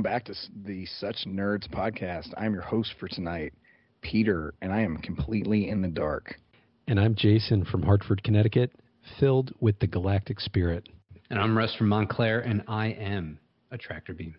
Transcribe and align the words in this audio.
welcome 0.00 0.12
back 0.12 0.24
to 0.24 0.34
the 0.64 0.86
Such 0.98 1.26
Nerds 1.26 1.68
podcast. 1.68 2.32
I'm 2.38 2.54
your 2.54 2.62
host 2.62 2.94
for 2.98 3.06
tonight, 3.06 3.52
Peter, 4.00 4.54
and 4.62 4.72
I 4.72 4.80
am 4.80 4.96
completely 4.96 5.68
in 5.68 5.82
the 5.82 5.88
dark. 5.88 6.36
And 6.88 6.98
I'm 6.98 7.14
Jason 7.14 7.66
from 7.66 7.82
Hartford, 7.82 8.24
Connecticut, 8.24 8.72
filled 9.18 9.52
with 9.60 9.78
the 9.78 9.86
galactic 9.86 10.40
spirit. 10.40 10.88
And 11.28 11.38
I'm 11.38 11.54
Russ 11.54 11.74
from 11.74 11.90
Montclair, 11.90 12.40
and 12.40 12.64
I 12.66 12.92
am 12.92 13.38
a 13.72 13.76
tractor 13.76 14.14
beam. 14.14 14.36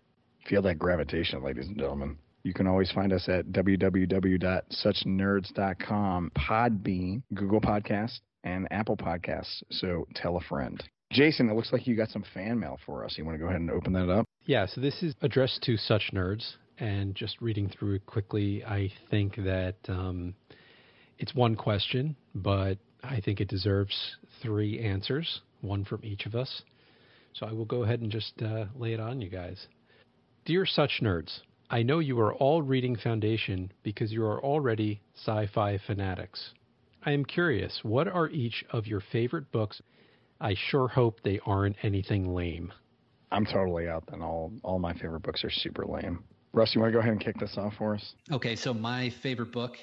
Feel 0.50 0.64
that 0.64 0.80
gravitation, 0.80 1.44
ladies 1.44 1.68
and 1.68 1.78
gentlemen. 1.78 2.18
You 2.42 2.56
can 2.56 2.66
always 2.66 2.90
find 2.90 3.14
us 3.14 3.30
at 3.30 3.46
www.suchnerds.com, 3.50 6.32
Podbean, 6.36 7.22
Google 7.36 7.62
Podcasts, 7.62 8.20
and 8.44 8.68
Apple 8.72 8.98
Podcasts. 8.98 9.62
So 9.70 10.08
tell 10.16 10.38
a 10.38 10.42
friend. 10.42 10.84
Jason, 11.12 11.50
it 11.50 11.56
looks 11.56 11.74
like 11.74 11.88
you 11.88 11.96
got 11.96 12.10
some 12.10 12.24
fan 12.34 12.60
mail 12.60 12.80
for 12.86 13.04
us. 13.04 13.18
You 13.18 13.26
want 13.26 13.36
to 13.36 13.40
go 13.40 13.46
ahead 13.46 13.60
and 13.60 13.70
open 13.70 13.94
that 13.94 14.10
up? 14.10 14.28
Yeah, 14.46 14.66
so 14.66 14.80
this 14.80 15.04
is 15.04 15.14
addressed 15.22 15.62
to 15.64 15.78
such 15.78 16.12
nerds. 16.14 16.54
And 16.80 17.14
just 17.14 17.40
reading 17.42 17.70
through 17.70 17.96
it 17.96 18.06
quickly, 18.06 18.64
I 18.64 18.92
think 19.10 19.36
that 19.36 19.76
um, 19.88 20.34
it's 21.20 21.36
one 21.36 21.56
question, 21.56 22.16
but 22.34 22.78
I 23.04 23.20
think 23.20 23.40
it 23.40 23.50
deserves 23.50 24.16
three 24.42 24.80
answers, 24.80 25.42
one 25.62 25.86
from 25.86 26.00
each 26.04 26.26
of 26.26 26.34
us. 26.34 26.64
So 27.34 27.46
I 27.46 27.52
will 27.52 27.66
go 27.66 27.84
ahead 27.84 28.02
and 28.02 28.12
just 28.12 28.42
uh, 28.42 28.66
lay 28.76 28.94
it 28.94 29.00
on 29.00 29.22
you 29.22 29.30
guys. 29.30 29.68
Dear 30.46 30.66
such 30.66 31.02
nerds, 31.02 31.42
I 31.70 31.84
know 31.84 32.00
you 32.00 32.20
are 32.20 32.34
all 32.34 32.62
reading 32.62 32.96
Foundation 32.96 33.72
because 33.84 34.12
you 34.12 34.26
are 34.26 34.44
already 34.44 35.02
sci 35.16 35.48
fi 35.54 35.78
fanatics. 35.86 36.52
I 37.04 37.12
am 37.12 37.26
curious, 37.26 37.80
what 37.84 38.08
are 38.08 38.30
each 38.30 38.64
of 38.72 38.88
your 38.88 39.02
favorite 39.12 39.52
books? 39.52 39.82
I 40.42 40.56
sure 40.56 40.88
hope 40.88 41.22
they 41.22 41.40
aren't 41.46 41.76
anything 41.84 42.34
lame. 42.34 42.74
I'm 43.32 43.46
totally 43.46 43.88
out 43.88 44.06
then. 44.10 44.24
All 44.24 44.52
all 44.64 44.80
my 44.80 44.94
favorite 44.94 45.22
books 45.22 45.44
are 45.44 45.52
super 45.52 45.86
lame. 45.86 46.24
Russ, 46.52 46.74
you 46.74 46.82
want 46.82 46.92
to 46.92 46.94
go 46.94 47.00
ahead 47.00 47.14
and 47.14 47.22
kick 47.22 47.38
this 47.40 47.58
off 47.58 47.76
for 47.76 47.94
us? 47.94 48.16
Okay, 48.32 48.56
so 48.56 48.74
my 48.74 49.10
favorite 49.10 49.52
book 49.52 49.78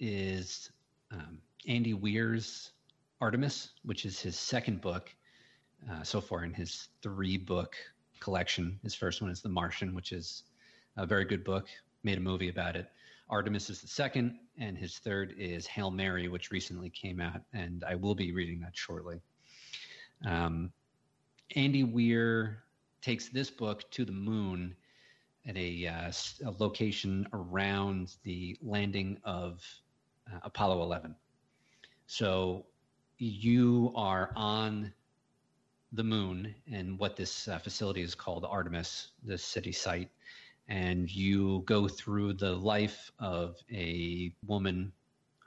is 0.00 0.70
um, 1.12 1.38
Andy 1.68 1.94
Weir's 1.94 2.72
Artemis, 3.20 3.70
which 3.84 4.04
is 4.04 4.18
his 4.20 4.36
second 4.36 4.80
book 4.80 5.10
uh, 5.90 6.02
so 6.02 6.20
far 6.20 6.44
in 6.44 6.52
his 6.52 6.88
three 7.02 7.36
book 7.36 7.74
collection. 8.20 8.80
His 8.82 8.94
first 8.94 9.22
one 9.22 9.30
is 9.30 9.42
The 9.42 9.50
Martian, 9.50 9.94
which 9.94 10.12
is 10.12 10.44
a 10.96 11.06
very 11.06 11.26
good 11.26 11.44
book. 11.44 11.66
Made 12.02 12.18
a 12.18 12.22
movie 12.22 12.48
about 12.48 12.74
it. 12.74 12.88
Artemis 13.28 13.70
is 13.70 13.82
the 13.82 13.88
second, 13.88 14.38
and 14.56 14.78
his 14.78 14.98
third 14.98 15.34
is 15.36 15.66
Hail 15.66 15.90
Mary, 15.90 16.28
which 16.28 16.50
recently 16.50 16.90
came 16.90 17.20
out, 17.20 17.42
and 17.52 17.84
I 17.84 17.94
will 17.94 18.14
be 18.14 18.32
reading 18.32 18.60
that 18.60 18.74
shortly. 18.74 19.20
Um, 20.24 20.72
Andy 21.54 21.84
Weir 21.84 22.64
takes 23.00 23.28
this 23.28 23.50
book 23.50 23.90
to 23.92 24.04
the 24.04 24.12
moon 24.12 24.74
at 25.46 25.56
a, 25.56 25.86
uh, 25.86 26.12
a 26.44 26.50
location 26.58 27.26
around 27.32 28.16
the 28.22 28.56
landing 28.60 29.18
of 29.24 29.64
uh, 30.30 30.38
Apollo 30.42 30.82
11. 30.82 31.14
So 32.06 32.66
you 33.18 33.92
are 33.94 34.32
on 34.36 34.92
the 35.92 36.04
moon 36.04 36.54
and 36.70 36.98
what 36.98 37.16
this 37.16 37.48
uh, 37.48 37.58
facility 37.58 38.02
is 38.02 38.14
called 38.14 38.44
Artemis, 38.44 39.08
the 39.24 39.38
city 39.38 39.72
site, 39.72 40.10
and 40.68 41.10
you 41.10 41.62
go 41.64 41.88
through 41.88 42.34
the 42.34 42.52
life 42.52 43.10
of 43.18 43.56
a 43.72 44.32
woman 44.46 44.92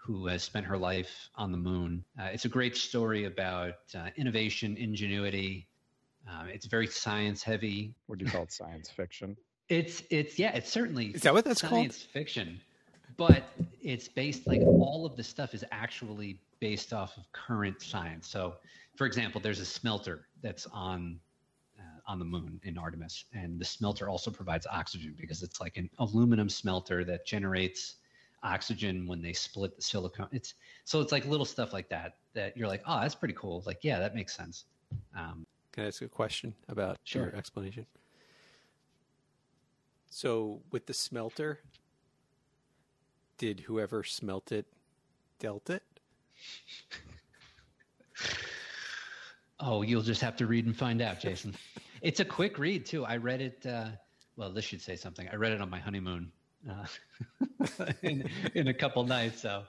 who 0.04 0.28
has 0.28 0.44
spent 0.44 0.66
her 0.66 0.78
life 0.78 1.30
on 1.36 1.52
the 1.52 1.58
moon. 1.58 2.04
Uh, 2.20 2.26
it's 2.26 2.46
a 2.46 2.50
great 2.50 2.76
story 2.76 3.26
about 3.26 3.76
uh, 3.96 4.10
innovation, 4.18 4.76
ingenuity. 4.78 5.68
Um, 6.28 6.48
it's 6.50 6.66
very 6.66 6.88
science 6.88 7.44
heavy. 7.44 7.94
What 8.08 8.20
do 8.20 8.26
you 8.26 8.32
call 8.32 8.44
it? 8.44 8.52
Science 8.52 8.90
fiction. 8.90 9.38
It's 9.70 10.04
it's 10.10 10.38
yeah. 10.38 10.54
It's 10.54 10.70
certainly 10.70 11.12
is 11.12 11.22
that 11.22 11.34
what 11.34 11.46
that's 11.46 11.62
science 11.62 12.00
called? 12.00 12.12
fiction, 12.12 12.60
but 13.16 13.44
it's 13.82 14.10
based 14.10 14.46
like 14.46 14.60
all 14.60 15.06
of 15.06 15.16
the 15.16 15.24
stuff 15.24 15.54
is 15.54 15.64
actually 15.72 16.42
based 16.60 16.92
off 16.92 17.16
of 17.16 17.24
current 17.32 17.82
science. 17.82 18.28
So, 18.28 18.56
for 18.98 19.08
example, 19.08 19.40
there's 19.40 19.62
a 19.62 19.66
smelter 19.66 20.26
that's 20.42 20.68
on 20.74 21.22
on 22.08 22.20
the 22.20 22.26
moon 22.26 22.60
in 22.64 22.78
Artemis. 22.78 23.26
And 23.34 23.60
the 23.60 23.66
smelter 23.66 24.10
also 24.10 24.32
provides 24.32 24.68
oxygen 24.68 25.16
because 25.20 25.44
it's 25.44 25.60
like 25.60 25.78
an 25.78 25.90
aluminum 26.00 26.50
smelter 26.50 27.04
that 27.06 27.26
generates 27.26 27.96
oxygen 28.44 29.08
when 29.08 29.22
they 29.22 29.34
split 29.34 29.76
the 29.76 29.82
silicon. 29.82 30.28
It's 30.32 30.56
so 30.84 31.02
it's 31.02 31.12
like 31.12 31.26
little 31.26 31.46
stuff 31.46 31.74
like 31.74 31.90
that 31.90 32.18
that 32.34 32.56
you're 32.58 32.68
like, 32.68 32.82
oh, 32.86 33.02
that's 33.02 33.16
pretty 33.16 33.34
cool. 33.36 33.64
Like, 33.66 33.80
yeah, 33.82 34.00
that 34.00 34.16
makes 34.16 34.36
sense. 34.36 34.66
Um, 35.18 35.46
Can 35.72 35.84
I 35.86 35.88
ask 35.88 36.02
a 36.02 36.08
question 36.08 36.54
about 36.70 36.98
sure. 37.04 37.24
your 37.24 37.36
explanation? 37.36 37.86
So 40.10 40.62
with 40.72 40.86
the 40.86 40.94
smelter, 40.94 41.60
did 43.38 43.62
whoever 43.62 44.04
smelt 44.04 44.52
it 44.52 44.66
dealt 45.40 45.70
it? 45.70 45.84
oh, 49.60 49.82
you'll 49.82 50.02
just 50.02 50.22
have 50.22 50.36
to 50.38 50.48
read 50.48 50.66
and 50.66 50.76
find 50.76 51.02
out, 51.02 51.20
Jason. 51.20 51.56
It's 52.02 52.20
a 52.20 52.26
quick 52.26 52.60
read 52.60 52.86
too. 52.86 53.06
I 53.06 53.18
read 53.18 53.42
it. 53.42 53.66
Uh, 53.66 53.90
well, 54.36 54.52
this 54.52 54.66
should 54.66 54.82
say 54.82 54.96
something. 54.96 55.30
I 55.32 55.36
read 55.36 55.52
it 55.52 55.62
on 55.62 55.70
my 55.70 55.80
honeymoon 55.80 56.32
uh, 56.70 57.86
in 58.04 58.30
in 58.56 58.68
a 58.68 58.74
couple 58.74 59.04
nights. 59.04 59.42
So, 59.42 59.64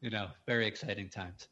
you 0.00 0.10
know, 0.10 0.28
very 0.46 0.66
exciting 0.66 1.08
times. 1.08 1.48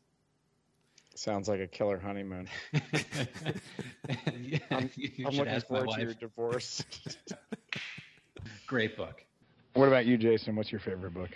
Sounds 1.14 1.48
like 1.48 1.60
a 1.60 1.66
killer 1.66 1.98
honeymoon. 1.98 2.48
yeah, 2.72 4.58
I'm, 4.70 4.90
I'm 5.26 5.34
looking 5.34 5.60
forward 5.60 5.90
to 5.96 6.00
your 6.02 6.14
divorce. 6.14 6.84
Great 8.66 8.96
book. 8.96 9.24
What 9.74 9.88
about 9.88 10.06
you, 10.06 10.16
Jason? 10.16 10.56
What's 10.56 10.72
your 10.72 10.80
favorite 10.80 11.12
book? 11.12 11.30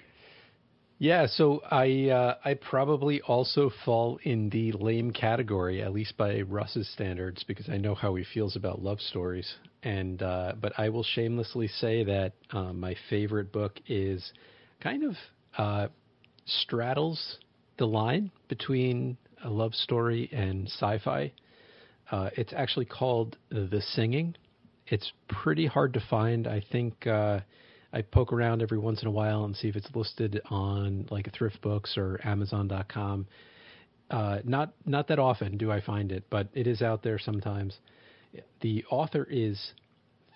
Yeah, 0.98 1.26
so 1.26 1.60
I 1.70 2.08
uh, 2.10 2.36
I 2.44 2.54
probably 2.54 3.20
also 3.22 3.70
fall 3.84 4.18
in 4.22 4.48
the 4.50 4.72
lame 4.72 5.10
category, 5.10 5.82
at 5.82 5.92
least 5.92 6.16
by 6.16 6.40
Russ's 6.42 6.88
standards, 6.92 7.44
because 7.44 7.68
I 7.68 7.78
know 7.78 7.94
how 7.94 8.14
he 8.14 8.24
feels 8.32 8.54
about 8.56 8.80
love 8.82 9.00
stories. 9.00 9.54
And 9.82 10.22
uh, 10.22 10.52
but 10.60 10.72
I 10.78 10.88
will 10.88 11.02
shamelessly 11.02 11.68
say 11.68 12.04
that 12.04 12.32
um, 12.52 12.78
my 12.80 12.94
favorite 13.10 13.52
book 13.52 13.80
is 13.88 14.32
kind 14.80 15.02
of 15.02 15.16
uh, 15.58 15.88
straddles 16.46 17.38
the 17.76 17.86
line 17.86 18.30
between 18.48 19.16
a 19.44 19.50
love 19.50 19.74
story 19.74 20.30
and 20.32 20.68
sci-fi. 20.68 21.32
Uh, 22.10 22.30
it's 22.36 22.52
actually 22.52 22.86
called 22.86 23.36
The 23.50 23.82
Singing. 23.94 24.36
It's 24.86 25.12
pretty 25.28 25.66
hard 25.66 25.92
to 25.94 26.00
find. 26.08 26.46
I 26.46 26.62
think 26.70 27.06
uh, 27.06 27.40
I 27.94 28.02
poke 28.02 28.32
around 28.32 28.60
every 28.60 28.78
once 28.78 29.02
in 29.02 29.08
a 29.08 29.12
while 29.12 29.44
and 29.44 29.54
see 29.56 29.68
if 29.68 29.76
it's 29.76 29.88
listed 29.94 30.40
on 30.50 31.06
like 31.10 31.32
thrift 31.32 31.62
books 31.62 31.96
or 31.96 32.20
Amazon.com. 32.24 33.26
Uh, 34.10 34.38
not 34.44 34.74
not 34.84 35.08
that 35.08 35.20
often 35.20 35.56
do 35.56 35.70
I 35.70 35.80
find 35.80 36.10
it, 36.10 36.24
but 36.28 36.48
it 36.54 36.66
is 36.66 36.82
out 36.82 37.04
there 37.04 37.20
sometimes. 37.20 37.78
The 38.60 38.84
author 38.90 39.26
is 39.30 39.72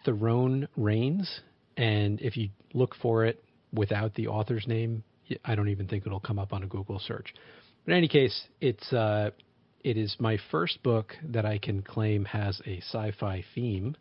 Tyrone 0.05 0.69
Raines, 0.77 1.41
and 1.77 2.21
if 2.21 2.37
you 2.37 2.51
look 2.73 2.95
for 3.03 3.25
it 3.25 3.43
without 3.73 4.15
the 4.15 4.29
author's 4.29 4.67
name, 4.69 5.03
I 5.45 5.57
don't 5.57 5.69
even 5.69 5.89
think 5.89 6.07
it'll 6.07 6.21
come 6.21 6.39
up 6.39 6.53
on 6.53 6.63
a 6.63 6.67
Google 6.67 7.01
search. 7.01 7.35
But 7.85 7.93
in 7.93 7.99
any 7.99 8.09
case, 8.09 8.41
it's 8.61 8.93
uh, 8.93 9.31
it 9.83 9.97
is 9.97 10.17
my 10.21 10.39
first 10.53 10.83
book 10.85 11.15
that 11.25 11.45
I 11.45 11.59
can 11.59 11.83
claim 11.83 12.25
has 12.27 12.61
a 12.67 12.79
sci-fi 12.79 13.45
theme 13.55 13.97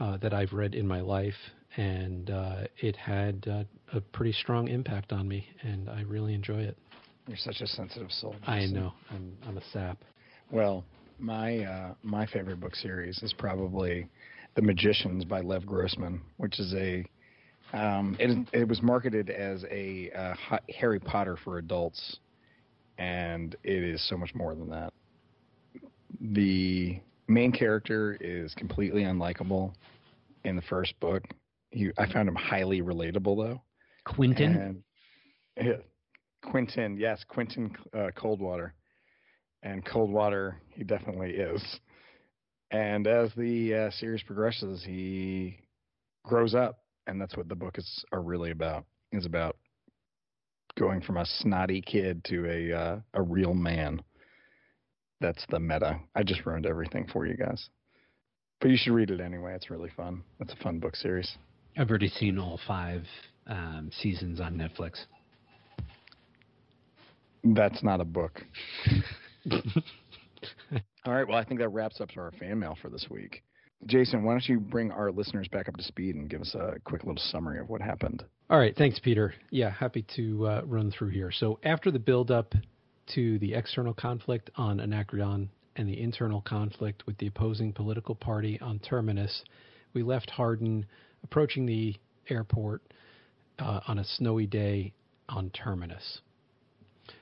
uh, 0.00 0.16
that 0.18 0.34
I've 0.34 0.52
read 0.52 0.74
in 0.74 0.86
my 0.86 1.00
life, 1.00 1.34
and 1.76 2.30
uh, 2.30 2.56
it 2.78 2.96
had 2.96 3.46
uh, 3.50 3.64
a 3.96 4.00
pretty 4.00 4.32
strong 4.32 4.68
impact 4.68 5.12
on 5.12 5.26
me, 5.26 5.46
and 5.62 5.88
I 5.88 6.02
really 6.02 6.34
enjoy 6.34 6.60
it. 6.60 6.76
You're 7.26 7.36
such 7.36 7.60
a 7.60 7.66
sensitive 7.66 8.10
soul. 8.10 8.36
I 8.46 8.66
know. 8.66 8.92
I'm 9.10 9.36
I'm 9.46 9.56
a 9.56 9.64
sap. 9.72 9.98
Well, 10.50 10.84
my 11.18 11.64
uh, 11.64 11.94
my 12.02 12.26
favorite 12.26 12.60
book 12.60 12.74
series 12.74 13.22
is 13.22 13.32
probably 13.32 14.08
The 14.54 14.62
Magicians 14.62 15.24
by 15.24 15.40
Lev 15.40 15.64
Grossman, 15.64 16.20
which 16.36 16.60
is 16.60 16.74
a 16.74 17.04
um, 17.72 18.16
it, 18.20 18.48
it 18.52 18.68
was 18.68 18.82
marketed 18.82 19.30
as 19.30 19.64
a 19.70 20.10
uh, 20.16 20.58
Harry 20.78 21.00
Potter 21.00 21.36
for 21.44 21.58
adults, 21.58 22.18
and 22.98 23.56
it 23.64 23.82
is 23.82 24.06
so 24.08 24.16
much 24.16 24.34
more 24.34 24.54
than 24.54 24.70
that. 24.70 24.92
The 26.20 27.00
main 27.26 27.52
character 27.52 28.16
is 28.20 28.54
completely 28.54 29.02
unlikable 29.02 29.72
in 30.44 30.56
the 30.56 30.62
first 30.62 30.98
book, 31.00 31.24
he, 31.74 31.90
I 31.98 32.10
found 32.12 32.28
him 32.28 32.36
highly 32.36 32.82
relatable 32.82 33.36
though. 33.36 33.62
Quentin. 34.04 34.56
And, 35.56 35.66
yeah, 35.66 35.76
Quentin, 36.50 36.96
yes, 36.96 37.24
Quentin 37.28 37.74
uh, 37.96 38.10
Coldwater, 38.14 38.74
and 39.62 39.84
Coldwater, 39.84 40.60
he 40.70 40.84
definitely 40.84 41.30
is. 41.30 41.62
And 42.70 43.06
as 43.06 43.30
the 43.36 43.74
uh, 43.74 43.90
series 43.92 44.22
progresses, 44.22 44.82
he 44.84 45.58
grows 46.24 46.54
up, 46.54 46.78
and 47.06 47.20
that's 47.20 47.36
what 47.36 47.48
the 47.48 47.54
book 47.54 47.78
is 47.78 48.04
are 48.12 48.22
really 48.22 48.50
about. 48.50 48.84
Is 49.12 49.26
about 49.26 49.56
going 50.76 51.00
from 51.00 51.18
a 51.18 51.26
snotty 51.26 51.80
kid 51.80 52.24
to 52.24 52.46
a 52.50 52.76
uh, 52.76 53.00
a 53.14 53.22
real 53.22 53.54
man. 53.54 54.02
That's 55.20 55.44
the 55.48 55.60
meta. 55.60 56.00
I 56.14 56.24
just 56.24 56.44
ruined 56.44 56.66
everything 56.66 57.06
for 57.12 57.26
you 57.26 57.36
guys. 57.36 57.68
But 58.60 58.70
you 58.70 58.76
should 58.76 58.92
read 58.92 59.10
it 59.10 59.20
anyway. 59.20 59.54
It's 59.54 59.70
really 59.70 59.90
fun. 59.96 60.24
It's 60.40 60.52
a 60.52 60.56
fun 60.56 60.80
book 60.80 60.96
series. 60.96 61.36
I've 61.76 61.90
already 61.90 62.08
seen 62.08 62.38
all 62.38 62.60
five 62.66 63.04
um, 63.46 63.90
seasons 64.00 64.40
on 64.40 64.54
Netflix. 64.54 65.04
That's 67.42 67.82
not 67.82 68.00
a 68.00 68.04
book. 68.04 68.40
All 71.04 71.12
right. 71.12 71.28
Well, 71.28 71.36
I 71.36 71.44
think 71.44 71.60
that 71.60 71.68
wraps 71.68 72.00
up 72.00 72.08
our 72.16 72.32
fan 72.38 72.58
mail 72.60 72.76
for 72.80 72.88
this 72.88 73.06
week. 73.10 73.42
Jason, 73.86 74.24
why 74.24 74.32
don't 74.32 74.48
you 74.48 74.60
bring 74.60 74.90
our 74.92 75.12
listeners 75.12 75.46
back 75.48 75.68
up 75.68 75.76
to 75.76 75.82
speed 75.82 76.14
and 76.14 76.30
give 76.30 76.40
us 76.40 76.54
a 76.54 76.76
quick 76.84 77.04
little 77.04 77.22
summary 77.30 77.58
of 77.58 77.68
what 77.68 77.82
happened? 77.82 78.24
All 78.48 78.58
right. 78.58 78.74
Thanks, 78.74 78.98
Peter. 78.98 79.34
Yeah, 79.50 79.70
happy 79.70 80.06
to 80.16 80.46
uh, 80.46 80.62
run 80.64 80.90
through 80.90 81.10
here. 81.10 81.30
So, 81.30 81.58
after 81.64 81.90
the 81.90 81.98
build-up 81.98 82.54
to 83.14 83.38
the 83.40 83.52
external 83.52 83.92
conflict 83.92 84.50
on 84.56 84.80
Anacreon 84.80 85.50
and 85.76 85.88
the 85.88 86.00
internal 86.00 86.40
conflict 86.40 87.06
with 87.06 87.18
the 87.18 87.26
opposing 87.26 87.72
political 87.74 88.14
party 88.14 88.58
on 88.60 88.78
Terminus, 88.78 89.42
we 89.92 90.02
left 90.02 90.30
Hardin 90.30 90.86
approaching 91.24 91.66
the 91.66 91.96
airport 92.28 92.82
uh, 93.58 93.80
on 93.88 93.98
a 93.98 94.04
snowy 94.04 94.46
day 94.46 94.92
on 95.28 95.50
Terminus. 95.50 96.20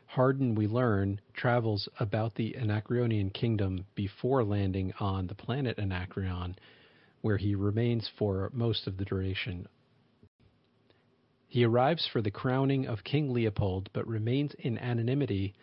Hardin, 0.06 0.54
we 0.54 0.66
learn, 0.66 1.20
travels 1.32 1.88
about 1.99 2.34
the 2.34 2.54
Anacreonian 2.58 3.32
kingdom 3.32 3.87
before 3.94 4.44
landing 4.44 4.93
on 5.00 5.26
the 5.26 5.34
planet 5.34 5.78
Anacreon, 5.78 6.54
where 7.22 7.38
he 7.38 7.54
remains 7.54 8.10
for 8.19 8.50
most 8.52 8.87
of 8.87 8.99
the 8.99 9.06
duration. 9.06 9.66
He 11.48 11.64
arrives 11.64 12.06
for 12.12 12.20
the 12.20 12.31
crowning 12.31 12.87
of 12.87 13.05
King 13.05 13.32
Leopold, 13.32 13.88
but 13.93 14.06
remains 14.06 14.52
in 14.58 14.78
anonymity 14.78 15.55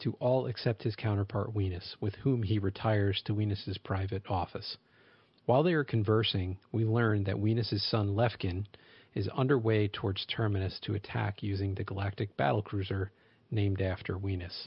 to 0.00 0.12
all 0.20 0.46
except 0.46 0.82
his 0.82 0.94
counterpart 0.94 1.54
Wienis, 1.54 1.96
with 2.00 2.14
whom 2.16 2.42
he 2.42 2.58
retires 2.58 3.22
to 3.24 3.34
Wienis's 3.34 3.78
private 3.78 4.22
office. 4.28 4.76
While 5.46 5.62
they 5.62 5.74
are 5.74 5.84
conversing, 5.84 6.58
we 6.72 6.84
learn 6.84 7.22
that 7.24 7.38
Wienis's 7.38 7.84
son 7.84 8.16
Lefkin 8.16 8.66
is 9.14 9.28
underway 9.28 9.86
towards 9.86 10.26
Terminus 10.26 10.80
to 10.80 10.94
attack 10.94 11.40
using 11.40 11.72
the 11.72 11.84
galactic 11.84 12.36
battlecruiser 12.36 13.10
named 13.48 13.80
after 13.80 14.18
Wienis. 14.18 14.66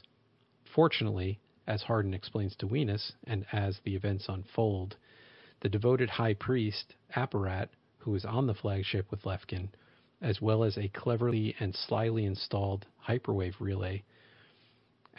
Fortunately, 0.63 1.37
as 1.67 1.83
Hardin 1.83 2.13
explains 2.13 2.55
to 2.55 2.65
Wienis, 2.65 3.11
and 3.25 3.45
as 3.51 3.79
the 3.79 3.93
events 3.93 4.29
unfold, 4.29 4.95
the 5.59 5.67
devoted 5.67 6.09
high 6.11 6.33
priest, 6.33 6.95
Aporat, 7.13 7.67
who 7.97 8.15
is 8.15 8.23
on 8.23 8.47
the 8.47 8.55
flagship 8.55 9.11
with 9.11 9.25
Lefkin, 9.25 9.67
as 10.21 10.41
well 10.41 10.63
as 10.63 10.77
a 10.77 10.87
cleverly 10.87 11.55
and 11.59 11.75
slyly 11.75 12.23
installed 12.23 12.87
hyperwave 13.05 13.59
relay, 13.59 14.01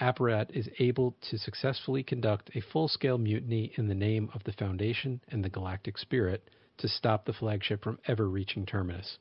Aporat 0.00 0.50
is 0.52 0.70
able 0.78 1.14
to 1.20 1.36
successfully 1.36 2.02
conduct 2.02 2.50
a 2.54 2.60
full 2.60 2.88
scale 2.88 3.18
mutiny 3.18 3.72
in 3.76 3.86
the 3.86 3.94
name 3.94 4.30
of 4.32 4.42
the 4.44 4.52
Foundation 4.52 5.20
and 5.28 5.44
the 5.44 5.50
Galactic 5.50 5.98
Spirit 5.98 6.48
to 6.78 6.88
stop 6.88 7.26
the 7.26 7.34
flagship 7.34 7.84
from 7.84 7.98
ever 8.06 8.26
reaching 8.26 8.64
terminus. 8.64 9.18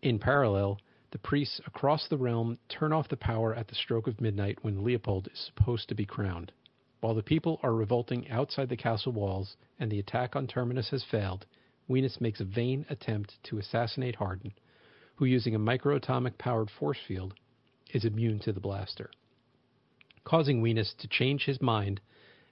In 0.00 0.18
parallel, 0.18 0.78
the 1.10 1.18
priests 1.18 1.60
across 1.66 2.08
the 2.08 2.16
realm 2.16 2.58
turn 2.70 2.94
off 2.94 3.10
the 3.10 3.16
power 3.18 3.54
at 3.54 3.68
the 3.68 3.74
stroke 3.74 4.06
of 4.06 4.22
midnight 4.22 4.58
when 4.62 4.82
Leopold 4.82 5.28
is 5.30 5.38
supposed 5.38 5.90
to 5.90 5.94
be 5.94 6.06
crowned. 6.06 6.50
While 7.00 7.14
the 7.14 7.22
people 7.22 7.60
are 7.62 7.74
revolting 7.74 8.30
outside 8.30 8.70
the 8.70 8.78
castle 8.78 9.12
walls 9.12 9.54
and 9.78 9.92
the 9.92 9.98
attack 9.98 10.34
on 10.34 10.46
Terminus 10.46 10.88
has 10.90 11.04
failed, 11.04 11.44
Wienis 11.90 12.22
makes 12.22 12.40
a 12.40 12.44
vain 12.44 12.86
attempt 12.88 13.34
to 13.44 13.58
assassinate 13.58 14.16
Hardin, 14.16 14.54
who, 15.16 15.26
using 15.26 15.54
a 15.54 15.58
microatomic 15.58 16.38
powered 16.38 16.70
force 16.70 16.98
field, 17.06 17.34
is 17.92 18.06
immune 18.06 18.38
to 18.40 18.52
the 18.52 18.60
blaster, 18.60 19.10
causing 20.24 20.62
Wienis 20.62 20.96
to 20.98 21.08
change 21.08 21.44
his 21.44 21.60
mind 21.60 22.00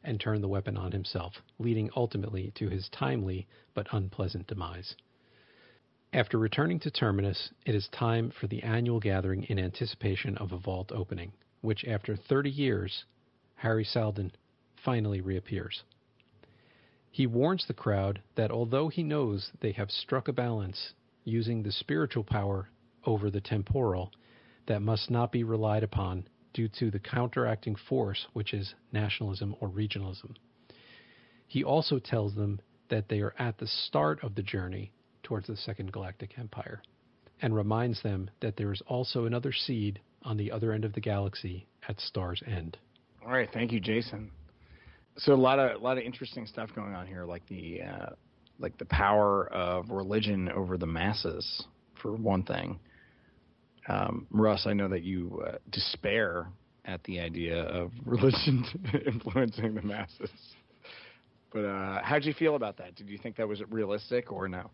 and 0.04 0.20
turn 0.20 0.40
the 0.40 0.48
weapon 0.48 0.76
on 0.76 0.92
himself, 0.92 1.32
leading 1.58 1.90
ultimately 1.96 2.52
to 2.56 2.68
his 2.68 2.88
timely 2.90 3.46
but 3.74 3.86
unpleasant 3.92 4.46
demise. 4.46 4.94
After 6.12 6.38
returning 6.38 6.78
to 6.80 6.90
Terminus, 6.90 7.50
it 7.64 7.74
is 7.74 7.88
time 7.88 8.30
for 8.30 8.46
the 8.46 8.62
annual 8.62 9.00
gathering 9.00 9.44
in 9.44 9.58
anticipation 9.58 10.36
of 10.36 10.52
a 10.52 10.58
vault 10.58 10.92
opening, 10.92 11.32
which 11.62 11.84
after 11.86 12.16
30 12.16 12.50
years, 12.50 13.04
Hari 13.56 13.84
Seldon 13.84 14.32
finally 14.84 15.20
reappears. 15.20 15.82
He 17.10 17.26
warns 17.26 17.66
the 17.66 17.74
crowd 17.74 18.20
that 18.34 18.50
although 18.50 18.88
he 18.88 19.02
knows 19.02 19.52
they 19.60 19.72
have 19.72 19.90
struck 19.90 20.28
a 20.28 20.32
balance 20.32 20.92
using 21.24 21.62
the 21.62 21.72
spiritual 21.72 22.24
power 22.24 22.68
over 23.06 23.30
the 23.30 23.40
temporal, 23.40 24.12
that 24.66 24.82
must 24.82 25.10
not 25.10 25.32
be 25.32 25.44
relied 25.44 25.82
upon 25.82 26.26
due 26.52 26.68
to 26.78 26.90
the 26.90 26.98
counteracting 26.98 27.76
force, 27.88 28.26
which 28.32 28.52
is 28.52 28.74
nationalism 28.92 29.54
or 29.60 29.68
regionalism. 29.68 30.34
He 31.46 31.64
also 31.64 31.98
tells 31.98 32.34
them 32.34 32.60
that 32.88 33.08
they 33.08 33.20
are 33.20 33.34
at 33.38 33.58
the 33.58 33.66
start 33.66 34.22
of 34.22 34.34
the 34.34 34.42
journey 34.42 34.92
towards 35.22 35.46
the 35.46 35.56
Second 35.56 35.92
Galactic 35.92 36.38
Empire, 36.38 36.82
and 37.40 37.54
reminds 37.54 38.02
them 38.02 38.30
that 38.40 38.56
there 38.56 38.72
is 38.72 38.82
also 38.86 39.24
another 39.24 39.52
seed 39.52 40.00
on 40.22 40.36
the 40.36 40.50
other 40.50 40.72
end 40.72 40.84
of 40.84 40.92
the 40.92 41.00
galaxy 41.00 41.66
at 41.88 42.00
Star's 42.00 42.42
End. 42.46 42.78
All 43.24 43.32
right, 43.32 43.48
thank 43.52 43.72
you, 43.72 43.80
Jason. 43.80 44.30
So 45.18 45.32
a 45.32 45.36
lot 45.36 45.58
of 45.58 45.80
a 45.80 45.84
lot 45.84 45.98
of 45.98 46.04
interesting 46.04 46.46
stuff 46.46 46.70
going 46.74 46.94
on 46.94 47.06
here, 47.06 47.24
like 47.24 47.46
the 47.48 47.82
uh, 47.82 48.10
like 48.58 48.78
the 48.78 48.86
power 48.86 49.46
of 49.52 49.90
religion 49.90 50.48
over 50.48 50.78
the 50.78 50.86
masses, 50.86 51.64
for 52.00 52.12
one 52.12 52.42
thing. 52.44 52.78
Um, 53.88 54.26
Russ, 54.30 54.66
I 54.66 54.72
know 54.72 54.88
that 54.88 55.02
you 55.02 55.42
uh, 55.46 55.58
despair 55.70 56.48
at 56.84 57.02
the 57.04 57.20
idea 57.20 57.62
of 57.62 57.92
religion 58.04 58.64
influencing 59.06 59.74
the 59.74 59.82
masses. 59.82 60.30
But 61.52 61.64
uh, 61.64 62.02
how 62.02 62.14
did 62.14 62.24
you 62.24 62.34
feel 62.34 62.56
about 62.56 62.78
that? 62.78 62.94
Did 62.94 63.08
you 63.08 63.18
think 63.18 63.36
that 63.36 63.46
was 63.46 63.60
realistic 63.68 64.32
or 64.32 64.48
no? 64.48 64.70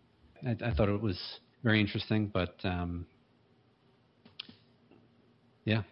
I, 0.46 0.56
I 0.64 0.74
thought 0.74 0.88
it 0.88 1.00
was 1.00 1.20
very 1.64 1.80
interesting, 1.80 2.28
but 2.28 2.54
um, 2.62 3.06
yeah. 5.64 5.82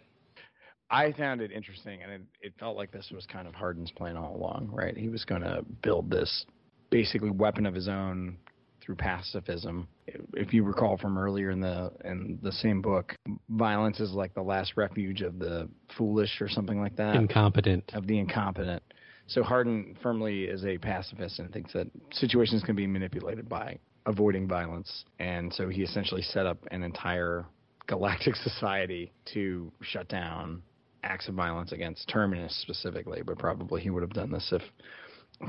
I 0.89 1.13
found 1.13 1.41
it 1.41 1.51
interesting, 1.51 2.03
and 2.03 2.13
it, 2.13 2.23
it 2.41 2.53
felt 2.61 2.77
like 2.77 2.93
this 2.93 3.11
was 3.13 3.27
kind 3.27 3.49
of 3.49 3.55
Hardin's 3.55 3.91
plan 3.91 4.17
all 4.17 4.37
along, 4.37 4.71
right? 4.73 4.97
He 4.97 5.09
was 5.09 5.25
going 5.25 5.43
to 5.43 5.65
build 5.83 6.09
this 6.09 6.47
basically 6.91 7.31
weapon 7.31 7.67
of 7.67 7.75
his 7.75 7.89
own 7.89 8.39
through 8.87 8.95
pacifism. 8.95 9.89
If 10.35 10.55
you 10.55 10.63
recall 10.63 10.97
from 10.97 11.19
earlier 11.19 11.51
in 11.51 11.61
the 11.61 11.91
in 12.05 12.39
the 12.41 12.53
same 12.53 12.81
book, 12.81 13.15
violence 13.51 13.99
is 13.99 14.13
like 14.13 14.33
the 14.35 14.43
last 14.43 14.77
refuge 14.77 15.23
of 15.23 15.41
the 15.41 15.69
foolish 15.99 16.41
or 16.41 16.49
something 16.49 16.81
like 16.81 16.97
that. 16.97 17.17
Incompetent. 17.17 17.91
Of 17.93 18.07
the 18.07 18.19
incompetent. 18.19 18.83
So 19.27 19.43
Hardin 19.43 19.97
firmly 20.03 20.45
is 20.45 20.65
a 20.65 20.79
pacifist 20.79 21.41
and 21.41 21.53
thinks 21.53 21.73
that 21.73 21.89
situations 22.13 22.63
can 22.63 22.77
be 22.77 22.87
manipulated 22.87 23.49
by 23.49 23.79
avoiding 24.07 24.47
violence. 24.47 25.05
And 25.19 25.53
so 25.53 25.69
he 25.69 25.83
essentially 25.83 26.23
set 26.23 26.47
up 26.47 26.59
an 26.71 26.85
entire 26.85 27.45
galactic 27.89 28.37
society 28.45 29.13
to 29.35 29.73
shut 29.83 30.09
down 30.09 30.63
acts 31.03 31.29
of 31.29 31.35
violence 31.35 31.73
against 31.73 32.09
Terminus 32.09 32.57
specifically, 32.63 33.23
but 33.25 33.39
probably 33.39 33.81
he 33.81 33.91
would 33.91 34.03
have 34.03 34.13
done 34.13 34.31
this 34.31 34.53
if 34.53 34.63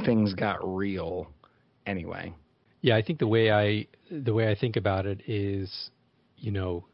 things 0.05 0.33
got 0.33 0.57
real 0.63 1.31
anyway. 1.85 2.33
Yeah, 2.81 2.95
I 2.95 3.01
think 3.01 3.19
the 3.19 3.27
way 3.27 3.51
I 3.51 3.87
the 4.11 4.33
way 4.33 4.49
I 4.49 4.55
think 4.55 4.75
about 4.75 5.05
it 5.05 5.21
is, 5.27 5.89
you 6.37 6.51
know, 6.51 6.85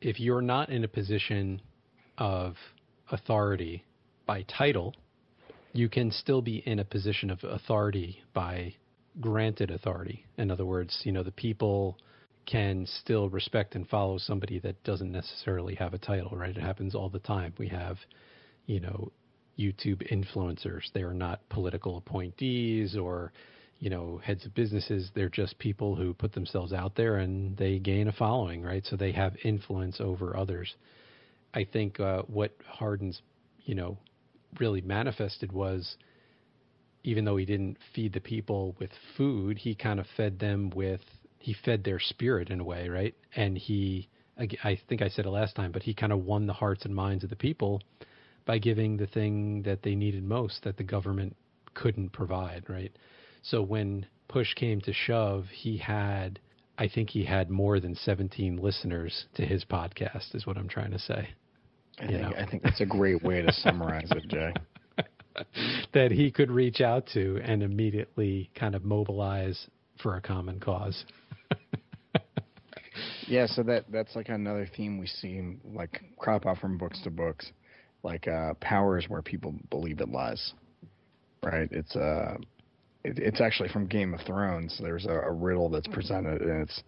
if 0.00 0.18
you're 0.18 0.42
not 0.42 0.70
in 0.70 0.84
a 0.84 0.88
position 0.88 1.60
of 2.18 2.56
authority 3.10 3.84
by 4.26 4.42
title, 4.42 4.94
you 5.72 5.88
can 5.88 6.10
still 6.10 6.42
be 6.42 6.56
in 6.66 6.78
a 6.78 6.84
position 6.84 7.30
of 7.30 7.38
authority 7.44 8.22
by 8.32 8.74
granted 9.20 9.70
authority. 9.70 10.24
In 10.38 10.50
other 10.50 10.64
words, 10.64 11.02
you 11.04 11.12
know, 11.12 11.22
the 11.22 11.30
people 11.32 11.98
can 12.46 12.86
still 12.86 13.28
respect 13.28 13.74
and 13.74 13.88
follow 13.88 14.18
somebody 14.18 14.58
that 14.60 14.82
doesn't 14.84 15.12
necessarily 15.12 15.74
have 15.76 15.94
a 15.94 15.98
title, 15.98 16.30
right? 16.36 16.56
It 16.56 16.60
happens 16.60 16.94
all 16.94 17.08
the 17.08 17.20
time. 17.20 17.54
We 17.58 17.68
have, 17.68 17.98
you 18.66 18.80
know, 18.80 19.12
YouTube 19.58 20.10
influencers. 20.10 20.90
They 20.92 21.02
are 21.02 21.14
not 21.14 21.48
political 21.50 21.98
appointees 21.98 22.96
or, 22.96 23.32
you 23.82 23.90
know, 23.90 24.20
heads 24.22 24.46
of 24.46 24.54
businesses. 24.54 25.10
They're 25.12 25.28
just 25.28 25.58
people 25.58 25.96
who 25.96 26.14
put 26.14 26.34
themselves 26.34 26.72
out 26.72 26.94
there 26.94 27.16
and 27.16 27.56
they 27.56 27.80
gain 27.80 28.06
a 28.06 28.12
following, 28.12 28.62
right? 28.62 28.86
So 28.86 28.94
they 28.94 29.10
have 29.10 29.34
influence 29.42 30.00
over 30.00 30.36
others. 30.36 30.72
I 31.52 31.64
think 31.64 31.98
uh, 31.98 32.22
what 32.28 32.52
Hardin's, 32.64 33.20
you 33.64 33.74
know, 33.74 33.98
really 34.60 34.82
manifested 34.82 35.50
was 35.50 35.96
even 37.02 37.24
though 37.24 37.36
he 37.36 37.44
didn't 37.44 37.76
feed 37.92 38.12
the 38.12 38.20
people 38.20 38.76
with 38.78 38.90
food, 39.16 39.58
he 39.58 39.74
kind 39.74 39.98
of 39.98 40.06
fed 40.16 40.38
them 40.38 40.70
with 40.70 41.00
he 41.40 41.56
fed 41.64 41.82
their 41.82 41.98
spirit 41.98 42.50
in 42.50 42.60
a 42.60 42.64
way, 42.64 42.88
right? 42.88 43.16
And 43.34 43.58
he 43.58 44.08
I 44.38 44.78
think 44.88 45.02
I 45.02 45.08
said 45.08 45.26
it 45.26 45.30
last 45.30 45.56
time, 45.56 45.72
but 45.72 45.82
he 45.82 45.92
kind 45.92 46.12
of 46.12 46.24
won 46.24 46.46
the 46.46 46.52
hearts 46.52 46.84
and 46.84 46.94
minds 46.94 47.24
of 47.24 47.30
the 47.30 47.36
people 47.36 47.82
by 48.46 48.58
giving 48.58 48.96
the 48.96 49.08
thing 49.08 49.62
that 49.62 49.82
they 49.82 49.96
needed 49.96 50.22
most 50.22 50.62
that 50.62 50.76
the 50.76 50.84
government 50.84 51.34
couldn't 51.74 52.12
provide, 52.12 52.66
right? 52.68 52.92
So 53.42 53.62
when 53.62 54.06
push 54.28 54.54
came 54.54 54.80
to 54.82 54.92
shove, 54.92 55.46
he 55.52 55.76
had 55.76 56.38
I 56.78 56.88
think 56.88 57.10
he 57.10 57.24
had 57.24 57.50
more 57.50 57.80
than 57.80 57.94
17 57.94 58.56
listeners 58.56 59.26
to 59.34 59.44
his 59.44 59.64
podcast 59.64 60.34
is 60.34 60.46
what 60.46 60.56
I'm 60.56 60.68
trying 60.68 60.90
to 60.92 60.98
say. 60.98 61.28
I 61.98 62.06
think 62.06 62.22
know? 62.22 62.32
I 62.36 62.46
think 62.50 62.62
that's 62.62 62.80
a 62.80 62.86
great 62.86 63.22
way 63.22 63.42
to 63.42 63.52
summarize 63.52 64.10
it, 64.10 64.26
Jay. 64.28 64.52
that 65.92 66.10
he 66.10 66.30
could 66.30 66.50
reach 66.50 66.80
out 66.80 67.06
to 67.14 67.40
and 67.44 67.62
immediately 67.62 68.50
kind 68.54 68.74
of 68.74 68.84
mobilize 68.84 69.68
for 70.02 70.16
a 70.16 70.20
common 70.20 70.58
cause. 70.60 71.04
Yeah, 73.26 73.46
so 73.46 73.62
that 73.62 73.84
that's 73.90 74.14
like 74.14 74.28
another 74.28 74.68
theme 74.76 74.98
we 74.98 75.06
see 75.06 75.40
like 75.64 76.02
crop 76.18 76.44
out 76.44 76.58
from 76.58 76.76
books 76.76 77.00
to 77.04 77.10
books. 77.10 77.50
Like 78.02 78.28
uh, 78.28 78.54
power 78.60 78.98
is 78.98 79.08
where 79.08 79.22
people 79.22 79.54
believe 79.70 80.00
it 80.00 80.10
lies, 80.10 80.52
right? 81.42 81.68
It's 81.70 81.96
uh, 81.96 82.36
it, 83.04 83.18
it's 83.18 83.40
actually 83.40 83.68
from 83.68 83.86
Game 83.86 84.14
of 84.14 84.20
Thrones. 84.22 84.78
There's 84.80 85.06
a, 85.06 85.12
a 85.12 85.32
riddle 85.32 85.68
that's 85.68 85.88
presented, 85.88 86.42
and 86.42 86.62
it's 86.62 86.82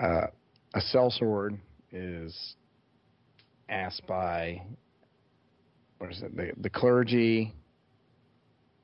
uh, 0.00 0.26
a 0.74 0.80
sellsword 0.94 1.58
is 1.90 2.54
asked 3.68 4.06
by 4.06 4.62
what 5.98 6.10
is 6.10 6.22
it? 6.22 6.36
The 6.36 6.52
the 6.58 6.70
clergy 6.70 7.54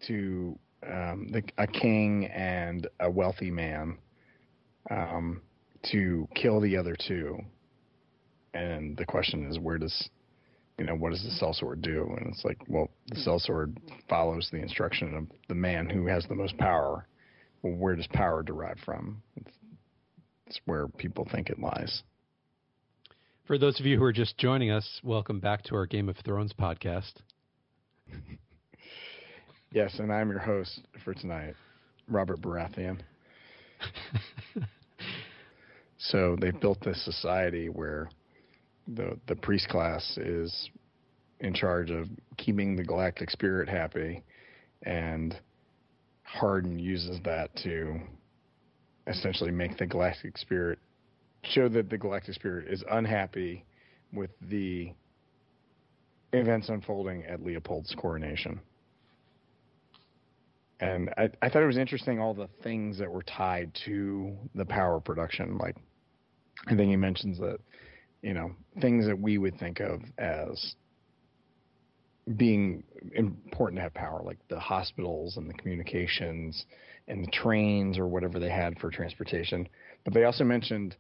to 0.07 0.59
um, 0.87 1.29
the, 1.33 1.43
a 1.59 1.67
king 1.67 2.27
and 2.27 2.87
a 3.01 3.11
wealthy 3.11 3.51
man. 3.51 3.99
Um, 4.91 5.43
to 5.93 6.29
kill 6.35 6.61
the 6.61 6.77
other 6.77 6.97
two. 7.07 7.39
And 8.55 8.97
the 8.97 9.05
question 9.05 9.49
is, 9.51 9.59
where 9.59 9.79
does, 9.79 10.09
you 10.79 10.85
know, 10.85 10.95
what 10.95 11.11
does 11.11 11.23
the 11.23 11.45
sellsword 11.45 11.83
do? 11.83 12.15
And 12.19 12.29
it's 12.29 12.45
like, 12.45 12.59
well, 12.69 12.89
the 13.09 13.17
hmm. 13.17 13.29
sellsword 13.29 13.77
follows 14.09 14.49
the 14.51 14.59
instruction 14.59 15.15
of 15.15 15.27
the 15.49 15.55
man 15.55 15.89
who 15.89 16.07
has 16.07 16.25
the 16.29 16.35
most 16.35 16.57
power. 16.59 17.07
Well, 17.63 17.75
where 17.75 17.97
does 17.97 18.07
power 18.09 18.43
derive 18.43 18.79
from? 18.85 19.23
It's, 19.37 19.51
it's 20.47 20.61
where 20.65 20.89
people 20.89 21.27
think 21.31 21.51
it 21.51 21.59
lies. 21.59 22.03
For 23.47 23.59
those 23.59 23.81
of 23.81 23.87
you 23.87 23.99
who 23.99 24.05
are 24.05 24.13
just 24.13 24.39
joining 24.39 24.71
us, 24.71 25.01
welcome 25.03 25.41
back 25.41 25.65
to 25.65 25.75
our 25.75 25.87
Game 25.87 26.09
of 26.09 26.17
Thrones 26.25 26.53
podcast. 26.53 27.13
yes, 29.73 29.99
and 29.99 30.13
I'm 30.13 30.31
your 30.31 30.39
host 30.39 30.81
for 31.05 31.15
tonight, 31.15 31.55
Robert 32.09 32.41
Baratheon. 32.41 33.01
So 35.99 36.37
they've 36.41 36.59
built 36.59 36.81
this 36.81 37.05
society 37.05 37.69
where 37.69 38.09
the 38.95 39.19
the 39.27 39.37
priest 39.37 39.69
class 39.69 40.17
is 40.19 40.71
in 41.41 41.55
charge 41.55 41.91
of 41.91 42.09
keeping 42.37 42.77
the 42.77 42.85
galactic 42.85 43.31
spirit 43.31 43.69
happy, 43.69 44.23
and 44.83 45.37
Hardin 46.23 46.79
uses 46.79 47.19
that 47.25 47.55
to 47.63 48.01
essentially 49.07 49.51
make 49.51 49.79
the 49.79 49.87
galactic 49.87 50.37
spirit 50.37 50.79
show 51.43 51.69
that 51.69 51.89
the 51.89 51.97
galactic 51.97 52.35
spirit 52.35 52.69
is 52.69 52.85
unhappy 52.91 53.65
with 54.13 54.31
the 54.51 54.93
events 56.33 56.69
unfolding 56.69 57.25
at 57.25 57.43
Leopold's 57.43 57.95
coronation. 57.97 58.61
And 60.81 61.11
I, 61.17 61.31
I 61.43 61.49
thought 61.49 61.63
it 61.63 61.67
was 61.67 61.79
interesting 61.79 62.21
all 62.21 62.35
the 62.35 62.49
things 62.63 62.99
that 62.99 63.11
were 63.11 63.23
tied 63.23 63.73
to 63.87 64.37
the 64.55 64.65
power 64.65 65.01
production, 65.01 65.59
like 65.59 65.77
I 66.67 66.77
think 66.77 66.91
he 66.91 66.97
mentions 66.97 67.39
that, 67.39 67.59
you 68.23 68.35
know, 68.35 68.53
things 68.81 69.07
that 69.07 69.19
we 69.19 69.39
would 69.39 69.59
think 69.59 69.81
of 69.81 70.01
as 70.19 70.75
being 72.37 72.83
important 73.15 73.79
to 73.79 73.83
have 73.83 73.95
power, 73.95 74.23
like 74.23 74.39
the 74.49 74.59
hospitals 74.59 75.37
and 75.37 75.49
the 75.49 75.55
communications 75.55 76.67
and 77.07 77.27
the 77.27 77.31
trains 77.31 77.99
or 77.99 78.07
whatever 78.07 78.39
they 78.39 78.51
had 78.51 78.79
for 78.79 78.91
transportation. 78.91 79.69
But 80.05 80.15
they 80.15 80.25
also 80.25 80.45
mentioned 80.45 80.97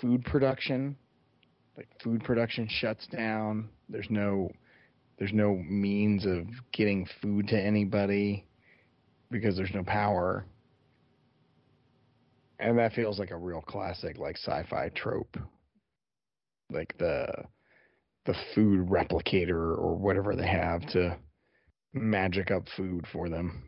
food 0.00 0.24
production, 0.24 0.96
like 1.76 1.88
food 2.02 2.24
production 2.24 2.66
shuts 2.68 3.06
down. 3.06 3.68
There's 3.88 4.10
no 4.10 4.50
there's 5.18 5.32
no 5.32 5.56
means 5.56 6.24
of 6.26 6.46
getting 6.72 7.06
food 7.20 7.48
to 7.48 7.60
anybody 7.60 8.44
because 9.30 9.56
there's 9.56 9.74
no 9.74 9.82
power 9.82 10.46
and 12.60 12.78
that 12.78 12.92
feels 12.92 13.18
like 13.18 13.30
a 13.30 13.36
real 13.36 13.60
classic 13.60 14.16
like 14.18 14.36
sci-fi 14.36 14.90
trope 14.94 15.36
like 16.70 16.96
the 16.98 17.26
the 18.26 18.34
food 18.54 18.88
replicator 18.88 19.76
or 19.78 19.96
whatever 19.96 20.36
they 20.36 20.46
have 20.46 20.86
to 20.88 21.16
magic 21.94 22.50
up 22.50 22.64
food 22.76 23.06
for 23.12 23.28
them 23.28 23.62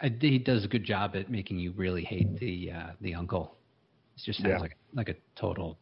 I, 0.00 0.14
he 0.20 0.38
does 0.38 0.64
a 0.64 0.68
good 0.68 0.84
job 0.84 1.16
at 1.16 1.30
making 1.30 1.58
you 1.58 1.72
really 1.72 2.04
hate 2.04 2.38
the 2.38 2.70
uh, 2.70 2.86
the 3.00 3.14
uncle. 3.14 3.56
It 4.16 4.22
just 4.26 4.40
sounds 4.40 4.50
Yeah. 4.52 4.58
like 4.58 4.76
like 4.92 5.08
a 5.08 5.14
total 5.40 5.78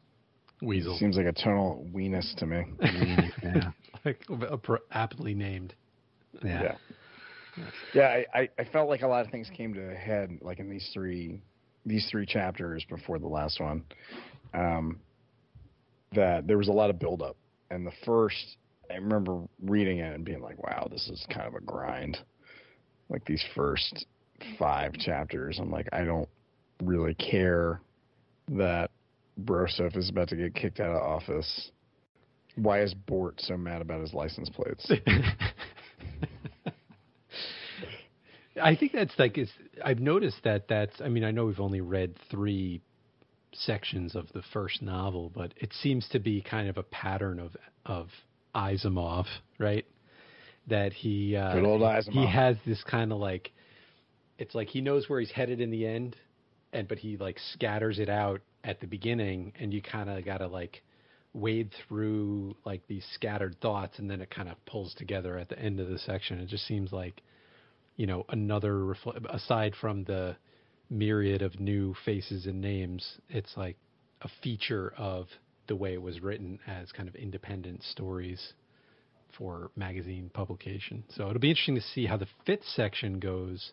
Weasel. 0.63 0.97
seems 0.99 1.17
like 1.17 1.27
a 1.27 1.33
total 1.33 1.87
weenus 1.93 2.35
to 2.37 2.47
me 2.47 2.63
yeah 3.43 3.71
like 4.05 4.25
appro- 4.29 4.79
aptly 4.93 5.35
named. 5.35 5.75
yeah. 6.45 6.63
yeah 7.57 7.65
yeah 7.93 8.07
I, 8.35 8.39
I, 8.41 8.49
I 8.61 8.65
felt 8.65 8.89
like 8.89 9.03
a 9.03 9.07
lot 9.07 9.25
of 9.27 9.31
things 9.33 9.51
came 9.57 9.75
to 9.75 9.91
a 9.91 9.95
head 9.95 10.39
like 10.41 10.59
in 10.61 10.71
these 10.71 10.89
three 10.95 11.41
these 11.85 12.07
three 12.11 12.25
chapters 12.25 12.85
before 12.89 13.19
the 13.19 13.27
last 13.27 13.61
one 13.61 13.83
um, 14.55 15.01
that 16.15 16.47
there 16.47 16.59
was 16.59 16.69
a 16.69 16.73
lot 16.73 16.91
of 16.91 16.99
buildup 16.99 17.37
and 17.71 17.87
the 17.87 17.93
first 18.05 18.57
i 18.91 18.95
remember 18.95 19.43
reading 19.63 19.99
it 19.99 20.15
and 20.15 20.25
being 20.25 20.41
like 20.41 20.63
wow 20.63 20.87
this 20.91 21.09
is 21.09 21.27
kind 21.33 21.47
of 21.47 21.55
a 21.55 21.61
grind 21.61 22.19
like 23.09 23.25
these 23.25 23.45
first 23.55 24.07
five 24.59 24.93
chapters 24.95 25.59
i'm 25.61 25.71
like 25.71 25.89
i 25.93 26.05
don't 26.05 26.29
really 26.83 27.15
care 27.15 27.81
that 28.49 28.91
broseph 29.45 29.97
is 29.97 30.11
about 30.11 30.29
to 30.29 30.37
get 30.37 30.55
kicked 30.55 30.81
out 30.81 30.95
of 30.95 31.03
office 31.03 31.71
why 32.57 32.83
is 32.83 32.95
bort 32.95 33.41
so 33.41 33.57
mad 33.57 33.83
about 33.83 34.01
his 34.01 34.13
license 34.15 34.49
plates 34.51 34.91
I 38.63 38.77
think 38.77 38.93
that's 38.93 39.13
like 39.19 39.37
it's. 39.37 39.51
I've 39.85 39.99
noticed 39.99 40.37
that 40.45 40.69
that's. 40.69 41.01
I 41.01 41.09
mean, 41.09 41.25
I 41.25 41.31
know 41.31 41.47
we've 41.47 41.61
only 41.61 41.81
read 41.81 42.17
three 42.31 42.81
sections 43.57 44.15
of 44.15 44.33
the 44.33 44.43
first 44.53 44.83
novel, 44.83 45.31
but 45.35 45.55
it 45.57 45.73
seems 45.83 46.09
to 46.11 46.19
be 46.19 46.43
kind 46.43 46.69
of 46.69 46.79
a 46.79 46.83
pattern 46.83 47.39
of 47.39 47.57
of 47.87 48.09
Asimov, 48.55 49.27
right? 49.59 49.87
That 50.69 50.93
he 50.93 51.37
uh, 51.37 51.55
Good 51.55 51.65
old 51.65 52.05
he 52.07 52.27
has 52.27 52.57
this 52.67 52.83
kind 52.85 53.13
of 53.13 53.19
like. 53.19 53.53
It's 54.39 54.55
like 54.55 54.69
he 54.69 54.81
knows 54.81 55.09
where 55.09 55.21
he's 55.21 55.31
headed 55.31 55.61
in 55.61 55.71
the 55.71 55.87
end, 55.87 56.17
and 56.73 56.89
but 56.89 56.99
he 56.99 57.17
like 57.17 57.39
scatters 57.53 57.99
it 57.99 58.09
out 58.09 58.41
at 58.65 58.81
the 58.81 58.87
beginning, 58.87 59.53
and 59.59 59.73
you 59.73 59.81
kind 59.83 60.11
of 60.11 60.25
got 60.25 60.39
to 60.39 60.49
like 60.49 60.83
wade 61.33 61.71
through 61.87 62.57
like 62.65 62.87
these 62.89 63.05
scattered 63.15 63.57
thoughts, 63.61 63.99
and 63.99 64.11
then 64.11 64.21
it 64.21 64.31
kind 64.31 64.49
of 64.49 64.57
pulls 64.67 64.95
together 64.95 65.39
at 65.39 65.49
the 65.49 65.59
end 65.59 65.81
of 65.81 65.89
the 65.89 65.99
section. 65.99 66.41
It 66.41 66.49
just 66.49 66.67
seems 66.67 66.93
like 66.93 67.23
you 67.97 68.07
know 68.07 68.25
another 68.31 68.73
refle- 68.73 69.25
aside 69.33 69.75
from 69.81 70.05
the 70.05 70.37
myriad 70.95 71.43
of 71.43 71.59
new 71.59 71.95
faces 72.05 72.47
and 72.47 72.61
names 72.61 73.19
it's 73.29 73.57
like 73.57 73.77
a 74.23 74.29
feature 74.43 74.95
of 74.97 75.27
the 75.67 75.77
way 75.77 75.95
it 75.95 76.03
was 76.03 76.21
written 76.21 76.59
as 76.67 76.93
kind 76.93 77.09
of 77.09 77.15
independent 77.15 77.83
stories 77.83 78.53
for 79.37 79.71
magazine 79.77 80.31
publication. 80.33 81.05
So 81.17 81.29
it'll 81.29 81.41
be 81.41 81.51
interesting 81.51 81.75
to 81.75 81.81
see 81.81 82.07
how 82.07 82.17
the 82.17 82.29
fifth 82.47 82.65
section 82.65 83.19
goes 83.19 83.73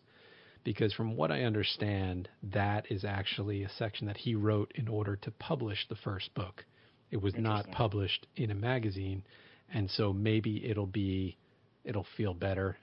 because 0.64 0.94
from 0.94 1.16
what 1.16 1.32
i 1.32 1.42
understand 1.42 2.30
that 2.44 2.92
is 2.92 3.04
actually 3.04 3.64
a 3.64 3.70
section 3.70 4.06
that 4.08 4.18
he 4.18 4.36
wrote 4.36 4.72
in 4.76 4.88
order 4.88 5.16
to 5.16 5.32
publish 5.32 5.88
the 5.90 5.96
first 5.96 6.34
book. 6.36 6.66
It 7.10 7.22
was 7.22 7.34
not 7.38 7.70
published 7.72 8.28
in 8.36 8.52
a 8.52 8.56
magazine 8.56 9.24
and 9.74 9.90
so 9.90 10.14
maybe 10.14 10.66
it'll 10.66 10.86
be 10.86 11.38
it'll 11.84 12.08
feel 12.16 12.34
better 12.34 12.78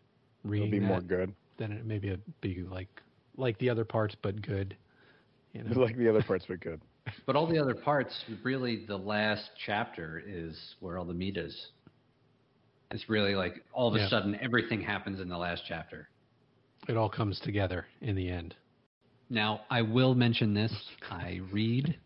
it'll 0.45 0.71
be 0.71 0.79
that 0.79 0.87
more 0.87 1.01
good. 1.01 1.35
then 1.59 1.73
it 1.73 1.87
maybe 1.87 2.09
it'd 2.09 2.41
be 2.41 2.63
like 2.69 2.89
like 3.39 3.57
the 3.59 3.71
other 3.71 3.85
parts 3.85 4.15
but 4.23 4.41
good 4.43 4.77
you 5.53 5.63
know 5.63 5.81
like 5.81 5.97
the 5.97 6.09
other 6.09 6.23
parts 6.23 6.45
but 6.49 6.61
good 6.61 6.81
But 7.25 7.37
all 7.37 7.47
the 7.47 7.59
other 7.59 7.75
parts, 7.75 8.15
really, 8.43 8.85
the 8.87 8.97
last 8.99 9.49
chapter 9.65 10.23
is 10.27 10.75
where 10.81 10.99
all 10.99 11.07
the 11.07 11.15
meat 11.15 11.39
is. 11.39 11.69
It's 12.91 13.09
really 13.09 13.35
like 13.35 13.65
all 13.73 13.89
of 13.89 13.95
a 13.95 13.99
Yeah. 14.01 14.09
sudden 14.11 14.39
everything 14.43 14.83
happens 14.83 15.19
in 15.19 15.29
the 15.31 15.39
last 15.39 15.63
chapter. 15.67 16.09
it 16.87 16.97
all 16.99 17.09
comes 17.09 17.41
together 17.41 17.87
in 18.03 18.15
the 18.15 18.29
end 18.29 18.55
Now, 19.31 19.63
I 19.71 19.81
will 19.83 20.15
mention 20.15 20.53
this. 20.53 20.73
I 21.11 21.41
read 21.51 21.97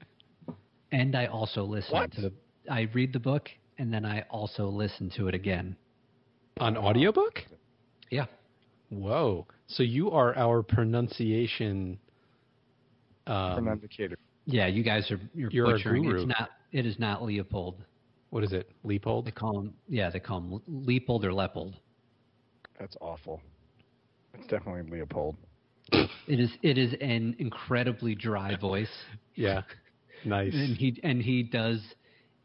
and 0.93 1.17
I 1.17 1.27
also 1.27 1.65
listen 1.65 1.93
What? 1.95 2.13
to 2.13 2.21
the 2.21 2.33
I 2.71 2.83
read 2.95 3.13
the 3.13 3.19
book 3.21 3.49
and 3.79 3.93
then 3.93 4.05
I 4.05 4.21
also 4.31 4.69
listen 4.69 5.11
to 5.17 5.27
it 5.27 5.35
again. 5.35 5.75
on 6.61 6.77
audiobook 6.77 7.43
Yeah. 8.11 8.27
whoa 8.91 9.47
so 9.73 9.83
you 9.83 10.11
are 10.11 10.37
our 10.37 10.63
pronunciation 10.63 11.99
um, 13.27 13.65
Pronunciator. 13.65 14.17
Yeah, 14.47 14.67
you 14.67 14.83
guys 14.83 15.11
are 15.11 15.21
you're, 15.35 15.51
You're 15.51 15.67
a 15.67 15.73
butchering. 15.75 16.03
guru. 16.03 16.21
It's 16.23 16.27
not 16.29 16.51
it 16.73 16.87
is 16.87 16.99
not 16.99 17.23
Leopold. 17.23 17.85
what 18.31 18.43
is 18.43 18.53
it 18.53 18.71
leopold 18.83 19.27
They 19.27 19.31
call 19.31 19.61
him 19.61 19.75
yeah, 19.89 20.11
they 20.11 20.21
call 20.21 20.39
him 20.39 20.61
Leopold 20.67 21.25
or 21.25 21.33
Leopold. 21.33 21.77
That's 22.79 22.97
awful. 23.01 23.41
It's 24.35 24.47
definitely 24.49 24.91
Leopold. 24.91 25.37
It 25.93 26.41
is 26.41 26.51
it 26.63 26.79
is 26.79 26.95
an 27.01 27.37
incredibly 27.39 28.15
dry 28.15 28.57
voice. 28.57 28.91
yeah 29.35 29.63
nice 30.25 30.53
and 30.55 30.77
he 30.77 31.01
and 31.03 31.23
he 31.23 31.43
does 31.43 31.81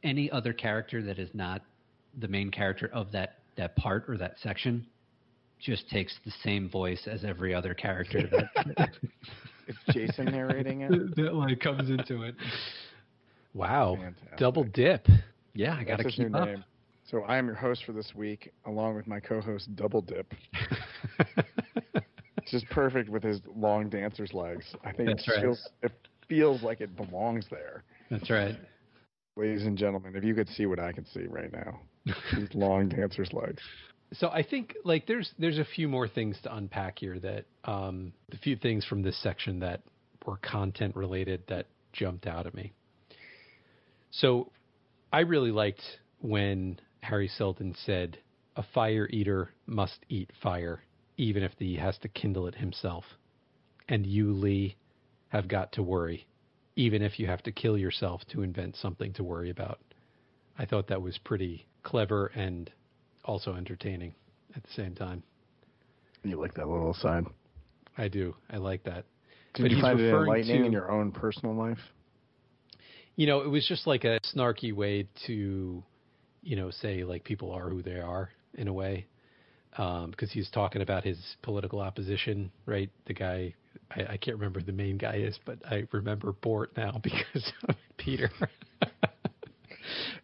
any 0.04 0.30
other 0.32 0.54
character 0.54 1.02
that 1.04 1.20
is 1.20 1.30
not 1.34 1.62
the 2.20 2.28
main 2.28 2.50
character 2.52 2.90
of 2.94 3.12
that 3.12 3.40
that 3.56 3.76
part 3.76 4.06
or 4.08 4.18
that 4.18 4.36
section 4.42 4.86
just 5.60 5.90
takes 5.90 6.14
the 6.26 6.32
same 6.44 6.70
voice 6.70 7.08
as 7.08 7.24
every 7.26 7.54
other 7.54 7.74
character 7.74 8.24
that, 8.78 8.90
It's 9.68 9.78
Jason 9.92 10.26
narrating 10.26 10.82
it. 10.82 11.16
that 11.16 11.34
like 11.34 11.60
comes 11.60 11.90
into 11.90 12.22
it. 12.24 12.36
Wow. 13.54 13.96
Fantastic. 14.00 14.38
Double 14.38 14.64
dip. 14.64 15.08
Yeah, 15.54 15.76
I 15.76 15.84
got 15.84 15.98
to 15.98 16.04
That's 16.04 16.16
keep 16.16 16.30
new 16.32 16.38
up. 16.38 16.48
name. 16.48 16.64
So 17.10 17.22
I 17.24 17.38
am 17.38 17.48
your 17.48 17.56
host 17.56 17.84
for 17.86 17.94
this 17.94 18.12
week, 18.14 18.52
along 18.66 18.96
with 18.96 19.08
my 19.08 19.20
co-host 19.22 19.74
Double 19.78 20.02
Dip. 20.02 20.34
It's 21.18 22.52
just 22.52 22.70
perfect 22.70 23.10
with 23.10 23.24
his 23.24 23.40
long 23.56 23.90
dancer's 23.90 24.34
legs. 24.34 24.66
I 24.84 24.92
think 24.92 25.10
That's 25.10 25.26
it 25.28 25.32
right. 25.32 25.42
feels 25.42 25.70
it 25.82 25.92
feels 26.28 26.64
like 26.64 26.82
it 26.82 26.96
belongs 26.98 27.46
there. 27.50 27.84
That's 28.12 28.30
right. 28.30 28.56
Ladies 29.38 29.66
and 29.66 29.78
gentlemen, 29.78 30.16
if 30.16 30.24
you 30.26 30.36
could 30.36 30.50
see 30.50 30.66
what 30.66 30.80
I 30.80 30.92
can 30.92 31.06
see 31.06 31.26
right 31.28 31.52
now, 31.52 31.80
these 32.36 32.50
long 32.54 32.90
dancer's 32.90 33.32
legs. 33.32 33.62
So 34.14 34.30
I 34.30 34.44
think 34.44 34.76
like 34.84 35.06
there's 35.06 35.32
there's 35.38 35.58
a 35.58 35.66
few 35.66 35.88
more 35.88 36.08
things 36.08 36.38
to 36.44 36.56
unpack 36.56 37.00
here 37.00 37.20
that 37.20 37.46
um 37.66 38.14
the 38.30 38.38
few 38.38 38.56
things 38.56 38.86
from 38.86 39.02
this 39.02 39.22
section 39.22 39.60
that 39.60 39.82
were 40.26 40.38
content 40.38 40.96
related 40.96 41.44
that 41.48 41.68
jumped 41.94 42.28
out 42.28 42.48
at 42.48 42.54
me. 42.54 42.74
So 44.12 44.52
I 45.12 45.22
really 45.22 45.52
liked 45.52 45.82
when 46.20 46.80
Hari 47.04 47.28
Seldon 47.28 47.76
said 47.86 48.18
a 48.56 48.64
fire 48.74 49.08
eater 49.12 49.52
must 49.66 50.00
eat 50.10 50.32
fire 50.42 50.84
even 51.18 51.44
if 51.44 51.52
he 51.58 51.76
has 51.76 51.98
to 52.00 52.08
kindle 52.08 52.48
it 52.48 52.56
himself. 52.56 53.04
And 53.90 54.06
you 54.06 54.34
Lee 54.34 54.76
have 55.30 55.48
got 55.48 55.74
to 55.74 55.84
worry 55.84 56.28
even 56.76 57.02
if 57.02 57.20
you 57.20 57.26
have 57.26 57.42
to 57.44 57.52
kill 57.52 57.78
yourself 57.78 58.22
to 58.32 58.44
invent 58.44 58.76
something 58.76 59.12
to 59.14 59.24
worry 59.24 59.50
about. 59.50 59.80
I 60.60 60.66
thought 60.66 60.88
that 60.88 61.02
was 61.02 61.18
pretty 61.18 61.68
clever 61.84 62.28
and 62.28 62.72
also 63.28 63.54
entertaining 63.56 64.16
at 64.56 64.64
the 64.64 64.70
same 64.76 64.96
time. 64.96 65.22
You 66.24 66.40
like 66.40 66.56
that 66.56 66.68
little 66.68 66.92
aside? 66.92 67.26
I 67.98 68.08
do. 68.08 68.36
I 68.50 68.58
like 68.58 68.84
that. 68.84 69.06
Did 69.54 69.64
But 69.64 69.72
you 69.72 69.78
he's 69.78 69.84
find 69.84 70.00
it 70.00 70.04
referring 70.04 70.32
enlightening 70.32 70.62
to- 70.62 70.66
in 70.68 70.72
your 70.72 70.92
own 70.92 71.12
personal 71.12 71.54
life? 71.56 71.80
You 73.16 73.26
know, 73.28 73.42
it 73.42 73.48
was 73.48 73.68
just 73.68 73.88
like 73.88 74.04
a 74.04 74.20
snarky 74.36 74.74
way 74.74 75.08
to, 75.26 75.84
you 76.44 76.56
know, 76.56 76.70
say 76.70 77.04
like 77.04 77.24
people 77.24 77.52
are 77.52 77.70
who 77.70 77.82
they 77.82 78.00
are 78.00 78.30
in 78.56 78.68
a 78.68 78.74
way. 78.74 79.08
Um, 79.78 80.10
because 80.12 80.32
he's 80.32 80.50
talking 80.50 80.82
about 80.82 81.04
his 81.04 81.20
political 81.44 81.80
opposition, 81.80 82.52
right? 82.66 82.90
The 83.06 83.14
guy, 83.14 83.54
I, 83.92 84.14
I 84.14 84.18
can't 84.18 84.38
remember 84.38 84.60
who 84.60 84.66
the 84.66 84.72
main 84.72 84.98
guy 84.98 85.18
is, 85.18 85.38
but 85.46 85.60
I 85.70 85.84
remember 85.92 86.32
Bort 86.32 86.72
now 86.76 87.00
because 87.04 87.52
of 87.68 87.76
Peter. 87.98 88.32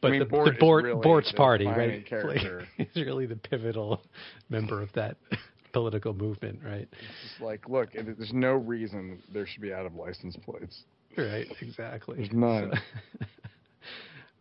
but 0.04 0.12
mean, 0.12 0.20
the, 0.20 0.26
Bort 0.26 0.46
the 0.46 0.60
Bort, 0.60 0.84
really 0.84 1.02
Bort's 1.02 1.32
party, 1.32 1.66
right? 1.66 2.06
Character. 2.10 2.68
Like, 2.78 2.90
he's 2.94 3.06
really 3.06 3.26
the 3.26 3.36
pivotal 3.36 4.04
member 4.50 4.82
of 4.82 4.92
that 4.94 5.18
political 5.74 6.14
movement, 6.14 6.60
right? 6.64 6.88
It's 6.92 7.30
just 7.32 7.42
like, 7.42 7.68
look, 7.68 7.94
there's 7.94 8.34
no 8.34 8.54
reason 8.54 9.22
there 9.34 9.48
should 9.48 9.62
be 9.62 9.74
out 9.74 9.86
of 9.86 9.96
license 9.96 10.38
plates. 10.46 10.84
Right, 11.18 11.48
exactly. 11.62 12.18
There's 12.18 12.32
none. 12.32 12.72
So- 12.74 13.26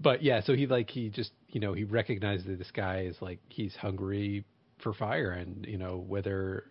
but 0.01 0.23
yeah, 0.23 0.41
so 0.43 0.55
he 0.55 0.67
like 0.67 0.91
he 0.91 1.09
just 1.09 1.31
you 1.49 1.61
know 1.61 1.73
he 1.73 1.85
recognized 1.85 2.47
that 2.47 2.59
this 2.59 2.71
guy 2.73 3.03
is 3.03 3.17
like 3.21 3.39
he's 3.49 3.75
hungry 3.77 4.45
for 4.83 4.93
fire, 4.93 5.31
and 5.31 5.65
you 5.67 5.79
know 5.79 6.05
whether 6.07 6.65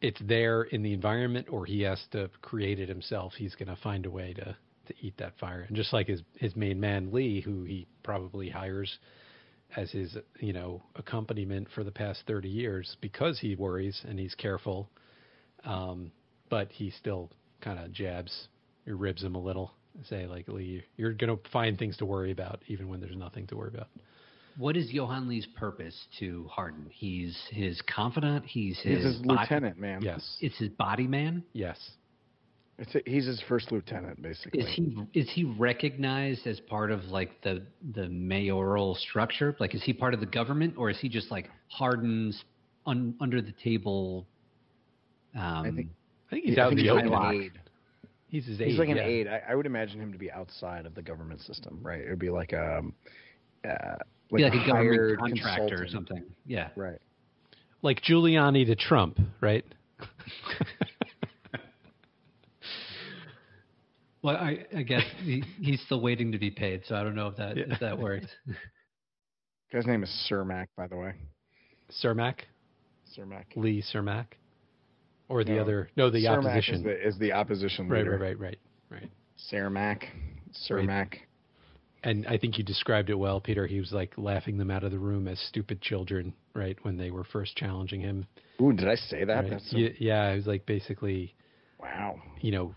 it's 0.00 0.20
there 0.24 0.62
in 0.62 0.82
the 0.82 0.92
environment 0.92 1.48
or 1.50 1.66
he 1.66 1.82
has 1.82 2.00
to 2.12 2.30
create 2.40 2.78
it 2.78 2.88
himself, 2.88 3.34
he's 3.36 3.54
gonna 3.54 3.76
find 3.82 4.06
a 4.06 4.10
way 4.10 4.32
to 4.32 4.56
to 4.88 4.94
eat 5.00 5.14
that 5.18 5.38
fire. 5.38 5.64
And 5.68 5.76
just 5.76 5.92
like 5.92 6.08
his 6.08 6.22
his 6.36 6.54
main 6.56 6.80
man 6.80 7.12
Lee, 7.12 7.40
who 7.40 7.64
he 7.64 7.86
probably 8.02 8.48
hires 8.50 8.98
as 9.76 9.90
his 9.90 10.16
you 10.40 10.52
know 10.52 10.82
accompaniment 10.96 11.68
for 11.74 11.84
the 11.84 11.90
past 11.92 12.22
30 12.26 12.48
years 12.48 12.96
because 13.00 13.38
he 13.38 13.54
worries 13.54 14.00
and 14.08 14.18
he's 14.18 14.34
careful 14.34 14.88
um, 15.64 16.10
but 16.48 16.70
he 16.72 16.90
still 16.90 17.30
kind 17.60 17.78
of 17.78 17.92
jabs 17.92 18.48
or 18.86 18.96
ribs 18.96 19.22
him 19.22 19.34
a 19.34 19.38
little 19.38 19.72
say 20.08 20.26
like 20.26 20.48
Lee 20.48 20.82
you're 20.96 21.12
going 21.12 21.36
to 21.36 21.50
find 21.50 21.78
things 21.78 21.96
to 21.98 22.06
worry 22.06 22.30
about 22.30 22.62
even 22.68 22.88
when 22.88 23.00
there's 23.00 23.16
nothing 23.16 23.46
to 23.48 23.56
worry 23.56 23.70
about 23.74 23.88
What 24.56 24.74
is 24.76 24.90
Yohan 24.90 25.28
Lee's 25.28 25.46
purpose 25.56 25.94
to 26.20 26.48
Hardin? 26.50 26.86
He's 26.90 27.36
his 27.50 27.80
confidant. 27.94 28.44
He's 28.46 28.78
He's 28.80 29.02
his, 29.02 29.04
his 29.04 29.26
body- 29.26 29.40
lieutenant, 29.42 29.78
man. 29.78 30.00
yes 30.02 30.36
It's 30.40 30.56
his 30.58 30.70
body 30.70 31.06
man. 31.06 31.42
yes 31.52 31.76
It's 31.76 31.90
a, 32.94 33.00
he's 33.06 33.26
his 33.26 33.42
first 33.48 33.72
lieutenant, 33.72 34.22
basically. 34.22 34.60
Is 34.60 34.68
he 34.74 34.96
is 35.14 35.30
he 35.34 35.44
recognized 35.44 36.46
as 36.46 36.60
part 36.60 36.90
of 36.90 37.04
like 37.06 37.40
the 37.42 37.62
the 37.94 38.08
mayoral 38.08 38.94
structure? 38.94 39.56
Like, 39.58 39.74
is 39.74 39.82
he 39.82 39.92
part 39.92 40.14
of 40.14 40.20
the 40.20 40.26
government, 40.26 40.74
or 40.76 40.88
is 40.90 40.98
he 41.00 41.08
just 41.08 41.30
like 41.30 41.50
Hardin's 41.68 42.44
un, 42.86 43.14
under 43.20 43.42
the 43.42 43.52
table? 43.64 44.26
Um, 45.34 45.42
I 45.42 45.70
think- 45.70 45.88
I 46.30 46.30
think 46.32 46.44
he's 46.44 46.58
I 46.58 46.62
out 46.62 46.72
in 46.72 46.76
the 46.76 46.82
he's 46.82 46.90
like 46.92 47.04
open 47.06 47.26
an 47.26 47.34
aide. 47.42 47.60
he's 48.28 48.46
his 48.46 48.58
He's 48.58 48.78
like 48.78 48.90
an 48.90 48.98
yeah. 48.98 49.06
aide. 49.06 49.26
I, 49.28 49.42
I 49.48 49.54
would 49.54 49.64
imagine 49.64 49.98
him 49.98 50.12
to 50.12 50.18
be 50.18 50.30
outside 50.30 50.84
of 50.84 50.94
the 50.94 51.00
government 51.00 51.40
system, 51.40 51.78
right? 51.82 52.02
It 52.02 52.10
would 52.10 52.18
be 52.18 52.28
like 52.28 52.52
a, 52.52 52.82
uh, 53.64 53.96
be 54.30 54.42
like 54.42 54.52
a 54.52 54.56
government 54.66 54.68
hired 54.68 55.18
contractor 55.18 55.82
or 55.82 55.88
something. 55.88 56.22
Yeah. 56.46 56.68
Right. 56.76 56.98
like 57.80 58.02
Giuliani 58.02 58.66
to 58.66 58.76
Trump 58.76 59.18
right 59.40 59.64
Well, 64.22 64.36
I, 64.36 64.66
I 64.76 64.82
guess 64.82 65.04
he, 65.22 65.42
he's 65.60 65.80
still 65.82 66.00
waiting 66.00 66.32
to 66.32 66.38
be 66.38 66.50
paid, 66.50 66.82
so 66.86 66.96
I 66.96 67.02
don't 67.04 67.14
know 67.14 67.28
if 67.28 67.36
that 67.36 67.56
Yeah. 67.56 67.64
if 67.68 67.80
that 67.80 67.98
works. 67.98 68.26
Guy's 69.72 69.86
name 69.86 70.02
is 70.02 70.28
Sermak, 70.30 70.66
by 70.76 70.86
the 70.86 70.96
way. 70.96 71.12
Sermak 72.02 72.40
Sermak. 73.16 73.44
Lee 73.56 73.82
Sermak 73.94 74.26
or 75.28 75.44
the 75.44 75.52
No. 75.52 75.60
other 75.62 75.90
no 75.96 76.10
the 76.10 76.24
Sermak 76.24 76.38
opposition 76.46 76.74
is 76.76 76.82
the, 76.82 77.08
is 77.08 77.18
the 77.18 77.32
opposition 77.32 77.88
right 77.88 77.98
leader. 77.98 78.18
right 78.18 78.38
right 78.38 78.58
right 78.90 79.00
right 79.02 79.10
Sermak. 79.52 80.04
Sermak. 80.68 81.14
And 82.04 82.26
I 82.26 82.38
think 82.38 82.58
you 82.58 82.64
described 82.64 83.10
it 83.10 83.18
well, 83.18 83.40
Peter. 83.40 83.66
He 83.66 83.80
was 83.80 83.92
like 83.92 84.14
laughing 84.16 84.56
them 84.56 84.70
out 84.70 84.84
of 84.84 84.92
the 84.92 84.98
room 84.98 85.26
as 85.26 85.38
stupid 85.40 85.80
children, 85.80 86.32
right, 86.54 86.76
when 86.82 86.96
they 86.96 87.10
were 87.10 87.24
first 87.24 87.56
challenging 87.56 88.00
him. 88.00 88.26
Ooh, 88.62 88.72
did 88.72 88.88
I 88.88 88.94
say 88.94 89.24
that? 89.24 89.50
right? 89.50 89.60
So, 89.66 89.76
yeah, 89.76 89.88
yeah, 89.98 90.30
it 90.30 90.36
was 90.36 90.46
like 90.46 90.64
basically, 90.64 91.34
wow. 91.80 92.20
you 92.40 92.52
know, 92.52 92.74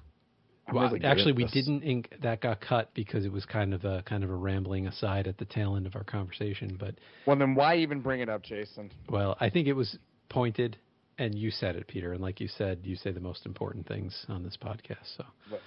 well, 0.73 0.95
actually 1.03 1.33
we 1.33 1.45
didn't 1.45 1.81
ink 1.83 2.13
that 2.21 2.41
got 2.41 2.61
cut 2.61 2.93
because 2.93 3.25
it 3.25 3.31
was 3.31 3.45
kind 3.45 3.73
of 3.73 3.83
a 3.85 4.03
kind 4.03 4.23
of 4.23 4.29
a 4.29 4.35
rambling 4.35 4.87
aside 4.87 5.27
at 5.27 5.37
the 5.37 5.45
tail 5.45 5.75
end 5.75 5.85
of 5.85 5.95
our 5.95 6.03
conversation. 6.03 6.77
But 6.79 6.95
Well, 7.25 7.35
then 7.35 7.55
why 7.55 7.77
even 7.77 8.01
bring 8.01 8.21
it 8.21 8.29
up, 8.29 8.43
Jason? 8.43 8.91
well, 9.09 9.35
I 9.39 9.49
think 9.49 9.67
it 9.67 9.73
was 9.73 9.97
pointed, 10.29 10.77
and 11.17 11.35
you 11.35 11.51
said 11.51 11.75
it, 11.75 11.87
Peter. 11.87 12.13
And 12.13 12.21
like 12.21 12.39
you 12.39 12.47
said, 12.47 12.79
you 12.83 12.95
say 12.95 13.11
the 13.11 13.19
most 13.19 13.45
important 13.45 13.87
things 13.87 14.25
on 14.29 14.43
this 14.43 14.57
podcast. 14.61 15.17
So 15.17 15.25
But- 15.49 15.61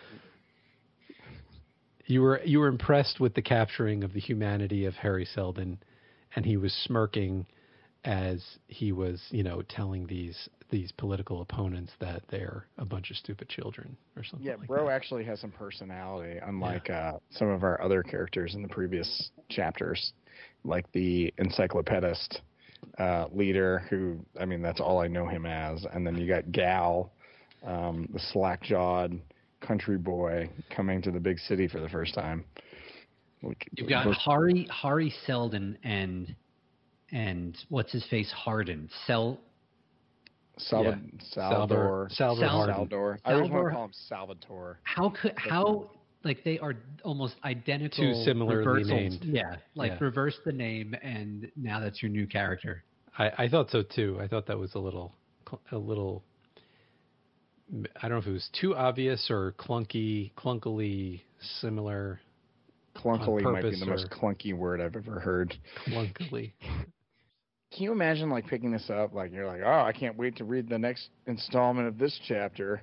you 2.07 2.21
were 2.23 2.41
you 2.45 2.61
were 2.61 2.69
impressed 2.69 3.21
with 3.21 3.35
the 3.35 3.43
capturing 3.43 4.05
of 4.05 4.13
the 4.13 4.21
humanity 4.21 4.85
of 4.87 4.95
Hari 4.95 5.25
Seldon, 5.25 5.79
and 6.37 6.45
he 6.45 6.57
was 6.57 6.73
smirking 6.73 7.47
as 8.05 8.43
he 8.69 8.93
was, 8.93 9.23
you 9.31 9.43
know, 9.43 9.63
telling 9.69 10.07
these 10.07 10.49
these 10.71 10.93
political 10.93 11.41
opponents 11.41 11.93
that 12.01 12.23
they're 12.31 12.67
a 12.79 12.85
bunch 12.85 13.11
of 13.11 13.17
stupid 13.17 13.49
children 13.49 13.97
or 14.17 14.25
something. 14.25 14.47
Yeah, 14.47 14.57
like 14.57 14.67
Bro 14.67 14.87
that. 14.87 14.93
actually 14.93 15.25
has 15.25 15.41
some 15.41 15.53
personality, 15.53 16.41
unlike 16.45 16.91
uh, 16.91 17.13
some 17.31 17.49
of 17.49 17.63
our 17.63 17.81
other 17.81 18.03
characters 18.03 18.55
in 18.55 18.63
the 18.63 18.69
previous 18.69 19.31
chapters, 19.51 20.13
like 20.65 20.91
the 20.93 21.33
encyclopedist 21.39 22.41
uh, 22.99 23.27
leader, 23.33 23.87
who, 23.89 24.19
I 24.41 24.47
mean, 24.47 24.63
that's 24.63 24.81
all 24.81 24.99
I 25.01 25.07
know 25.07 25.29
him 25.29 25.47
as. 25.47 25.87
And 25.93 26.05
then 26.07 26.17
you 26.17 26.27
got 26.27 26.51
Gal, 26.51 27.13
um, 27.65 28.09
the 28.13 28.21
slack 28.33 28.63
jawed 28.63 29.21
country 29.61 29.97
boy 29.97 30.51
coming 30.75 31.01
to 31.03 31.11
the 31.11 31.21
big 31.21 31.39
city 31.39 31.69
for 31.69 31.81
the 31.81 31.89
first 31.89 32.15
time. 32.15 32.45
Like, 33.43 33.69
You've 33.77 33.89
got 33.89 34.07
first- 34.07 34.21
Hari 34.21 34.67
Hari 34.71 35.15
Seldon 35.27 35.79
and 35.85 36.35
and 37.15 37.57
what's 37.71 37.93
his 37.93 38.05
face 38.09 38.31
Hardin. 38.33 38.91
Sel 39.07 39.39
Salva- 40.59 41.01
Salvador. 41.31 42.09
Salvador 42.13 42.47
Sal- 42.49 42.57
Hardin. 42.57 42.75
Salvador. 42.75 43.19
I 43.25 43.33
always 43.33 43.51
want 43.51 43.69
to 43.69 43.73
call 43.75 43.85
him 43.87 43.91
Salvatore. 44.09 44.79
how 44.83 45.11
could 45.11 45.33
how 45.37 45.91
like 46.25 46.43
they 46.45 46.59
are 46.59 46.75
almost 47.05 47.35
identical. 47.45 48.05
Two 48.15 48.25
similarly 48.25 48.57
reversals. 48.67 48.91
named. 48.91 49.25
Yeah, 49.25 49.57
like 49.75 49.93
Yeah. 49.93 49.99
reverse 50.01 50.37
the 50.45 50.53
name 50.53 50.95
and 51.03 51.51
now 51.57 51.81
that's 51.81 52.03
your 52.03 52.11
new 52.11 52.27
character. 52.27 52.83
I, 53.19 53.31
I 53.45 53.49
thought 53.49 53.71
so 53.71 53.83
too. 53.83 54.19
I 54.21 54.27
thought 54.27 54.47
that 54.47 54.59
was 54.59 54.75
a 54.75 54.79
little, 54.79 55.15
a 55.71 55.79
little. 55.79 56.25
I 57.97 58.09
don't 58.09 58.11
know 58.13 58.19
if 58.19 58.27
it 58.27 58.33
was 58.33 58.49
too 58.61 58.75
obvious 58.77 59.29
or 59.31 59.53
clunky, 59.59 60.33
clunkily 60.35 61.21
similar, 61.61 62.21
Clunkily 62.97 63.43
might 63.43 63.63
be 63.63 63.71
purpose 63.71 63.81
the 63.81 63.87
most 63.87 64.11
clunky 64.11 64.55
word 64.55 64.81
I've 64.81 64.95
ever 64.97 65.19
heard. 65.21 65.55
clunkily. 65.89 66.53
Can 67.75 67.83
you 67.83 67.93
imagine 67.93 68.31
like 68.31 68.47
picking 68.47 68.71
this 68.71 68.89
up? 68.89 69.15
Like 69.15 69.33
you're 69.33 69.47
like, 69.47 69.63
oh, 69.65 69.81
I 69.81 69.93
can't 69.93 70.17
wait 70.17 70.37
to 70.37 70.45
read 70.45 70.69
the 70.69 70.79
next 70.79 71.09
installment 71.27 71.89
of 71.89 71.99
this 71.99 72.19
chapter, 72.27 72.83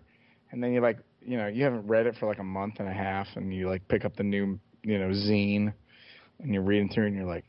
and 0.51 0.62
then 0.62 0.73
you 0.73 0.82
like, 0.82 0.97
you 1.25 1.38
know, 1.38 1.47
you 1.47 1.63
haven't 1.63 1.88
read 1.88 2.08
it 2.08 2.15
for 2.19 2.27
like 2.27 2.39
a 2.39 2.43
month 2.43 2.75
and 2.80 2.89
a 2.89 2.93
half, 2.93 3.27
and 3.36 3.54
you 3.54 3.69
like 3.69 3.88
pick 3.88 4.04
up 4.04 4.15
the 4.17 4.23
new, 4.23 4.60
you 4.84 4.99
know, 4.99 5.10
zine, 5.10 5.73
and 6.39 6.54
you're 6.54 6.63
reading 6.63 6.89
through, 6.89 7.08
and 7.08 7.15
you're 7.15 7.25
like, 7.25 7.45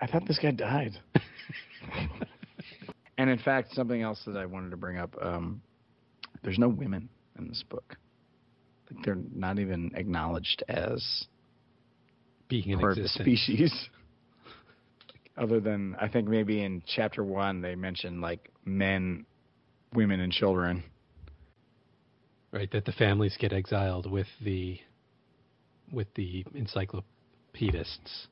I 0.00 0.06
thought 0.06 0.26
this 0.26 0.38
guy 0.38 0.50
died. 0.50 0.92
And 3.20 3.28
in 3.28 3.36
fact, 3.38 3.74
something 3.74 4.00
else 4.00 4.18
that 4.24 4.38
I 4.38 4.46
wanted 4.46 4.70
to 4.70 4.78
bring 4.78 4.96
up: 4.96 5.14
um, 5.20 5.60
there's 6.42 6.58
no 6.58 6.68
women 6.70 7.10
in 7.38 7.48
this 7.48 7.62
book. 7.68 7.96
Like 8.90 9.04
they're 9.04 9.18
not 9.34 9.58
even 9.58 9.90
acknowledged 9.94 10.64
as 10.68 11.26
Being 12.48 12.72
an 12.72 12.80
part 12.80 12.96
of 12.96 13.02
the 13.02 13.08
species. 13.10 13.74
Other 15.40 15.58
than 15.58 15.96
I 15.98 16.08
think 16.08 16.28
maybe 16.28 16.62
in 16.62 16.82
chapter 16.86 17.24
one 17.24 17.62
they 17.62 17.74
mentioned 17.74 18.20
like 18.20 18.50
men, 18.64 19.24
women, 19.94 20.20
and 20.20 20.32
children. 20.32 20.84
right? 22.52 22.70
That 22.72 22.84
the 22.84 22.92
families 22.92 23.36
get 23.38 23.52
exiled 23.52 24.10
with 24.10 24.26
the 24.44 24.78
with 25.92 26.12
the 26.14 26.44
encyclopedists, 26.54 28.28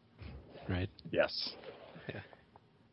right? 0.69 0.91
Yes. 1.11 1.51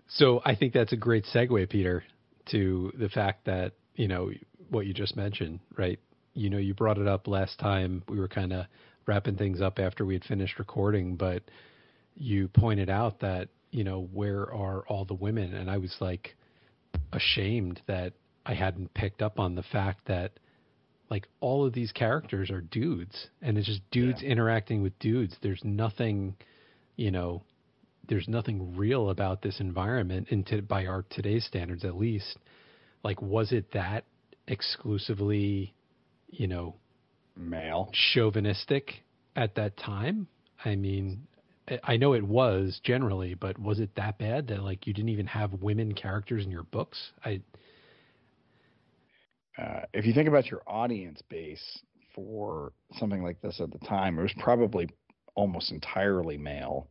So 0.08 0.42
I 0.46 0.56
think 0.56 0.74
that's 0.74 0.94
a 0.94 0.98
great 0.98 1.26
segue, 1.34 1.70
Peter, 1.70 2.04
to 2.52 2.92
the 2.98 3.10
fact 3.10 3.46
that 3.46 3.74
you 3.96 4.08
know 4.08 4.32
what 4.70 4.86
you 4.86 4.94
just 4.94 5.16
mentioned, 5.16 5.60
right? 5.78 6.00
You 6.34 6.50
know, 6.50 6.58
you 6.58 6.74
brought 6.74 6.98
it 6.98 7.08
up 7.08 7.28
last 7.28 7.60
time. 7.60 8.04
We 8.08 8.20
were 8.20 8.28
kind 8.28 8.54
of 8.54 8.66
wrapping 9.08 9.36
things 9.36 9.62
up 9.62 9.80
after 9.80 10.06
we 10.06 10.14
had 10.14 10.24
finished 10.24 10.60
recording, 10.60 11.16
but 11.16 11.44
you 12.16 12.48
pointed 12.48 12.90
out 12.90 13.20
that 13.22 13.50
you 13.76 13.84
know 13.84 14.08
where 14.14 14.44
are 14.54 14.86
all 14.88 15.04
the 15.04 15.14
women, 15.14 15.54
and 15.54 15.70
I 15.70 15.78
was 15.78 15.94
like 16.00 16.36
ashamed 17.12 17.82
that 17.88 18.14
I 18.46 18.54
hadn't 18.54 18.94
picked 18.94 19.22
up 19.22 19.38
on 19.38 19.56
the 19.56 19.64
fact 19.64 20.08
that 20.08 20.40
like 21.10 21.28
all 21.42 21.66
of 21.66 21.74
these 21.74 21.92
characters 21.92 22.50
are 22.50 22.62
dudes, 22.62 23.28
and 23.42 23.58
it's 23.58 23.68
just 23.68 23.82
dudes 23.92 24.22
interacting 24.22 24.82
with 24.82 24.98
dudes. 25.00 25.36
There's 25.42 25.62
nothing, 25.66 26.38
you 26.96 27.12
know, 27.12 27.44
there's 28.08 28.30
nothing 28.30 28.78
real 28.78 29.10
about 29.10 29.42
this 29.42 29.60
environment 29.60 30.30
into 30.30 30.62
by 30.62 30.86
our 30.86 31.04
today's 31.10 31.46
standards 31.46 31.84
at 31.84 31.98
least 31.98 32.38
like 33.04 33.22
was 33.22 33.52
it 33.52 33.72
that 33.74 34.06
exclusively 34.48 35.74
you 36.30 36.48
know 36.48 36.76
Male. 37.36 37.92
chauvinistic 38.14 39.04
at 39.36 39.56
that 39.56 39.76
time 39.78 40.28
i 40.64 40.76
mean 40.76 41.28
I- 41.84 41.98
know 41.98 42.14
it 42.14 42.24
was 42.24 42.80
generally 42.84 43.34
but 43.34 43.58
was 43.60 43.80
it 43.80 43.96
that 43.96 44.18
bad 44.18 44.48
that 44.48 44.64
like 44.64 44.86
you 44.88 44.94
didn't 44.94 45.10
even 45.10 45.28
have 45.28 45.54
women 45.54 45.94
characters 45.94 46.46
in 46.46 46.52
your 46.52 46.64
books 46.64 47.12
i 47.24 47.42
uh, 49.58 49.82
if 49.94 50.06
you 50.06 50.14
think 50.14 50.28
about 50.28 50.52
your 50.52 50.62
audience 50.68 51.22
base 51.30 51.80
for 52.14 52.72
something 52.98 53.24
like 53.24 53.42
this 53.42 53.60
at 53.60 53.72
the 53.72 53.80
time, 53.80 54.18
it 54.18 54.24
was 54.24 54.34
probably 54.40 54.90
almost 55.36 55.72
entirely 55.72 56.38
male. 56.38 56.90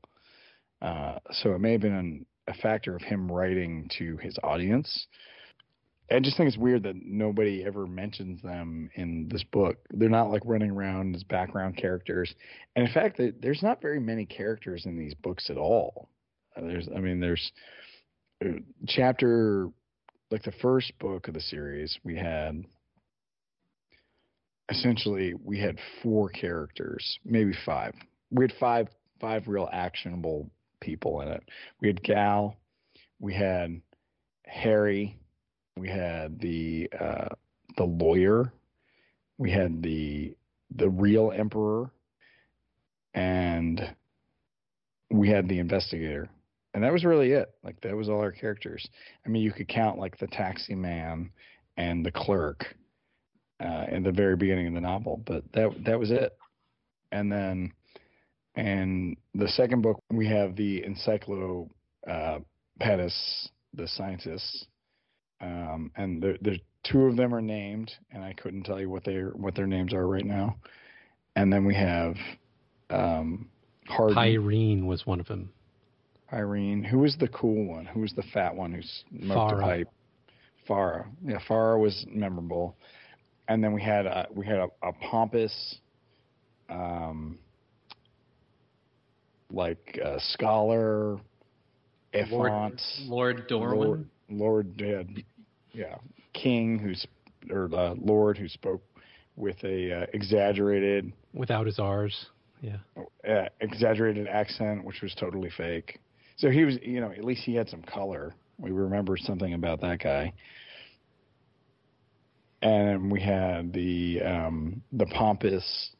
Uh, 0.83 1.19
so 1.31 1.55
it 1.55 1.61
may 1.61 1.73
have 1.73 1.81
been 1.81 2.25
a 2.47 2.55
factor 2.55 2.95
of 2.95 3.03
him 3.03 3.31
writing 3.31 3.89
to 3.99 4.17
his 4.19 4.37
audience. 4.43 5.07
I 6.11 6.21
just 6.21 6.37
think 6.37 6.49
it's 6.49 6.59
weird 6.59 6.83
that 6.83 6.97
nobody 7.03 7.65
ever 7.65 7.87
mentions 7.87 8.43
them 8.43 8.91
in 8.95 9.29
this 9.31 9.43
book. 9.45 9.79
They're 9.91 10.09
not 10.09 10.31
like 10.31 10.43
running 10.45 10.71
around 10.71 11.17
as 11.17 11.25
background 11.25 11.77
characters, 11.77 12.35
and 12.77 12.87
in 12.87 12.93
fact, 12.93 13.21
there's 13.41 13.63
not 13.63 13.81
very 13.81 14.01
many 14.01 14.27
characters 14.27 14.85
in 14.87 14.99
these 14.99 15.15
books 15.15 15.49
at 15.49 15.57
all. 15.57 16.09
Uh, 16.57 16.63
there's, 16.63 16.89
I 16.95 17.01
mean, 17.01 17.21
there's 17.21 17.53
uh, 18.45 18.59
chapter 18.87 19.71
like 20.31 20.43
the 20.43 20.53
first 20.61 20.93
book 20.99 21.29
of 21.29 21.35
the 21.35 21.41
series, 21.41 21.97
we 22.03 22.17
had 22.17 22.65
essentially 24.69 25.35
we 25.43 25.61
had 25.61 25.79
four 26.03 26.29
characters, 26.29 27.19
maybe 27.25 27.53
five. 27.65 27.95
We 28.31 28.45
had 28.45 28.53
five 28.59 28.89
five 29.21 29.47
real 29.47 29.69
actionable 29.73 30.51
people 30.81 31.21
in 31.21 31.29
it. 31.29 31.43
We 31.81 31.89
had 31.89 32.03
Gal, 32.03 32.57
we 33.21 33.33
had 33.33 33.81
Hari, 34.47 35.19
we 35.77 35.89
had 35.89 36.39
the 36.41 36.89
uh, 36.99 37.29
the 37.77 37.85
lawyer, 37.85 38.53
we 39.39 39.51
had 39.51 39.83
the 39.83 40.37
the 40.77 40.89
real 40.89 41.33
emperor, 41.33 41.91
and 43.15 43.95
we 45.11 45.29
had 45.29 45.49
the 45.49 45.59
investigator. 45.59 46.29
And 46.75 46.83
that 46.83 46.93
was 46.93 47.05
really 47.05 47.31
it. 47.31 47.55
Like 47.63 47.81
that 47.83 47.97
was 47.97 48.09
all 48.09 48.21
our 48.21 48.33
characters. 48.33 48.89
I 49.25 49.29
mean, 49.29 49.43
you 49.43 49.53
could 49.53 49.69
count 49.69 49.99
like 49.99 50.19
the 50.19 50.27
taxi 50.27 50.75
man 50.75 51.31
and 51.77 52.05
the 52.05 52.11
clerk 52.11 52.65
uh, 53.61 53.87
in 53.91 54.03
the 54.03 54.11
very 54.11 54.37
beginning 54.37 54.67
of 54.69 54.75
the 54.75 54.81
novel, 54.81 55.23
but 55.25 55.45
that 55.53 55.71
that 55.85 55.99
was 55.99 56.11
it. 56.11 56.37
And 57.13 57.31
then, 57.31 57.73
and 58.57 59.17
the 59.35 59.49
second 59.49 59.83
book 59.83 60.03
we 60.11 60.27
have 60.29 60.57
the 60.57 60.85
encyclopedist, 60.85 61.71
uh, 62.09 62.39
the 63.75 63.89
scientists, 63.89 64.67
um, 65.45 65.91
and 65.97 66.23
there, 66.23 66.37
there's 66.41 66.61
two 66.85 67.03
of 67.03 67.17
them 67.17 67.35
are 67.35 67.43
named, 67.43 67.93
and 68.13 68.25
I 68.25 68.33
couldn't 68.33 68.65
tell 68.65 68.81
you 68.81 68.91
what 68.91 69.05
they 69.05 69.17
what 69.17 69.55
their 69.55 69.67
names 69.67 69.93
are 69.93 70.07
right 70.07 70.25
now. 70.25 70.57
And 71.37 71.53
then 71.53 71.65
we 71.65 71.75
have 71.75 72.15
um, 72.91 73.49
Hardy. 73.87 74.17
Irene 74.17 74.87
was 74.87 75.07
one 75.07 75.21
of 75.21 75.27
them 75.27 75.51
Irene. 76.35 76.83
Who 76.83 76.99
was 76.99 77.17
the 77.19 77.29
cool 77.29 77.65
one? 77.67 77.87
Who 77.87 78.01
was 78.01 78.13
the 78.15 78.25
fat 78.33 78.55
one 78.55 78.73
who 78.73 78.83
smoked 78.83 79.53
a 79.53 79.57
Fara. 79.57 79.63
pipe? 79.63 79.89
Fara. 80.67 81.07
Yeah, 81.25 81.39
Fara 81.47 81.79
was 81.79 82.05
memorable. 82.09 82.77
And 83.49 83.63
then 83.63 83.73
we 83.73 83.83
had 83.83 84.07
a, 84.07 84.27
we 84.35 84.47
had 84.47 84.57
a, 84.57 84.69
a 84.83 84.93
pompous, 84.93 85.77
um, 86.71 87.39
like 89.53 89.99
uh, 90.05 90.17
scholar, 90.19 91.11
Lord, 91.11 91.23
effant, 92.15 92.81
Lord 93.07 93.49
Dorwin. 93.49 93.77
Lord, 93.77 94.09
Lord 94.31 94.83
uh, 94.83 95.21
yeah, 95.75 95.97
king 96.33 96.79
who's 96.79 97.07
or 97.51 97.69
uh, 97.75 97.95
Lord 97.99 98.39
who 98.39 98.49
spoke 98.49 98.83
with 99.37 99.63
a 99.65 100.03
uh, 100.03 100.07
exaggerated 100.13 101.13
without 101.33 101.67
his 101.67 101.79
r's 101.79 102.27
yeah 102.61 102.77
uh, 103.29 103.49
exaggerated 103.61 104.29
accent, 104.29 104.85
which 104.85 105.03
was 105.03 105.15
totally 105.15 105.51
fake. 105.57 105.99
So 106.37 106.51
he 106.51 106.65
was, 106.65 106.79
you 106.83 107.01
know, 107.01 107.11
at 107.11 107.25
least 107.25 107.43
he 107.45 107.55
had 107.55 107.69
some 107.69 107.83
color. 107.83 108.35
We 108.59 108.71
remember 108.71 109.17
something 109.17 109.55
about 109.55 109.81
that 109.83 110.01
guy. 110.01 110.33
And 112.63 113.13
we 113.13 113.21
had 113.21 113.73
the 113.73 114.23
um, 114.25 114.83
the 114.93 115.07
pompous, 115.07 115.91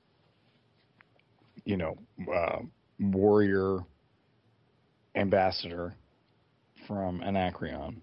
you 1.65 1.77
know, 1.77 1.97
uh, 2.33 2.61
warrior 2.99 3.81
ambassador 5.15 5.95
from 6.87 7.23
Anacreon. 7.23 8.01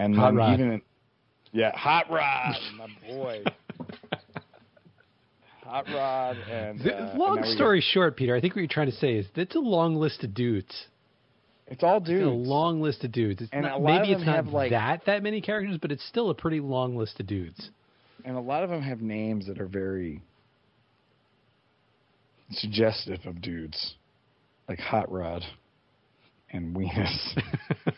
And 0.00 0.14
Hot 0.16 0.34
Rod. 0.34 0.54
even 0.54 0.82
yeah, 1.52 1.72
Hot 1.76 2.10
Rod, 2.10 2.54
my 2.78 2.86
boy. 3.08 3.42
Hot 5.64 5.84
Rod 5.92 6.36
and 6.50 6.80
uh, 6.90 7.12
long 7.16 7.36
got- 7.36 7.46
story 7.54 7.80
short 7.80 8.16
peter 8.16 8.34
i 8.34 8.40
think 8.40 8.54
what 8.56 8.60
you're 8.60 8.68
trying 8.68 8.90
to 8.90 8.96
say 8.96 9.14
is 9.14 9.26
it's 9.36 9.54
a 9.54 9.58
long 9.60 9.94
list 9.94 10.24
of 10.24 10.34
dudes 10.34 10.86
It's 11.68 11.84
all 11.84 11.98
It's 11.98 12.06
dudes. 12.08 12.26
a 12.26 12.28
long 12.30 12.80
list 12.82 13.04
of 13.04 13.12
dudes. 13.12 13.40
It's 13.42 13.50
And 13.52 13.62
not, 13.62 13.72
a 13.74 13.78
lot 13.78 14.00
maybe 14.00 14.12
of 14.14 14.18
it's 14.18 14.26
not 14.26 14.34
have, 14.36 14.46
like- 14.48 14.70
that 14.72 15.02
that 15.06 15.22
many 15.22 15.40
characters, 15.40 15.78
but 15.80 15.92
it's 15.92 16.04
still 16.08 16.30
a 16.30 16.34
pretty 16.34 16.58
long 16.60 16.96
list 16.96 17.20
of 17.20 17.26
dudes. 17.28 17.70
and 18.24 18.36
a 18.36 18.40
lot 18.40 18.64
of 18.64 18.70
them 18.70 18.82
have 18.82 19.00
names 19.00 19.46
that 19.46 19.60
are 19.60 19.68
very 19.68 20.20
suggestive 22.50 23.20
of 23.26 23.40
dudes, 23.40 23.94
like 24.68 24.80
Hot 24.80 25.10
Rod 25.12 25.42
and 26.52 26.74
Weenus. 26.74 27.40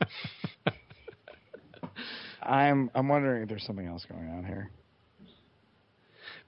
I'm 2.46 2.90
I'm 2.94 3.08
wondering 3.08 3.42
if 3.42 3.48
there's 3.48 3.64
something 3.64 3.86
else 3.86 4.04
going 4.08 4.28
on 4.28 4.44
here. 4.44 4.70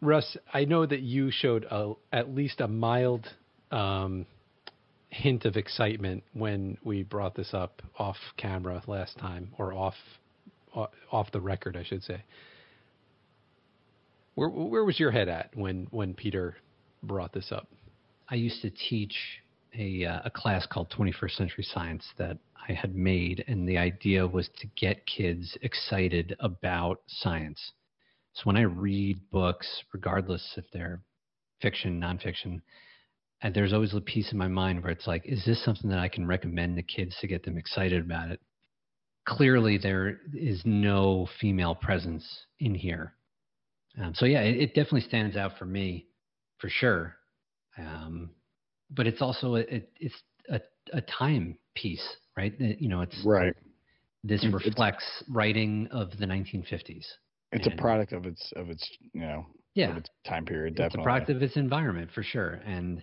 Russ, 0.00 0.36
I 0.52 0.64
know 0.64 0.86
that 0.86 1.00
you 1.00 1.30
showed 1.30 1.64
a, 1.64 1.94
at 2.12 2.32
least 2.32 2.60
a 2.60 2.68
mild 2.68 3.26
um, 3.72 4.26
hint 5.08 5.44
of 5.44 5.56
excitement 5.56 6.22
when 6.34 6.78
we 6.84 7.02
brought 7.02 7.34
this 7.34 7.52
up 7.52 7.82
off 7.98 8.16
camera 8.36 8.82
last 8.86 9.18
time, 9.18 9.50
or 9.58 9.72
off 9.72 9.94
off 11.10 11.32
the 11.32 11.40
record, 11.40 11.76
I 11.76 11.82
should 11.82 12.02
say. 12.04 12.22
Where 14.34 14.48
where 14.48 14.84
was 14.84 15.00
your 15.00 15.10
head 15.10 15.28
at 15.28 15.50
when 15.56 15.88
when 15.90 16.14
Peter 16.14 16.56
brought 17.02 17.32
this 17.32 17.50
up? 17.50 17.66
I 18.28 18.36
used 18.36 18.62
to 18.62 18.70
teach 18.70 19.16
a, 19.76 20.04
uh, 20.04 20.20
a 20.24 20.30
class 20.30 20.66
called 20.66 20.90
21st 20.90 21.36
Century 21.36 21.64
Science 21.64 22.04
that 22.18 22.38
I 22.68 22.72
had 22.72 22.94
made, 22.94 23.44
and 23.48 23.68
the 23.68 23.78
idea 23.78 24.26
was 24.26 24.48
to 24.60 24.66
get 24.76 25.06
kids 25.06 25.56
excited 25.62 26.36
about 26.40 27.00
science. 27.06 27.72
So 28.34 28.42
when 28.44 28.56
I 28.56 28.62
read 28.62 29.18
books, 29.30 29.66
regardless 29.92 30.54
if 30.56 30.64
they're 30.72 31.00
fiction, 31.60 32.00
nonfiction, 32.00 32.60
and 33.42 33.54
there's 33.54 33.72
always 33.72 33.94
a 33.94 34.00
piece 34.00 34.32
in 34.32 34.38
my 34.38 34.48
mind 34.48 34.82
where 34.82 34.92
it's 34.92 35.06
like, 35.06 35.24
is 35.24 35.44
this 35.44 35.64
something 35.64 35.90
that 35.90 35.98
I 35.98 36.08
can 36.08 36.26
recommend 36.26 36.76
to 36.76 36.82
kids 36.82 37.16
to 37.20 37.26
get 37.26 37.44
them 37.44 37.56
excited 37.56 38.04
about 38.04 38.30
it? 38.30 38.40
Clearly, 39.26 39.78
there 39.78 40.20
is 40.34 40.62
no 40.64 41.28
female 41.40 41.74
presence 41.74 42.26
in 42.58 42.74
here. 42.74 43.14
Um, 44.00 44.14
so 44.14 44.26
yeah, 44.26 44.40
it, 44.40 44.56
it 44.56 44.66
definitely 44.68 45.02
stands 45.02 45.36
out 45.36 45.58
for 45.58 45.64
me, 45.64 46.06
for 46.58 46.68
sure. 46.68 47.16
Um, 47.76 48.30
but 48.90 49.06
it's 49.06 49.20
also 49.22 49.56
a, 49.56 49.60
it, 49.60 49.90
it's 49.98 50.14
a, 50.50 50.60
a 50.92 51.00
time 51.02 51.56
piece, 51.74 52.06
right? 52.36 52.54
You 52.58 52.88
know, 52.88 53.00
it's 53.02 53.16
Right. 53.24 53.54
this 54.24 54.42
It's- 54.44 54.52
reflects 54.66 55.04
writing 55.28 55.88
of 55.90 56.10
the 56.18 56.26
1950s. 56.26 57.04
It's 57.52 57.66
And- 57.66 57.72
a 57.74 57.76
product 57.76 58.12
of 58.12 58.26
its 58.26 58.52
of 58.56 58.68
its 58.70 58.86
you 59.12 59.20
know 59.22 59.46
Yeah, 59.74 59.90
of 59.92 59.96
its 59.98 60.10
time 60.26 60.44
period. 60.44 60.78
it's 60.78 60.94
a 60.94 60.98
product 61.02 61.30
of 61.30 61.42
its 61.42 61.56
environment 61.56 62.10
for 62.12 62.22
sure 62.22 62.60
and 62.66 63.02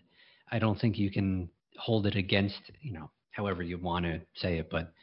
i 0.52 0.60
don't 0.60 0.80
think 0.80 1.00
you 1.00 1.10
can 1.10 1.50
hold 1.78 2.06
it 2.06 2.16
against 2.16 2.62
you 2.82 2.94
know 2.94 3.10
however 3.32 3.64
you 3.64 3.78
want 3.80 4.06
to 4.06 4.22
say 4.36 4.60
it 4.60 4.70
but 4.70 4.94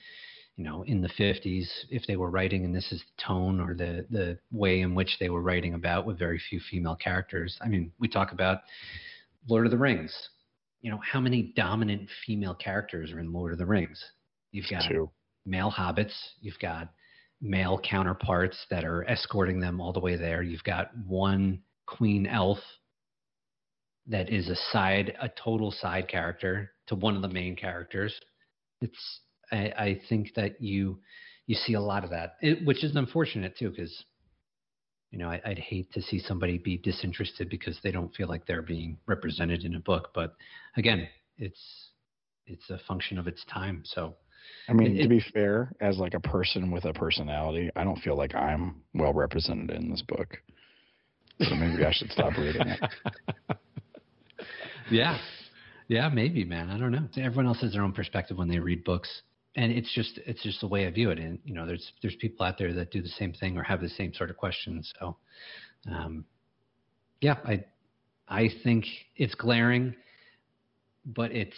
you 0.57 0.62
know 0.62 0.83
in 0.85 1.01
the 1.01 1.09
50s 1.09 1.66
if 1.90 2.07
they 2.07 2.14
were 2.16 2.31
writing 2.31 2.64
and 2.64 2.73
this 2.75 2.92
is 2.92 3.01
the 3.01 3.23
tone 3.23 3.59
or 3.61 3.75
the 3.75 4.07
the 4.11 4.38
way 4.53 4.81
in 4.83 4.95
which 4.95 5.16
they 5.18 5.29
were 5.29 5.42
writing 5.42 5.75
about 5.75 6.07
with 6.07 6.16
very 6.18 6.38
few 6.38 6.61
female 6.71 6.95
characters 6.97 7.59
i 7.62 7.66
mean 7.68 7.90
we 7.99 8.07
talk 8.07 8.31
about 8.31 8.61
lord 9.49 9.66
of 9.66 9.73
the 9.73 9.79
rings 9.79 10.12
you 10.83 10.90
know 10.90 11.01
how 11.03 11.21
many 11.21 11.53
dominant 11.57 12.09
female 12.27 12.55
characters 12.55 13.12
are 13.12 13.21
in 13.21 13.33
lord 13.33 13.53
of 13.53 13.59
the 13.59 13.66
rings 13.66 14.03
you've 14.53 14.68
got 14.71 14.88
Two. 14.88 15.11
male 15.47 15.71
hobbits. 15.71 16.14
You've 16.40 16.59
got 16.61 16.88
male 17.40 17.81
counterparts 17.83 18.57
that 18.71 18.85
are 18.85 19.05
escorting 19.09 19.59
them 19.59 19.81
all 19.81 19.92
the 19.92 20.01
way 20.01 20.16
there. 20.16 20.42
You've 20.42 20.62
got 20.62 20.90
one 21.07 21.61
queen 21.87 22.27
elf 22.27 22.59
that 24.07 24.31
is 24.31 24.49
a 24.49 24.57
side, 24.71 25.14
a 25.21 25.29
total 25.29 25.73
side 25.73 26.09
character 26.09 26.73
to 26.87 26.95
one 26.95 27.16
of 27.16 27.23
the 27.23 27.29
main 27.29 27.57
characters. 27.57 28.14
It's, 28.81 29.21
I, 29.51 29.57
I 29.77 30.01
think 30.09 30.35
that 30.35 30.61
you, 30.61 31.01
you 31.47 31.57
see 31.57 31.75
a 31.75 31.81
lot 31.81 32.05
of 32.05 32.11
that, 32.11 32.37
it, 32.40 32.64
which 32.64 32.85
is 32.85 32.95
unfortunate 32.95 33.57
too, 33.59 33.71
because, 33.71 34.05
you 35.12 35.18
know, 35.18 35.29
I, 35.29 35.40
I'd 35.44 35.59
hate 35.59 35.92
to 35.92 36.03
see 36.03 36.18
somebody 36.18 36.59
be 36.59 36.79
disinterested 36.79 37.48
because 37.48 37.79
they 37.85 37.92
don't 37.92 38.12
feel 38.16 38.27
like 38.29 38.46
they're 38.46 38.62
being 38.62 38.96
represented 39.07 39.62
in 39.64 39.75
a 39.77 39.81
book. 39.81 40.11
But 40.14 40.35
again, 40.77 41.07
it's, 41.38 41.61
it's 42.46 42.68
a 42.70 42.79
function 42.88 43.18
of 43.18 43.29
its 43.29 43.44
time. 43.44 43.83
So, 43.85 44.16
I 44.68 44.72
mean, 44.72 44.96
It- 44.96 45.03
to 45.05 45.09
be 45.09 45.20
fair, 45.33 45.72
as 45.81 45.98
like 45.98 46.14
a 46.14 46.20
person 46.20 46.70
with 46.72 46.87
a 46.87 46.92
personality, 46.94 47.70
I 47.77 47.85
don't 47.85 47.98
feel 48.01 48.16
like 48.16 48.35
I'm 48.35 48.83
well 48.94 49.12
represented 49.12 49.70
in 49.70 49.90
this 49.90 50.03
book. 50.03 50.38
So 51.40 51.55
maybe 51.55 51.85
I 51.85 51.92
should 51.92 52.11
stop 52.11 52.37
reading 52.37 52.66
it. 52.68 52.81
Yeah. 54.90 55.18
Yeah, 55.88 56.09
maybe, 56.09 56.44
man. 56.44 56.68
I 56.70 56.79
don't 56.79 56.90
know. 56.92 57.07
Everyone 57.16 57.46
else 57.46 57.61
has 57.61 57.72
their 57.72 57.83
own 57.83 57.92
perspective 57.92 58.37
when 58.37 58.48
they 58.48 58.59
read 58.59 58.85
books. 58.85 59.22
And 59.55 59.71
it's 59.71 59.93
just 59.95 60.19
it's 60.27 60.43
just 60.43 60.61
the 60.61 60.67
way 60.67 60.87
I 60.87 60.91
view 60.91 61.11
it. 61.11 61.19
And 61.19 61.38
you 61.45 61.55
know, 61.55 61.67
there's 61.67 61.93
there's 62.01 62.17
people 62.17 62.47
out 62.47 62.59
there 62.59 62.73
that 62.73 62.91
do 62.91 63.03
the 63.03 63.09
same 63.09 63.33
thing 63.33 63.59
or 63.59 63.62
have 63.62 63.81
the 63.81 63.88
same 63.88 64.15
sort 64.15 64.31
of 64.31 64.37
questions. 64.37 64.93
So 64.99 65.17
um 65.91 66.25
yeah, 67.21 67.37
I 67.45 67.65
I 68.29 68.49
think 68.65 68.87
it's 69.17 69.35
glaring, 69.35 69.95
but 71.05 71.33
it's 71.33 71.57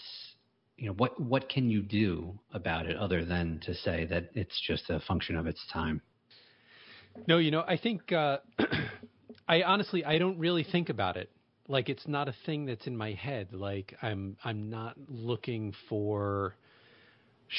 you 0.76 0.88
know, 0.88 0.94
what 0.94 1.20
what 1.20 1.48
can 1.48 1.70
you 1.70 1.82
do 1.82 2.38
about 2.52 2.86
it 2.86 2.96
other 2.96 3.24
than 3.24 3.60
to 3.64 3.74
say 3.74 4.06
that 4.06 4.30
it's 4.34 4.60
just 4.66 4.90
a 4.90 5.00
function 5.00 5.36
of 5.36 5.46
its 5.46 5.64
time? 5.72 6.02
No, 7.28 7.38
you 7.38 7.50
know, 7.50 7.64
I 7.66 7.76
think 7.76 8.12
uh, 8.12 8.38
I 9.48 9.62
honestly 9.62 10.04
I 10.04 10.18
don't 10.18 10.38
really 10.38 10.64
think 10.64 10.88
about 10.88 11.16
it. 11.16 11.30
Like 11.68 11.88
it's 11.88 12.06
not 12.08 12.28
a 12.28 12.34
thing 12.44 12.66
that's 12.66 12.86
in 12.86 12.96
my 12.96 13.12
head. 13.12 13.52
Like 13.52 13.94
I'm 14.02 14.36
I'm 14.44 14.68
not 14.68 14.96
looking 15.08 15.72
for 15.88 16.56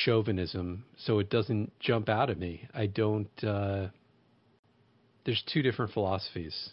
chauvinism, 0.04 0.86
so 0.98 1.20
it 1.20 1.30
doesn't 1.30 1.72
jump 1.80 2.10
out 2.10 2.30
at 2.30 2.38
me. 2.38 2.68
I 2.74 2.88
don't. 2.88 3.30
Uh, 3.44 3.88
there's 5.26 5.44
two 5.52 5.62
different 5.62 5.94
philosophies. 5.94 6.70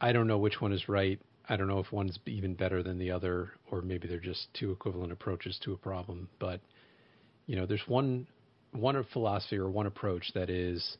I 0.00 0.12
don't 0.12 0.26
know 0.26 0.38
which 0.38 0.60
one 0.60 0.72
is 0.72 0.88
right. 0.88 1.20
I 1.48 1.56
don't 1.56 1.68
know 1.68 1.78
if 1.78 1.92
one's 1.92 2.18
even 2.26 2.54
better 2.54 2.82
than 2.82 2.98
the 2.98 3.10
other, 3.10 3.50
or 3.70 3.82
maybe 3.82 4.08
they're 4.08 4.18
just 4.18 4.48
two 4.54 4.72
equivalent 4.72 5.12
approaches 5.12 5.58
to 5.64 5.72
a 5.72 5.76
problem. 5.76 6.28
But 6.38 6.60
you 7.46 7.56
know, 7.56 7.66
there's 7.66 7.86
one 7.86 8.26
one 8.72 9.04
philosophy 9.12 9.56
or 9.58 9.68
one 9.68 9.86
approach 9.86 10.32
that 10.34 10.48
is 10.48 10.96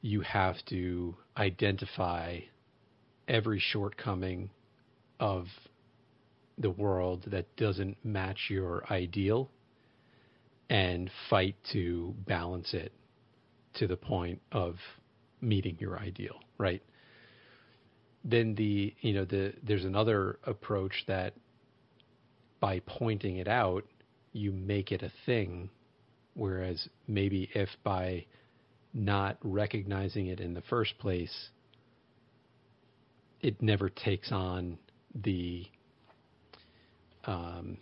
you 0.00 0.20
have 0.22 0.56
to 0.68 1.14
identify 1.36 2.38
every 3.28 3.60
shortcoming 3.60 4.50
of 5.20 5.46
the 6.56 6.70
world 6.70 7.24
that 7.28 7.54
doesn't 7.56 7.96
match 8.04 8.46
your 8.48 8.84
ideal 8.90 9.48
and 10.70 11.10
fight 11.30 11.56
to 11.72 12.14
balance 12.26 12.74
it 12.74 12.92
to 13.74 13.86
the 13.86 13.96
point 13.96 14.40
of 14.52 14.76
meeting 15.40 15.76
your 15.78 15.98
ideal 15.98 16.40
right? 16.58 16.82
Then 18.24 18.54
the 18.56 18.94
you 19.00 19.14
know 19.14 19.24
the 19.24 19.54
there's 19.62 19.84
another 19.84 20.38
approach 20.44 21.04
that 21.06 21.34
by 22.60 22.80
pointing 22.84 23.36
it 23.36 23.48
out 23.48 23.84
you 24.32 24.52
make 24.52 24.92
it 24.92 25.02
a 25.02 25.12
thing. 25.24 25.70
Whereas 26.34 26.88
maybe 27.06 27.48
if 27.54 27.68
by 27.82 28.26
not 28.92 29.38
recognizing 29.42 30.26
it 30.26 30.40
in 30.40 30.54
the 30.54 30.60
first 30.62 30.98
place, 30.98 31.50
it 33.40 33.60
never 33.62 33.88
takes 33.88 34.30
on 34.30 34.78
the 35.14 35.66
um, 37.24 37.78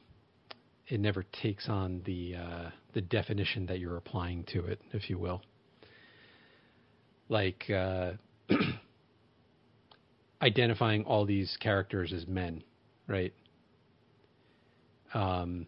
it 0.89 1.01
never 1.01 1.25
takes 1.43 1.69
on 1.69 2.03
the 2.05 2.37
uh, 2.37 2.71
the 2.95 3.01
definition 3.01 3.67
that 3.67 3.79
you're 3.79 3.97
applying 3.97 4.45
to 4.45 4.65
it, 4.67 4.81
if 4.93 5.11
you 5.11 5.19
will. 5.19 5.43
Like 7.29 7.69
uh, 7.71 8.13
identifying 10.43 11.05
all 11.05 11.25
these 11.25 11.57
characters 11.61 12.13
as 12.13 12.27
men, 12.27 12.63
right? 13.09 13.33
Um, 15.13 15.67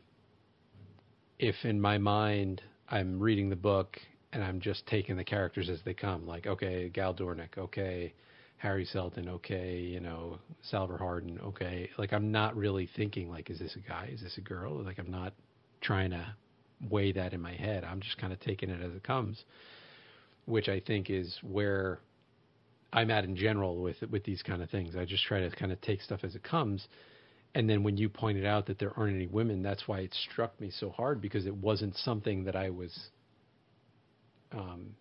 if 1.38 1.54
in 1.64 1.81
my 1.81 1.98
mind 1.98 2.62
I'm 2.88 3.18
reading 3.20 3.48
the 3.48 3.57
book 3.57 3.98
and 4.33 4.42
I'm 4.42 4.61
just 4.61 4.87
taking 4.87 5.16
the 5.16 5.24
characters 5.24 5.68
as 5.68 5.81
they 5.85 5.94
come. 5.94 6.26
Like, 6.26 6.46
okay, 6.46 6.88
Gal 6.88 7.14
Dornick, 7.14 7.57
okay, 7.57 8.12
Hari 8.59 8.85
Seldon, 8.85 9.29
okay, 9.29 9.79
you 9.79 10.01
know, 10.01 10.38
Salvor 10.62 10.99
Hardin, 10.99 11.38
okay. 11.40 11.90
Like, 11.97 12.12
I'm 12.12 12.33
not 12.33 12.57
really 12.57 12.88
thinking 12.97 13.31
like, 13.31 13.51
is 13.51 13.59
this 13.59 13.77
a 13.77 13.88
guy? 13.88 14.11
Is 14.12 14.21
this 14.21 14.37
a 14.37 14.40
girl? 14.40 14.83
Like, 14.83 14.99
I'm 14.99 15.11
not 15.11 15.33
trying 15.81 16.11
to 16.11 16.35
weigh 16.90 17.12
that 17.12 17.33
in 17.33 17.40
my 17.40 17.55
head. 17.55 17.85
I'm 17.85 18.01
just 18.01 18.18
kind 18.18 18.33
of 18.33 18.40
taking 18.40 18.68
it 18.71 18.83
as 18.83 18.92
it 18.92 19.05
comes, 19.05 19.44
which 20.47 20.68
I 20.68 20.81
think 20.81 21.09
is 21.09 21.38
where 21.42 22.01
I'm 22.92 23.11
at 23.11 23.25
in 23.25 23.37
general 23.37 23.81
with 23.81 23.97
with 24.11 24.25
these 24.25 24.42
kind 24.42 24.62
of 24.62 24.71
things. 24.71 24.97
I 24.97 25.05
just 25.05 25.25
try 25.25 25.40
to 25.40 25.51
kind 25.51 25.73
of 25.73 25.81
take 25.81 26.01
stuff 26.01 26.21
as 26.25 26.35
it 26.35 26.42
comes. 26.42 26.87
And 27.55 27.68
then 27.68 27.83
when 27.83 27.97
you 27.97 28.09
pointed 28.09 28.44
out 28.44 28.66
that 28.66 28.79
there 28.79 28.92
aren't 28.97 29.14
any 29.14 29.27
women, 29.27 29.62
that's 29.62 29.87
why 29.87 30.01
it 30.01 30.14
struck 30.31 30.61
me 30.61 30.71
so 30.71 30.90
hard 30.90 31.21
because 31.21 31.47
it 31.47 31.55
wasn't 31.55 31.97
something 31.97 32.44
that 32.44 32.57
I 32.57 32.71
was 32.71 32.97
um, 34.53 34.94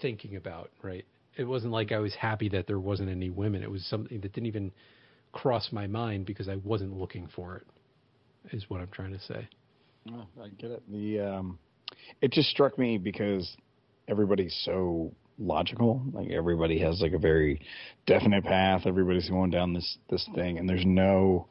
thinking 0.00 0.36
about, 0.36 0.70
right? 0.82 1.04
It 1.36 1.44
wasn't 1.44 1.72
like 1.72 1.92
I 1.92 1.98
was 1.98 2.14
happy 2.14 2.48
that 2.50 2.66
there 2.66 2.80
wasn't 2.80 3.10
any 3.10 3.30
women. 3.30 3.62
It 3.62 3.70
was 3.70 3.84
something 3.86 4.20
that 4.20 4.32
didn't 4.32 4.46
even 4.46 4.72
cross 5.32 5.68
my 5.70 5.86
mind 5.86 6.26
because 6.26 6.48
I 6.48 6.56
wasn't 6.56 6.96
looking 6.96 7.28
for 7.34 7.56
it. 7.56 7.66
Is 8.52 8.64
what 8.68 8.80
I'm 8.80 8.88
trying 8.88 9.12
to 9.12 9.20
say. 9.20 9.48
Oh, 10.12 10.24
I 10.40 10.48
get 10.48 10.70
it. 10.70 10.82
The 10.90 11.20
um, 11.20 11.58
it 12.20 12.32
just 12.32 12.48
struck 12.48 12.78
me 12.78 12.96
because 12.96 13.56
everybody's 14.08 14.56
so 14.64 15.12
logical. 15.38 16.02
Like 16.12 16.30
everybody 16.30 16.78
has 16.80 17.00
like 17.00 17.12
a 17.12 17.18
very 17.18 17.60
definite 18.06 18.44
path. 18.44 18.82
Everybody's 18.86 19.28
going 19.28 19.50
down 19.50 19.74
this 19.74 19.98
this 20.10 20.28
thing, 20.34 20.58
and 20.58 20.68
there's 20.68 20.86
no, 20.86 21.48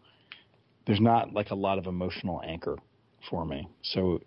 there's 0.87 1.01
not 1.01 1.33
like 1.33 1.51
a 1.51 1.55
lot 1.55 1.77
of 1.77 1.85
emotional 1.85 2.41
anchor 2.45 2.77
for 3.29 3.45
me. 3.45 3.67
So 3.81 4.21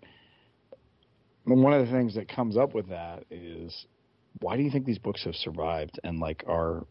one 1.45 1.73
of 1.73 1.85
the 1.85 1.91
things 1.91 2.15
that 2.15 2.27
comes 2.27 2.57
up 2.57 2.73
with 2.75 2.89
that 2.89 3.23
is 3.31 3.85
why 4.39 4.55
do 4.57 4.63
you 4.63 4.71
think 4.71 4.85
these 4.85 4.99
books 4.99 5.23
have 5.25 5.35
survived 5.35 5.99
and 6.03 6.19
like 6.19 6.43
are 6.47 6.85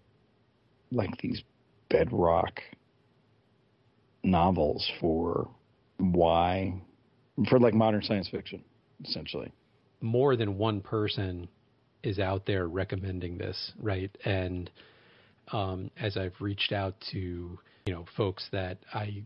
like 0.90 1.16
these 1.18 1.42
bedrock 1.90 2.60
novels 4.22 4.90
for 5.00 5.48
why 5.98 6.74
for 7.48 7.58
like 7.58 7.74
modern 7.74 8.02
science 8.02 8.28
fiction 8.28 8.62
essentially 9.04 9.50
More 10.00 10.36
than 10.36 10.58
one 10.58 10.80
person 10.80 11.48
is 12.02 12.18
out 12.18 12.46
there 12.46 12.68
recommending 12.68 13.38
this, 13.38 13.72
right? 13.80 14.10
And 14.24 14.70
um, 15.52 15.90
as 15.98 16.16
I've 16.16 16.34
reached 16.40 16.72
out 16.72 16.94
to 17.12 17.58
you 17.88 17.94
know 17.94 18.04
folks 18.18 18.46
that 18.52 18.76
I 18.92 19.22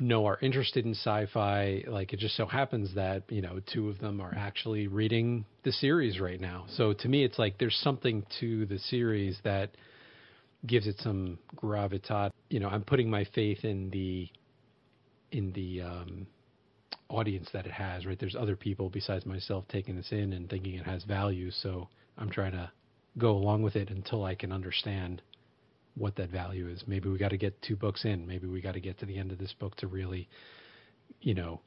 know 0.00 0.26
are 0.26 0.36
interested 0.42 0.84
in 0.84 0.94
sci-fi, 0.96 1.84
like 1.86 2.12
it 2.12 2.18
just 2.18 2.36
so 2.36 2.44
happens 2.44 2.92
that 2.96 3.22
you 3.28 3.40
know 3.40 3.60
two 3.72 3.88
of 3.88 4.00
them 4.00 4.20
are 4.20 4.34
actually 4.36 4.88
reading 4.88 5.44
the 5.62 5.70
series 5.70 6.18
right 6.18 6.40
now. 6.40 6.64
So 6.70 6.92
to 6.92 7.08
me, 7.08 7.22
it's 7.22 7.38
like 7.38 7.58
there's 7.58 7.78
something 7.84 8.26
to 8.40 8.66
the 8.66 8.80
series 8.80 9.38
that 9.44 9.70
gives 10.66 10.88
it 10.88 10.96
some 10.98 11.38
gravitas. 11.54 12.32
You 12.48 12.58
know, 12.58 12.68
I'm 12.68 12.82
putting 12.82 13.08
my 13.08 13.24
faith 13.32 13.64
in 13.64 13.90
the 13.90 14.28
in 15.30 15.52
the 15.52 15.82
um, 15.82 16.26
audience 17.08 17.48
that 17.52 17.64
it 17.64 17.72
has. 17.72 18.06
Right, 18.06 18.18
there's 18.18 18.34
other 18.34 18.56
people 18.56 18.90
besides 18.90 19.24
myself 19.24 19.66
taking 19.68 19.94
this 19.94 20.10
in 20.10 20.32
and 20.32 20.50
thinking 20.50 20.74
it 20.74 20.84
has 20.84 21.04
value. 21.04 21.52
So 21.52 21.86
I'm 22.18 22.28
trying 22.28 22.52
to 22.52 22.72
go 23.18 23.30
along 23.30 23.62
with 23.62 23.76
it 23.76 23.88
until 23.88 24.24
I 24.24 24.34
can 24.34 24.50
understand 24.50 25.22
what 25.96 26.16
that 26.16 26.30
value 26.30 26.68
is. 26.68 26.84
Maybe 26.86 27.08
we 27.08 27.18
got 27.18 27.30
to 27.30 27.36
get 27.36 27.60
two 27.62 27.76
books 27.76 28.04
in. 28.04 28.26
Maybe 28.26 28.46
we 28.46 28.60
got 28.60 28.74
to 28.74 28.80
get 28.80 28.98
to 29.00 29.06
the 29.06 29.18
end 29.18 29.32
of 29.32 29.38
this 29.38 29.52
book 29.58 29.76
to 29.76 29.86
really, 29.86 30.28
you 31.20 31.34
know, 31.34 31.60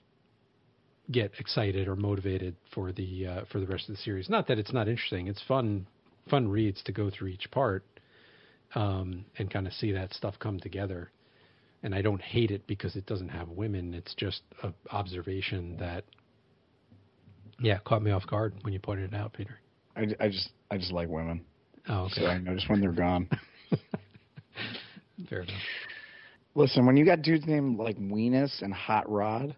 get 1.12 1.31
excited 1.39 1.88
or 1.88 1.95
motivated 1.95 2.55
for 2.73 2.91
the 2.91 3.27
uh, 3.27 3.41
for 3.51 3.59
the 3.59 3.67
rest 3.67 3.89
of 3.89 3.95
the 3.95 4.01
series. 4.01 4.29
Not 4.29 4.47
that 4.47 4.59
it's 4.59 4.73
not 4.73 4.88
interesting; 4.88 5.27
it's 5.27 5.41
fun 5.47 5.88
fun 6.29 6.47
reads 6.47 6.81
to 6.83 6.91
go 6.91 7.09
through 7.09 7.27
each 7.29 7.49
part 7.51 7.83
um, 8.75 9.25
and 9.38 9.51
kind 9.51 9.67
of 9.67 9.73
see 9.73 9.91
that 9.91 10.13
stuff 10.13 10.36
come 10.39 10.59
together. 10.59 11.12
And 11.83 11.93
I 11.93 12.01
don't 12.01 12.21
hate 12.21 12.49
it 12.49 12.65
because 12.65 12.95
it 12.95 13.05
doesn't 13.05 13.27
have 13.29 13.49
women. 13.49 13.93
It's 13.93 14.15
just 14.15 14.41
an 14.63 14.73
observation 14.91 15.75
that, 15.79 16.05
yeah, 17.59 17.79
caught 17.86 18.01
me 18.01 18.12
off 18.12 18.25
guard 18.25 18.53
when 18.62 18.71
you 18.71 18.79
pointed 18.79 19.13
it 19.13 19.17
out, 19.17 19.33
Peter. 19.33 19.59
I, 19.97 20.07
I 20.19 20.29
just 20.29 20.49
I 20.71 20.77
just 20.77 20.93
like 20.93 21.09
women, 21.09 21.43
Oh, 21.89 22.03
okay. 22.05 22.21
so 22.21 22.27
I 22.27 22.38
notice 22.38 22.63
when 22.67 22.79
they're 22.79 22.93
gone. 22.93 23.27
Fair 25.30 25.41
enough. 25.41 25.62
Listen, 26.56 26.86
when 26.86 26.97
you 26.97 27.06
got 27.06 27.21
dudes 27.21 27.45
named 27.47 27.80
like 27.80 27.97
Wienis 27.97 28.62
and 28.62 28.73
Hot 28.73 29.10
Rod, 29.10 29.56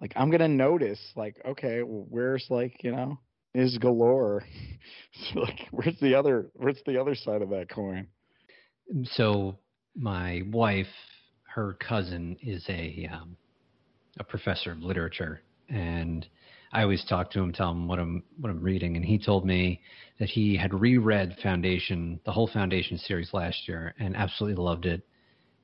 like 0.00 0.12
I'm 0.16 0.30
gonna 0.30 0.48
notice, 0.48 1.00
like, 1.16 1.40
okay, 1.44 1.82
well, 1.82 2.06
where's 2.08 2.46
like 2.50 2.82
you 2.82 2.92
know 2.92 3.18
is 3.54 3.78
galore? 3.78 4.44
so, 5.32 5.40
like, 5.40 5.68
where's 5.70 5.98
the 6.00 6.14
other? 6.14 6.50
Where's 6.54 6.80
the 6.86 7.00
other 7.00 7.14
side 7.14 7.42
of 7.42 7.50
that 7.50 7.68
coin? 7.68 8.06
So 9.04 9.56
my 9.96 10.42
wife, 10.52 10.86
her 11.54 11.74
cousin 11.74 12.36
is 12.42 12.64
a 12.68 13.08
um, 13.12 13.36
a 14.18 14.24
professor 14.24 14.72
of 14.72 14.78
literature, 14.78 15.40
and 15.68 16.26
I 16.72 16.82
always 16.82 17.04
talk 17.04 17.30
to 17.32 17.40
him, 17.40 17.52
tell 17.52 17.70
him 17.70 17.88
what 17.88 17.98
I'm 17.98 18.22
what 18.40 18.50
I'm 18.50 18.60
reading, 18.60 18.96
and 18.96 19.04
he 19.04 19.18
told 19.18 19.46
me 19.46 19.80
that 20.18 20.28
he 20.28 20.56
had 20.56 20.74
reread 20.74 21.36
Foundation, 21.42 22.20
the 22.24 22.32
whole 22.32 22.48
Foundation 22.48 22.98
series 22.98 23.32
last 23.32 23.68
year, 23.68 23.94
and 23.98 24.16
absolutely 24.16 24.62
loved 24.62 24.86
it, 24.86 25.02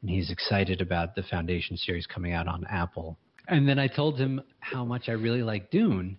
and 0.00 0.10
he's 0.10 0.30
excited 0.30 0.80
about 0.80 1.14
the 1.14 1.22
Foundation 1.24 1.76
series 1.76 2.06
coming 2.06 2.32
out 2.32 2.46
on 2.46 2.64
Apple. 2.70 3.18
And 3.48 3.68
then 3.68 3.78
I 3.78 3.88
told 3.88 4.18
him 4.18 4.40
how 4.60 4.84
much 4.84 5.08
I 5.08 5.12
really 5.12 5.42
like 5.42 5.70
Dune, 5.70 6.18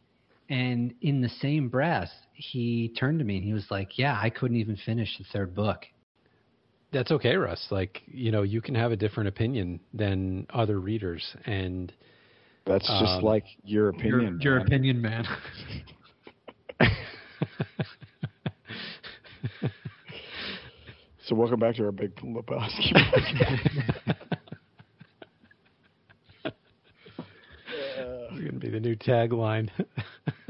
and 0.50 0.93
in 1.02 1.22
the 1.22 1.30
same 1.30 1.69
breath, 1.69 2.12
he 2.34 2.93
turned 2.98 3.19
to 3.19 3.26
me 3.26 3.38
and 3.38 3.46
he 3.46 3.54
was 3.54 3.65
like, 3.72 3.98
"Yeah, 3.98 4.19
I 4.22 4.30
couldn't 4.30 4.58
even 4.58 4.76
finish 4.76 5.17
the 5.17 5.24
third 5.32 5.56
book." 5.56 5.86
That's 6.91 7.12
okay, 7.12 7.36
Russ. 7.36 7.67
Like, 7.72 8.04
you 8.06 8.32
know, 8.32 8.43
you 8.43 8.62
can 8.62 8.76
have 8.76 8.91
a 8.91 8.96
different 8.96 9.28
opinion 9.28 9.80
than 9.93 10.46
other 10.54 10.80
readers. 10.80 11.36
And 11.46 11.91
That's 12.65 12.88
just 12.88 13.17
Um, 13.19 13.23
like 13.23 13.45
your 13.63 13.89
opinion. 13.89 14.39
your, 14.41 14.54
your 14.54 14.58
man. 14.60 14.67
opinion, 14.67 15.02
man. 15.02 15.28
So 21.26 21.36
welcome 21.36 21.58
back 21.60 21.76
to 21.76 21.86
our 21.86 21.91
big 21.93 22.13
Lebowski. 22.17 22.91
podcast. 22.93 24.15
It's 26.45 28.39
going 28.41 28.54
to 28.54 28.60
be 28.60 28.69
the 28.69 28.80
new 28.82 28.95
tagline. 28.95 29.69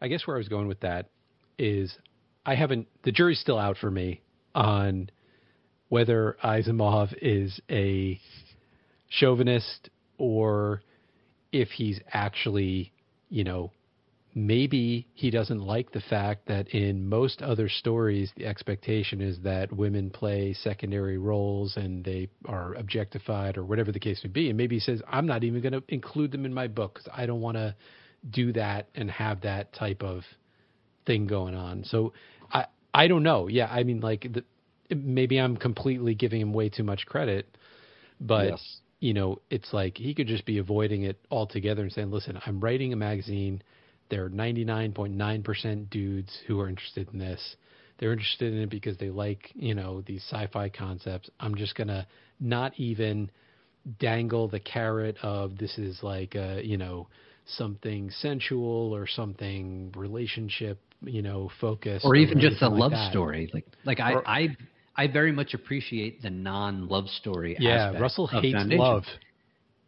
I 0.00 0.08
guess 0.08 0.26
where 0.26 0.36
I 0.36 0.38
was 0.38 0.48
going 0.48 0.66
with 0.66 0.80
that 0.80 1.10
is 1.58 1.96
I 2.44 2.56
haven't, 2.56 2.88
the 3.04 3.12
jury's 3.12 3.38
still 3.38 3.58
out 3.58 3.76
for 3.76 3.88
me 3.90 4.20
on 4.54 5.10
whether 5.88 6.36
Asimov 6.42 7.14
is 7.22 7.60
a 7.70 8.18
chauvinist 9.10 9.90
or 10.22 10.82
if 11.50 11.68
he's 11.70 11.98
actually, 12.12 12.92
you 13.28 13.42
know, 13.42 13.72
maybe 14.36 15.08
he 15.14 15.30
doesn't 15.30 15.60
like 15.60 15.90
the 15.90 16.00
fact 16.00 16.46
that 16.46 16.68
in 16.68 17.08
most 17.08 17.42
other 17.42 17.68
stories 17.68 18.30
the 18.36 18.46
expectation 18.46 19.20
is 19.20 19.36
that 19.42 19.72
women 19.72 20.08
play 20.10 20.54
secondary 20.54 21.18
roles 21.18 21.76
and 21.76 22.04
they 22.04 22.28
are 22.46 22.72
objectified 22.74 23.58
or 23.58 23.64
whatever 23.64 23.90
the 23.90 23.98
case 23.98 24.20
may 24.22 24.30
be. 24.30 24.48
And 24.48 24.56
maybe 24.56 24.76
he 24.76 24.80
says 24.80 25.02
i'm 25.08 25.26
not 25.26 25.42
even 25.42 25.60
going 25.60 25.72
to 25.72 25.82
include 25.88 26.30
them 26.30 26.46
in 26.46 26.54
my 26.54 26.68
book 26.68 26.94
because 26.94 27.08
i 27.14 27.26
don't 27.26 27.40
want 27.40 27.56
to 27.56 27.74
do 28.30 28.52
that 28.52 28.88
and 28.94 29.10
have 29.10 29.40
that 29.40 29.72
type 29.74 30.02
of 30.04 30.22
thing 31.04 31.26
going 31.26 31.56
on. 31.56 31.82
So 31.84 32.12
i 32.52 32.66
i 32.94 33.08
don't 33.08 33.24
know. 33.24 33.48
Yeah 33.48 33.66
i 33.66 33.82
mean 33.82 34.00
like 34.00 34.28
the, 34.32 34.44
maybe 34.94 35.38
i'm 35.38 35.56
completely 35.56 36.14
giving 36.14 36.40
him 36.40 36.52
way 36.52 36.68
too 36.68 36.84
much 36.84 37.06
credit 37.06 37.58
but 38.20 38.50
yes. 38.50 38.76
You 39.02 39.12
know, 39.12 39.40
it's 39.50 39.72
like 39.72 39.98
he 39.98 40.14
could 40.14 40.28
just 40.28 40.46
be 40.46 40.58
avoiding 40.58 41.02
it 41.02 41.18
altogether 41.28 41.82
and 41.82 41.90
saying, 41.90 42.12
listen, 42.12 42.38
I'm 42.46 42.60
writing 42.60 42.92
a 42.92 42.96
magazine. 42.96 43.60
There 44.10 44.24
are 44.24 44.30
99.9% 44.30 45.90
dudes 45.90 46.30
who 46.46 46.60
are 46.60 46.68
interested 46.68 47.08
in 47.12 47.18
this. 47.18 47.56
They're 47.98 48.12
interested 48.12 48.52
in 48.52 48.60
it 48.60 48.70
because 48.70 48.96
they 48.98 49.10
like, 49.10 49.50
you 49.54 49.74
know, 49.74 50.02
these 50.02 50.22
sci 50.30 50.46
fi 50.52 50.68
concepts. 50.68 51.28
I'm 51.40 51.56
just 51.56 51.74
going 51.74 51.88
to 51.88 52.06
not 52.38 52.74
even 52.76 53.28
dangle 53.98 54.46
the 54.46 54.60
carrot 54.60 55.16
of 55.20 55.58
this 55.58 55.76
is 55.78 55.98
like, 56.04 56.36
uh, 56.36 56.58
you 56.62 56.76
know, 56.76 57.08
something 57.44 58.08
sensual 58.20 58.94
or 58.94 59.08
something 59.08 59.92
relationship, 59.96 60.78
you 61.02 61.22
know, 61.22 61.50
focused. 61.60 62.04
or 62.04 62.14
even 62.14 62.38
just 62.38 62.62
a 62.62 62.68
like 62.68 62.78
love 62.92 63.10
story. 63.10 63.50
Like 63.52 63.66
like 63.84 63.98
Or- 63.98 64.26
I 64.28 64.42
I 64.42 64.56
very 65.12 65.32
much 65.32 65.54
appreciate 65.54 66.22
the 66.22 66.30
non 66.30 66.88
love 66.88 67.08
story 67.08 67.56
Yeah, 67.58 67.86
aspect 67.86 68.00
Russell 68.02 68.24
of 68.26 68.42
hates 68.42 68.54
Foundation. 68.56 68.78
love. 68.78 69.04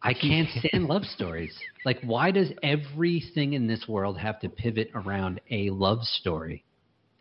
I 0.02 0.12
can't 0.12 0.48
stand 0.58 0.84
love 0.86 1.04
stories. 1.04 1.56
Like 1.84 1.98
why 2.02 2.30
does 2.30 2.50
everything 2.62 3.54
in 3.54 3.66
this 3.66 3.86
world 3.88 4.18
have 4.18 4.38
to 4.40 4.48
pivot 4.48 4.90
around 4.94 5.40
a 5.50 5.70
love 5.70 6.02
story? 6.02 6.64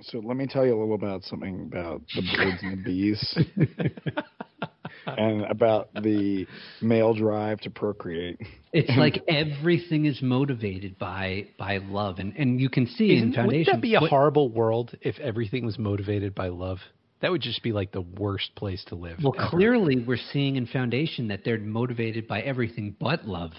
So 0.02 0.20
let 0.20 0.36
me 0.36 0.48
tell 0.48 0.66
you 0.66 0.76
a 0.76 0.80
little 0.80 0.96
about 0.96 1.24
something 1.24 1.62
about 1.72 2.02
the 2.14 2.22
birds 2.36 2.58
and 2.62 2.74
the 2.74 2.84
bees, 2.84 3.38
and 5.08 5.44
about 5.44 5.94
the 5.94 6.46
male 6.82 7.14
drive 7.14 7.60
to 7.62 7.70
procreate. 7.70 8.38
It's 8.74 8.90
like 8.98 9.22
everything 9.28 10.06
is 10.06 10.22
motivated 10.22 10.98
by 11.00 11.48
by 11.58 11.78
love, 11.78 12.20
and 12.20 12.34
and 12.38 12.60
you 12.60 12.70
can 12.70 12.88
see 12.88 13.12
in 13.12 13.18
Isn't- 13.18 13.34
Foundation. 13.36 13.48
Wouldn't 13.60 13.68
that 13.68 13.82
be 13.82 13.96
a 13.96 14.02
what- 14.02 14.10
horrible 14.10 14.50
world 14.50 14.96
if 15.02 15.18
everything 15.20 15.66
was 15.66 15.78
motivated 15.78 16.34
by 16.36 16.48
love? 16.50 16.80
That 17.24 17.32
would 17.32 17.42
just 17.42 17.64
be 17.64 17.72
like 17.72 17.94
the 17.94 18.02
worst 18.02 18.54
place 18.54 18.84
to 18.90 18.96
live. 18.96 19.24
Well, 19.24 19.34
ever. 19.40 19.48
clearly 19.48 20.02
we're 20.02 20.18
seeing 20.18 20.58
in 20.58 20.68
Foundation 20.68 21.30
that 21.30 21.46
they're 21.46 21.58
motivated 21.58 22.28
by 22.28 22.42
everything 22.42 22.98
but 23.00 23.26
love, 23.26 23.54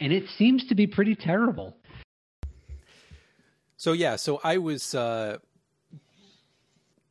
and 0.00 0.12
it 0.12 0.24
seems 0.36 0.66
to 0.66 0.74
be 0.74 0.88
pretty 0.88 1.14
terrible. 1.14 1.76
So 3.76 3.92
yeah, 3.92 4.16
so 4.16 4.40
I 4.42 4.58
was 4.58 4.92
uh, 4.92 5.38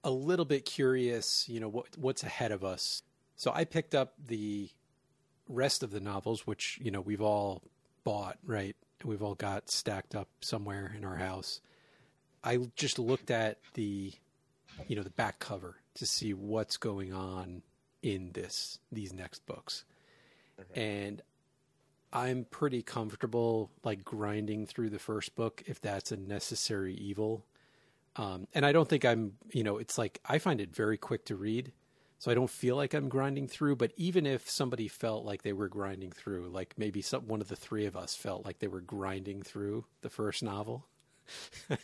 a 0.04 0.12
little 0.12 0.44
bit 0.44 0.66
curious, 0.66 1.48
you 1.48 1.62
know, 1.62 1.70
what 1.70 1.86
what's 1.98 2.24
ahead 2.24 2.52
of 2.52 2.66
us. 2.66 3.02
So 3.38 3.54
I 3.56 3.64
picked 3.64 3.96
up 3.96 4.16
the 4.28 4.70
rest 5.48 5.82
of 5.82 5.92
the 5.92 6.02
novels, 6.02 6.46
which 6.46 6.78
you 6.82 6.92
know 6.92 7.00
we've 7.00 7.22
all 7.22 7.62
bought, 8.04 8.38
right? 8.46 8.76
We've 9.06 9.24
all 9.24 9.36
got 9.36 9.72
stacked 9.72 10.14
up 10.14 10.28
somewhere 10.42 10.94
in 10.94 11.06
our 11.06 11.16
house. 11.16 11.62
I 12.44 12.58
just 12.76 13.00
looked 13.00 13.32
at 13.32 13.60
the, 13.76 14.12
you 14.88 14.96
know, 14.96 15.04
the 15.04 15.10
back 15.10 15.40
cover 15.40 15.78
to 15.96 16.06
see 16.06 16.34
what's 16.34 16.78
going 16.78 17.14
on 17.14 17.62
in 18.02 18.32
this 18.34 18.80
these 18.92 19.14
next 19.14 19.46
books, 19.46 19.86
and 20.76 21.22
I'm 22.14 22.46
pretty 22.50 22.82
comfortable 22.82 23.72
like 23.84 24.04
grinding 24.04 24.66
through 24.66 24.90
the 24.90 25.00
first 25.00 25.36
book 25.36 25.64
if 25.66 25.80
that's 25.82 26.12
a 26.12 26.18
necessary 26.18 26.94
evil. 26.94 27.46
Um, 28.18 28.48
and 28.54 28.66
I 28.66 28.74
don't 28.74 28.90
think 28.90 29.06
I'm, 29.06 29.34
you 29.52 29.64
know, 29.64 29.78
it's 29.78 29.98
like 29.98 30.20
I 30.26 30.38
find 30.40 30.60
it 30.60 30.76
very 30.76 30.98
quick 30.98 31.26
to 31.26 31.36
read. 31.36 31.72
So 32.20 32.30
I 32.30 32.36
don't 32.36 32.50
feel 32.50 32.76
like 32.76 32.94
I'm 32.94 33.10
grinding 33.10 33.48
through, 33.48 33.78
but 33.78 33.94
even 33.98 34.28
if 34.28 34.48
somebody 34.48 34.88
felt 34.88 35.26
like 35.26 35.42
they 35.42 35.54
were 35.54 35.68
grinding 35.68 36.12
through, 36.12 36.50
like 36.50 36.76
maybe 36.78 37.02
some, 37.02 37.26
one 37.28 37.42
of 37.42 37.48
the 37.48 37.56
three 37.56 37.88
of 37.88 37.98
us 37.98 38.14
felt 38.14 38.46
like 38.46 38.60
they 38.60 38.68
were 38.68 38.82
grinding 38.82 39.42
through 39.42 39.86
the 40.02 40.10
first 40.10 40.44
novel, 40.44 40.86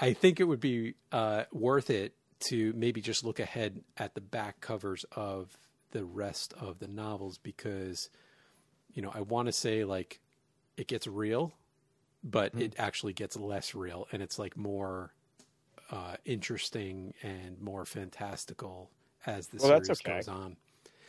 I 0.00 0.12
think 0.14 0.40
it 0.40 0.44
would 0.44 0.60
be 0.60 0.94
uh, 1.12 1.44
worth 1.52 1.90
it 1.90 2.14
to 2.40 2.72
maybe 2.74 3.00
just 3.00 3.24
look 3.24 3.38
ahead 3.38 3.82
at 3.96 4.14
the 4.14 4.20
back 4.20 4.60
covers 4.60 5.04
of 5.12 5.58
the 5.92 6.04
rest 6.04 6.54
of 6.60 6.78
the 6.78 6.88
novels 6.88 7.38
because 7.38 8.08
you 8.92 9.02
know, 9.02 9.12
I 9.14 9.20
want 9.20 9.46
to 9.46 9.52
say 9.52 9.84
like 9.84 10.20
it 10.76 10.88
gets 10.88 11.06
real, 11.06 11.52
but 12.24 12.54
it 12.54 12.74
actually 12.78 13.12
gets 13.12 13.36
less 13.36 13.74
real 13.74 14.06
and 14.12 14.22
it's 14.22 14.38
like 14.38 14.56
more 14.56 15.12
uh, 15.90 16.16
interesting 16.24 17.14
and 17.22 17.60
more 17.60 17.84
fantastical 17.84 18.90
as 19.26 19.48
the 19.48 19.58
Well, 19.58 19.68
series 19.82 20.00
okay. 20.00 20.16
goes 20.16 20.28
on. 20.28 20.56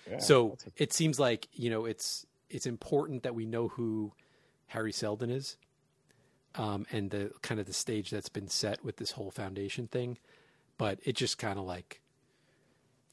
Yeah, 0.09 0.17
so 0.19 0.57
a- 0.65 0.83
it 0.83 0.93
seems 0.93 1.19
like, 1.19 1.47
you 1.53 1.69
know, 1.69 1.85
it's 1.85 2.25
it's 2.49 2.65
important 2.65 3.23
that 3.23 3.33
we 3.35 3.45
know 3.45 3.69
who 3.69 4.11
Hari 4.67 4.91
Seldon 4.91 5.29
is. 5.29 5.57
Um, 6.55 6.85
and 6.91 7.09
the 7.11 7.31
kind 7.41 7.61
of 7.61 7.65
the 7.65 7.73
stage 7.73 8.09
that's 8.09 8.27
been 8.29 8.49
set 8.49 8.83
with 8.83 8.97
this 8.97 9.11
whole 9.11 9.31
foundation 9.31 9.87
thing, 9.87 10.17
but 10.77 10.99
it 11.03 11.15
just 11.15 11.37
kind 11.37 11.57
of 11.57 11.65
like 11.65 12.01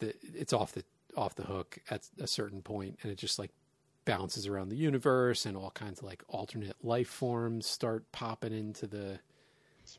the 0.00 0.14
it's 0.34 0.52
off 0.52 0.72
the 0.72 0.84
off 1.16 1.34
the 1.36 1.44
hook 1.44 1.78
at 1.88 2.08
a 2.20 2.26
certain 2.26 2.62
point, 2.62 2.98
and 3.02 3.12
it 3.12 3.16
just 3.18 3.38
like 3.38 3.50
bounces 4.04 4.46
around 4.48 4.70
the 4.70 4.76
universe, 4.76 5.46
and 5.46 5.56
all 5.56 5.70
kinds 5.70 6.00
of 6.00 6.04
like 6.04 6.24
alternate 6.28 6.76
life 6.82 7.08
forms 7.08 7.66
start 7.66 8.10
popping 8.10 8.52
into 8.52 8.86
the 8.88 9.20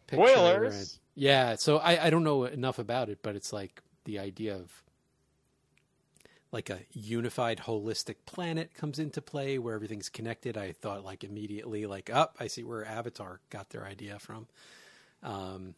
picture. 0.07 0.27
Spoilers! 0.27 0.75
and- 0.75 0.99
yeah, 1.15 1.55
so 1.55 1.77
I 1.77 2.07
I 2.07 2.09
don't 2.09 2.23
know 2.25 2.43
enough 2.43 2.77
about 2.79 3.09
it, 3.09 3.19
but 3.21 3.35
it's 3.37 3.53
like 3.53 3.81
the 4.05 4.19
idea 4.19 4.55
of 4.55 4.83
like 6.51 6.69
a 6.69 6.79
unified 6.91 7.59
holistic 7.59 8.15
planet 8.25 8.73
comes 8.73 8.97
into 8.99 9.21
play 9.21 9.59
where 9.59 9.75
everything's 9.75 10.09
connected, 10.09 10.57
I 10.57 10.71
thought 10.71 11.05
like 11.05 11.23
immediately 11.23 11.85
like, 11.85 12.09
up, 12.09 12.35
oh, 12.39 12.43
I 12.43 12.47
see 12.47 12.63
where 12.63 12.85
Avatar 12.85 13.39
got 13.49 13.69
their 13.69 13.85
idea 13.85 14.17
from. 14.19 14.47
Um, 15.21 15.75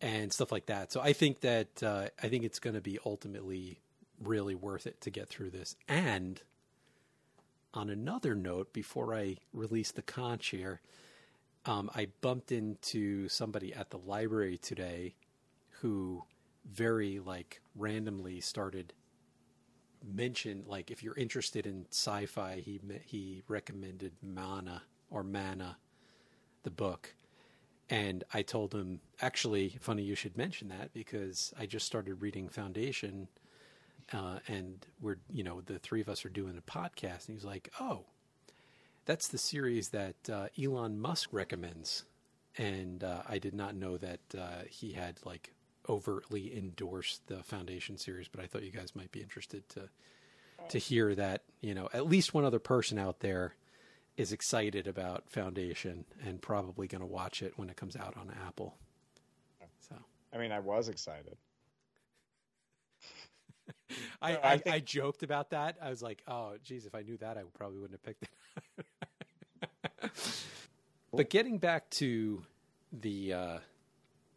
and 0.00 0.32
stuff 0.32 0.50
like 0.50 0.66
that. 0.66 0.92
So 0.92 1.00
I 1.00 1.12
think 1.12 1.40
that 1.40 1.82
uh, 1.82 2.06
I 2.22 2.28
think 2.28 2.44
it's 2.44 2.58
going 2.58 2.74
to 2.74 2.80
be 2.80 2.98
ultimately 3.04 3.80
really 4.22 4.54
worth 4.54 4.86
it 4.86 5.00
to 5.02 5.10
get 5.10 5.28
through 5.28 5.50
this. 5.50 5.76
And 5.88 6.40
on 7.74 7.90
another 7.90 8.34
note, 8.34 8.72
before 8.72 9.14
I 9.14 9.36
release 9.52 9.92
the 9.92 10.02
conch 10.02 10.48
here, 10.48 10.80
um, 11.66 11.90
I 11.94 12.08
bumped 12.20 12.50
into 12.52 13.28
somebody 13.28 13.74
at 13.74 13.90
the 13.90 13.98
library 13.98 14.58
today 14.58 15.14
who 15.80 16.24
very 16.70 17.18
like 17.18 17.60
randomly 17.74 18.40
started 18.40 18.92
mention 20.04 20.64
like 20.66 20.90
if 20.90 21.02
you're 21.02 21.16
interested 21.16 21.66
in 21.66 21.86
sci-fi 21.90 22.62
he 22.64 22.80
he 23.04 23.42
recommended 23.48 24.12
mana 24.22 24.82
or 25.10 25.22
mana 25.22 25.76
the 26.62 26.70
book 26.70 27.14
and 27.90 28.22
I 28.32 28.42
told 28.42 28.72
him, 28.72 29.00
actually, 29.20 29.76
funny 29.80 30.04
you 30.04 30.14
should 30.14 30.38
mention 30.38 30.68
that 30.68 30.94
because 30.94 31.52
I 31.58 31.66
just 31.66 31.86
started 31.86 32.22
reading 32.22 32.48
Foundation, 32.48 33.26
uh, 34.12 34.38
and 34.46 34.86
we're, 35.00 35.16
you 35.28 35.42
know, 35.42 35.60
the 35.60 35.80
three 35.80 36.00
of 36.00 36.08
us 36.08 36.24
are 36.24 36.30
doing 36.30 36.56
a 36.56 36.62
podcast. 36.62 37.28
And 37.28 37.36
he's 37.36 37.44
like, 37.44 37.68
oh, 37.80 38.04
that's 39.06 39.26
the 39.26 39.38
series 39.38 39.88
that 39.88 40.14
uh, 40.32 40.46
Elon 40.62 41.00
Musk 41.00 41.30
recommends. 41.32 42.04
And 42.56 43.02
uh, 43.02 43.22
I 43.28 43.38
did 43.38 43.54
not 43.54 43.74
know 43.74 43.96
that 43.96 44.20
uh, 44.38 44.62
he 44.68 44.92
had 44.92 45.18
like 45.24 45.52
overtly 45.90 46.56
endorse 46.56 47.20
the 47.26 47.42
Foundation 47.42 47.98
series, 47.98 48.28
but 48.28 48.40
I 48.40 48.46
thought 48.46 48.62
you 48.62 48.70
guys 48.70 48.94
might 48.94 49.12
be 49.12 49.20
interested 49.20 49.68
to 49.70 49.90
to 50.68 50.78
hear 50.78 51.14
that, 51.14 51.42
you 51.60 51.74
know, 51.74 51.88
at 51.92 52.06
least 52.06 52.34
one 52.34 52.44
other 52.44 52.58
person 52.58 52.98
out 52.98 53.20
there 53.20 53.54
is 54.16 54.32
excited 54.32 54.86
about 54.86 55.28
Foundation 55.30 56.04
and 56.24 56.40
probably 56.42 56.86
going 56.86 57.00
to 57.00 57.06
watch 57.06 57.42
it 57.42 57.54
when 57.56 57.70
it 57.70 57.76
comes 57.76 57.96
out 57.96 58.14
on 58.16 58.30
Apple. 58.46 58.76
So, 59.88 59.94
I 60.34 60.38
mean, 60.38 60.52
I 60.52 60.60
was 60.60 60.88
excited. 60.88 61.36
I, 64.22 64.36
I, 64.36 64.40
I, 64.42 64.58
think... 64.58 64.76
I, 64.76 64.80
joked 64.80 65.22
about 65.22 65.50
that. 65.50 65.78
I 65.82 65.88
was 65.90 66.02
like, 66.02 66.22
oh, 66.28 66.54
geez, 66.62 66.86
if 66.86 66.94
I 66.94 67.02
knew 67.02 67.16
that, 67.16 67.38
I 67.38 67.42
probably 67.54 67.78
wouldn't 67.78 67.98
have 67.98 68.04
picked 68.04 68.28
it. 70.04 70.10
but 71.12 71.30
getting 71.30 71.58
back 71.58 71.88
to 71.90 72.44
the, 72.92 73.32
uh, 73.32 73.58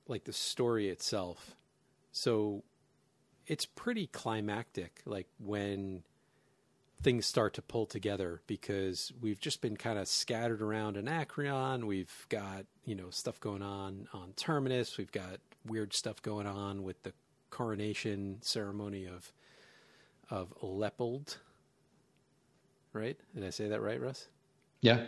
like 0.08 0.26
the 0.26 0.34
story 0.34 0.89
itself. 0.89 1.56
So 2.12 2.64
it's 3.47 3.66
pretty 3.66 4.08
climactic. 4.08 5.01
Like 5.06 5.28
when 5.39 6.04
things 7.04 7.26
start 7.26 7.54
to 7.54 7.62
pull 7.62 7.86
together 7.86 8.41
because 8.47 9.12
we've 9.22 9.39
just 9.39 9.62
been 9.62 9.76
kind 9.76 9.99
of 9.99 10.08
scattered 10.08 10.62
around 10.62 10.95
Anacreon. 10.95 11.86
We've 11.86 12.26
got, 12.30 12.66
you 12.86 12.95
know, 12.95 13.10
stuff 13.10 13.39
going 13.41 13.62
on 13.62 14.08
on 14.14 14.32
Terminus. 14.36 14.97
We've 14.97 15.12
got 15.12 15.39
weird 15.66 15.93
stuff 15.93 16.22
going 16.22 16.47
on 16.47 16.84
with 16.84 17.04
the 17.04 17.14
coronation 17.49 18.38
ceremony 18.41 19.06
of 19.06 19.32
of 20.30 20.54
Lepold. 20.62 21.38
Right? 22.93 23.18
Did 23.36 23.43
I 23.43 23.49
say 23.49 23.68
that 23.68 23.82
right, 23.82 23.99
Russ? 23.99 24.28
Yeah. 24.82 25.06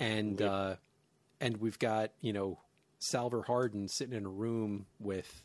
And 0.00 0.42
uh 0.42 0.76
and 1.40 1.58
we've 1.58 1.78
got, 1.78 2.10
you 2.20 2.32
know, 2.32 2.58
Salvor 2.98 3.42
Hardin 3.42 3.88
sitting 3.88 4.16
in 4.16 4.26
a 4.26 4.30
room 4.30 4.86
with 4.98 5.42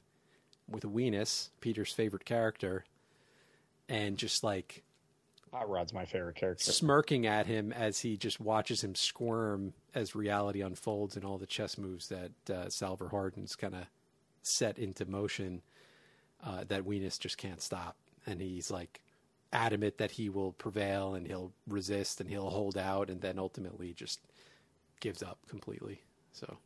with 0.69 0.83
Wienis, 0.83 1.49
Peter's 1.59 1.91
favorite 1.91 2.23
character, 2.23 2.85
and 3.89 4.17
just 4.17 4.43
like 4.43 4.83
Hot 5.51 5.69
Rod's 5.69 5.93
my 5.93 6.05
favorite 6.05 6.35
character. 6.35 6.71
Smirking 6.71 7.25
at 7.27 7.45
him 7.45 7.73
as 7.73 7.99
he 7.99 8.15
just 8.15 8.39
watches 8.39 8.83
him 8.83 8.95
squirm 8.95 9.73
as 9.93 10.15
reality 10.15 10.61
unfolds 10.61 11.17
and 11.17 11.25
all 11.25 11.37
the 11.37 11.45
chess 11.45 11.77
moves 11.77 12.07
that 12.07 12.31
uh, 12.49 12.69
Salvor 12.69 13.09
Hardin's 13.09 13.55
kind 13.57 13.75
of 13.75 13.85
set 14.43 14.79
into 14.79 15.05
motion 15.05 15.61
uh, 16.43 16.63
that 16.69 16.83
Wienis 16.83 17.19
just 17.19 17.37
can't 17.37 17.61
stop. 17.61 17.97
And 18.25 18.41
he's 18.41 18.71
like 18.71 19.01
adamant 19.51 19.97
that 19.97 20.11
he 20.11 20.29
will 20.29 20.53
prevail 20.53 21.15
and 21.15 21.27
he'll 21.27 21.51
resist 21.67 22.21
and 22.21 22.29
he'll 22.29 22.49
hold 22.49 22.77
out 22.77 23.09
and 23.09 23.19
then 23.19 23.37
ultimately 23.37 23.93
just 23.93 24.21
gives 25.01 25.21
up 25.21 25.39
completely. 25.49 26.01
So. 26.31 26.57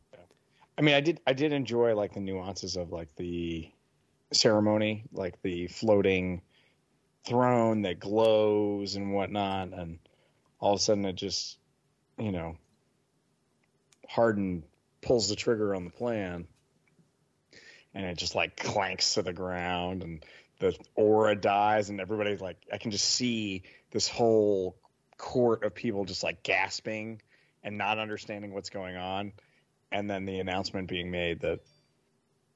I 0.78 0.82
mean, 0.82 0.94
I 0.94 1.00
did 1.00 1.20
I 1.26 1.32
did 1.32 1.52
enjoy 1.52 1.94
like 1.94 2.12
the 2.12 2.20
nuances 2.20 2.76
of 2.76 2.92
like 2.92 3.14
the 3.16 3.70
ceremony, 4.32 5.04
like 5.12 5.40
the 5.42 5.68
floating 5.68 6.42
throne 7.24 7.82
that 7.82 7.98
glows 7.98 8.96
and 8.96 9.12
whatnot, 9.14 9.72
and 9.72 9.98
all 10.60 10.74
of 10.74 10.80
a 10.80 10.82
sudden 10.82 11.04
it 11.04 11.14
just, 11.14 11.58
you 12.18 12.32
know, 12.32 12.56
Hardin 14.08 14.64
pulls 15.00 15.28
the 15.28 15.36
trigger 15.36 15.74
on 15.74 15.84
the 15.84 15.90
plan, 15.90 16.46
and 17.94 18.06
it 18.06 18.18
just 18.18 18.34
like 18.34 18.56
clanks 18.56 19.14
to 19.14 19.22
the 19.22 19.32
ground, 19.32 20.02
and 20.02 20.24
the 20.58 20.76
aura 20.94 21.34
dies, 21.34 21.88
and 21.88 22.00
everybody 22.00 22.36
like 22.36 22.58
I 22.72 22.78
can 22.78 22.90
just 22.90 23.08
see 23.08 23.62
this 23.92 24.08
whole 24.08 24.76
court 25.16 25.64
of 25.64 25.74
people 25.74 26.04
just 26.04 26.22
like 26.22 26.42
gasping 26.42 27.22
and 27.62 27.78
not 27.78 27.98
understanding 27.98 28.52
what's 28.52 28.70
going 28.70 28.96
on, 28.96 29.32
and 29.92 30.10
then 30.10 30.24
the 30.24 30.40
announcement 30.40 30.88
being 30.88 31.10
made 31.10 31.40
that 31.40 31.60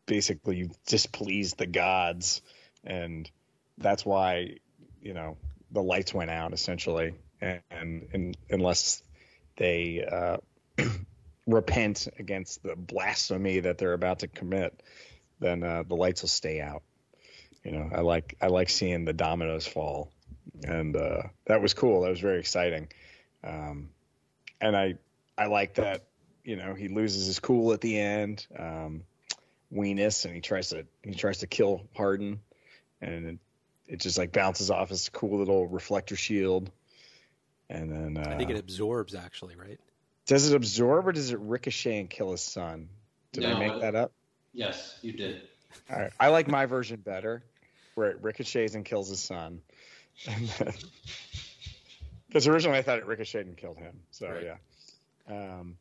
basically 0.06 0.56
you've 0.56 0.84
displeased 0.84 1.58
the 1.58 1.66
gods 1.66 2.42
and 2.84 3.30
that's 3.78 4.04
why 4.04 4.56
you 5.00 5.14
know 5.14 5.36
the 5.72 5.82
lights 5.82 6.12
went 6.12 6.30
out 6.30 6.52
essentially, 6.52 7.14
and, 7.40 7.60
and, 7.70 8.36
unless 8.50 9.02
they 9.56 10.04
uh, 10.10 10.36
repent 11.46 12.08
against 12.18 12.62
the 12.62 12.74
blasphemy 12.76 13.60
that 13.60 13.78
they're 13.78 13.92
about 13.92 14.20
to 14.20 14.28
commit, 14.28 14.82
then 15.38 15.62
uh, 15.62 15.84
the 15.86 15.94
lights 15.94 16.22
will 16.22 16.28
stay 16.28 16.60
out. 16.60 16.82
You 17.64 17.72
know, 17.72 17.90
I 17.94 18.00
like 18.00 18.36
I 18.40 18.46
like 18.48 18.70
seeing 18.70 19.04
the 19.04 19.12
dominoes 19.12 19.66
fall, 19.66 20.10
and 20.64 20.96
uh, 20.96 21.22
that 21.46 21.60
was 21.60 21.74
cool. 21.74 22.02
That 22.02 22.10
was 22.10 22.20
very 22.20 22.40
exciting, 22.40 22.88
um, 23.44 23.90
and 24.60 24.76
I 24.76 24.94
I 25.36 25.46
like 25.46 25.74
that. 25.74 26.04
You 26.50 26.56
know, 26.56 26.74
he 26.74 26.88
loses 26.88 27.26
his 27.26 27.38
cool 27.38 27.72
at 27.74 27.80
the 27.80 27.96
end. 27.96 28.44
Um, 28.58 29.04
Wienis, 29.72 30.24
and 30.24 30.34
he 30.34 30.40
tries 30.40 30.70
to 30.70 30.84
he 31.04 31.14
tries 31.14 31.38
to 31.38 31.46
kill 31.46 31.86
Hardin, 31.96 32.40
and 33.00 33.38
it 33.86 34.00
just 34.00 34.18
like 34.18 34.32
bounces 34.32 34.68
off 34.68 34.88
his 34.88 35.08
cool 35.10 35.38
little 35.38 35.68
reflector 35.68 36.16
shield, 36.16 36.68
and 37.68 37.88
then 37.88 38.16
uh, 38.16 38.28
I 38.28 38.36
think 38.36 38.50
it 38.50 38.58
absorbs 38.58 39.14
actually, 39.14 39.54
right? 39.54 39.78
Does 40.26 40.50
it 40.50 40.56
absorb 40.56 41.06
or 41.06 41.12
does 41.12 41.30
it 41.30 41.38
ricochet 41.38 42.00
and 42.00 42.10
kill 42.10 42.32
his 42.32 42.42
son? 42.42 42.88
Did 43.30 43.44
no, 43.44 43.50
I 43.50 43.54
make 43.60 43.80
that 43.80 43.94
up? 43.94 44.10
Yes, 44.52 44.98
you 45.02 45.12
did. 45.12 45.42
All 45.88 46.00
right, 46.00 46.12
I 46.18 46.30
like 46.30 46.48
my 46.48 46.66
version 46.66 46.98
better, 46.98 47.44
where 47.94 48.10
it 48.10 48.20
ricochets 48.22 48.74
and 48.74 48.84
kills 48.84 49.08
his 49.08 49.20
son. 49.20 49.60
Because 52.26 52.46
originally 52.48 52.78
I 52.78 52.82
thought 52.82 52.98
it 52.98 53.06
ricocheted 53.06 53.46
and 53.46 53.56
killed 53.56 53.78
him. 53.78 54.00
So 54.10 54.28
right. 54.28 54.42
yeah, 54.42 54.56
um, 55.32 55.76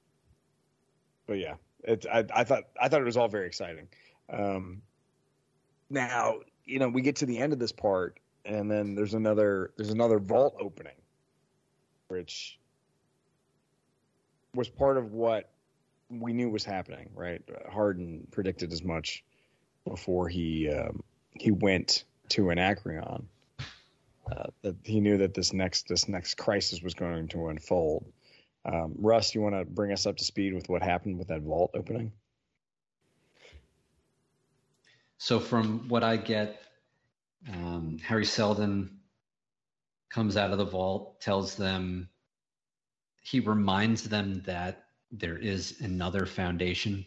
but 1.30 1.38
yeah, 1.38 1.54
it, 1.84 2.08
I, 2.12 2.26
I, 2.34 2.44
thought 2.44 2.64
I 2.82 2.90
thought 2.90 3.02
it 3.02 3.06
was 3.06 3.16
all 3.16 3.28
very 3.28 3.46
exciting. 3.46 3.88
Um, 4.34 4.82
now 5.92 6.40
you 6.66 6.80
know, 6.80 6.90
we 6.90 7.02
get 7.02 7.18
to 7.18 7.26
the 7.28 7.38
end 7.38 7.54
of 7.54 7.60
this 7.60 7.72
part, 7.72 8.20
and 8.44 8.70
then 8.70 8.96
there's 8.96 9.14
another 9.14 9.72
there's 9.78 9.92
another 9.92 10.18
vault 10.18 10.58
opening, 10.60 10.96
which 12.08 12.60
was 14.56 14.70
part 14.70 14.98
of 14.98 15.14
what 15.14 15.52
we 16.10 16.34
knew 16.34 16.50
was 16.50 16.66
happening. 16.66 17.10
Right, 17.14 17.44
Hardin 17.72 18.28
predicted 18.32 18.74
as 18.74 18.84
much 18.84 19.24
before 19.88 20.28
he 20.30 20.68
um, 20.70 21.04
he 21.34 21.52
went 21.52 22.06
to 22.30 22.50
Anacreon. 22.50 23.28
Uh, 24.32 24.46
that 24.62 24.76
he 24.84 25.00
knew 25.00 25.18
that 25.18 25.34
this 25.34 25.54
next 25.54 25.88
this 25.88 26.08
next 26.08 26.36
crisis 26.36 26.82
was 26.82 26.96
going 26.96 27.28
to 27.28 27.48
unfold. 27.48 28.06
Um, 28.66 28.96
Russ, 28.98 29.34
you 29.34 29.42
want 29.42 29.56
to 29.56 29.66
bring 29.66 29.92
us 29.92 30.06
up 30.06 30.18
to 30.18 30.24
speed 30.24 30.54
with 30.54 30.70
what 30.70 30.84
happened 30.84 31.18
with 31.18 31.30
that 31.30 31.42
vault 31.42 31.72
opening? 31.74 32.12
So 35.18 35.40
from 35.40 35.88
what 35.90 36.04
I 36.04 36.18
get, 36.18 36.62
um, 37.52 37.98
Hari 38.06 38.26
Seldon 38.26 39.00
comes 40.10 40.38
out 40.38 40.52
of 40.52 40.58
the 40.58 40.66
vault, 40.66 41.22
tells 41.22 41.56
them, 41.56 42.10
he 43.22 43.40
reminds 43.40 44.04
them 44.04 44.42
that 44.46 44.86
there 45.12 45.38
is 45.38 45.82
another 45.82 46.26
foundation 46.26 47.06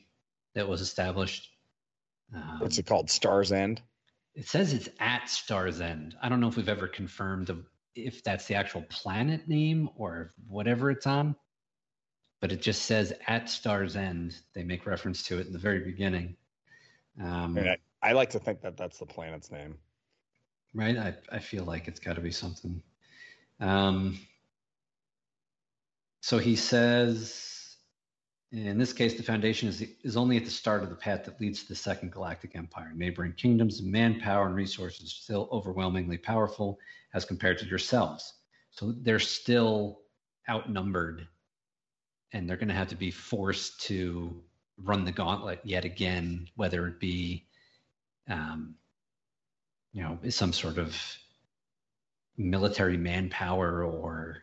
that 0.54 0.68
was 0.68 0.80
established. 0.80 1.50
Um, 2.34 2.60
What's 2.60 2.78
it 2.78 2.86
called? 2.86 3.10
Star's 3.10 3.52
End? 3.52 3.80
It 4.34 4.48
says 4.48 4.72
it's 4.72 4.88
at 4.98 5.28
Star's 5.28 5.80
End. 5.80 6.16
I 6.22 6.28
don't 6.28 6.40
know 6.40 6.48
if 6.48 6.56
we've 6.56 6.68
ever 6.68 6.88
confirmed 6.88 7.50
if 7.94 8.22
that's 8.24 8.46
the 8.46 8.54
actual 8.54 8.82
planet 8.82 9.48
name 9.48 9.88
or 9.96 10.32
whatever 10.48 10.90
it's 10.90 11.06
on, 11.06 11.36
but 12.40 12.52
it 12.52 12.60
just 12.62 12.82
says 12.82 13.12
at 13.26 13.48
Star's 13.48 13.96
End. 13.96 14.36
They 14.54 14.64
make 14.64 14.86
reference 14.86 15.22
to 15.24 15.38
it 15.38 15.46
in 15.46 15.52
the 15.52 15.58
very 15.58 15.80
beginning. 15.80 16.36
Um, 17.22 17.58
I, 17.58 17.76
I 18.02 18.12
like 18.12 18.30
to 18.30 18.38
think 18.38 18.62
that 18.62 18.76
that's 18.76 18.98
the 18.98 19.06
planet's 19.06 19.50
name. 19.50 19.76
right? 20.74 20.96
I, 20.96 21.14
I 21.30 21.38
feel 21.38 21.64
like 21.64 21.88
it's 21.88 22.00
got 22.00 22.16
to 22.16 22.20
be 22.20 22.32
something. 22.32 22.82
Um, 23.60 24.18
so 26.20 26.38
he 26.38 26.56
says, 26.56 27.61
in 28.52 28.76
this 28.76 28.92
case, 28.92 29.14
the 29.14 29.22
Foundation 29.22 29.68
is, 29.68 29.82
is 30.02 30.16
only 30.16 30.36
at 30.36 30.44
the 30.44 30.50
start 30.50 30.82
of 30.82 30.90
the 30.90 30.94
path 30.94 31.24
that 31.24 31.40
leads 31.40 31.62
to 31.62 31.68
the 31.68 31.74
Second 31.74 32.12
Galactic 32.12 32.54
Empire. 32.54 32.92
Neighboring 32.94 33.32
kingdoms 33.32 33.80
manpower 33.80 34.46
and 34.46 34.54
resources 34.54 35.06
are 35.06 35.22
still 35.22 35.48
overwhelmingly 35.50 36.18
powerful 36.18 36.78
as 37.14 37.24
compared 37.24 37.58
to 37.58 37.66
yourselves. 37.66 38.34
So 38.70 38.92
they're 38.92 39.18
still 39.18 40.00
outnumbered, 40.50 41.26
and 42.32 42.48
they're 42.48 42.58
going 42.58 42.68
to 42.68 42.74
have 42.74 42.88
to 42.88 42.96
be 42.96 43.10
forced 43.10 43.80
to 43.82 44.42
run 44.76 45.06
the 45.06 45.12
gauntlet 45.12 45.60
yet 45.64 45.86
again, 45.86 46.46
whether 46.54 46.86
it 46.88 47.00
be, 47.00 47.46
um, 48.28 48.74
you 49.94 50.02
know, 50.02 50.18
some 50.28 50.52
sort 50.52 50.76
of 50.76 50.94
military 52.36 52.98
manpower 52.98 53.82
or 53.82 54.42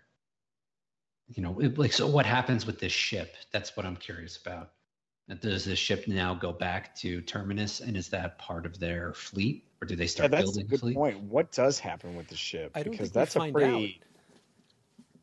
you 1.34 1.44
know 1.44 1.60
it, 1.60 1.78
like 1.78 1.94
so 1.94 2.08
what 2.08 2.26
happens 2.26 2.66
with 2.66 2.80
this 2.80 2.92
ship 2.92 3.36
that's 3.52 3.76
what 3.78 3.86
i'm 3.86 3.96
curious 3.96 4.38
about 4.38 4.72
does 5.42 5.66
this 5.66 5.78
ship 5.78 6.08
now 6.08 6.34
go 6.34 6.52
back 6.52 6.96
to 6.96 7.22
terminus 7.22 7.82
and 7.82 7.96
is 7.96 8.10
that 8.10 8.40
part 8.40 8.66
of 8.66 8.80
their 8.80 9.14
fleet 9.14 9.64
or 9.82 9.88
do 9.88 9.96
they 9.96 10.08
start 10.08 10.32
yeah, 10.32 10.38
that's 10.38 10.52
building 10.52 10.66
a 10.66 10.70
good 10.70 10.80
fleet 10.80 10.96
point. 10.96 11.20
What 11.24 11.52
does 11.52 11.80
happen 11.80 12.16
with 12.16 12.28
the 12.28 12.36
ship? 12.36 12.72
I 12.76 12.84
don't 12.84 12.92
because 12.92 13.08
think 13.08 13.14
that's 13.14 13.36
a 13.36 13.40
find 13.40 13.54
pretty. 13.54 14.02
out. 14.02 14.08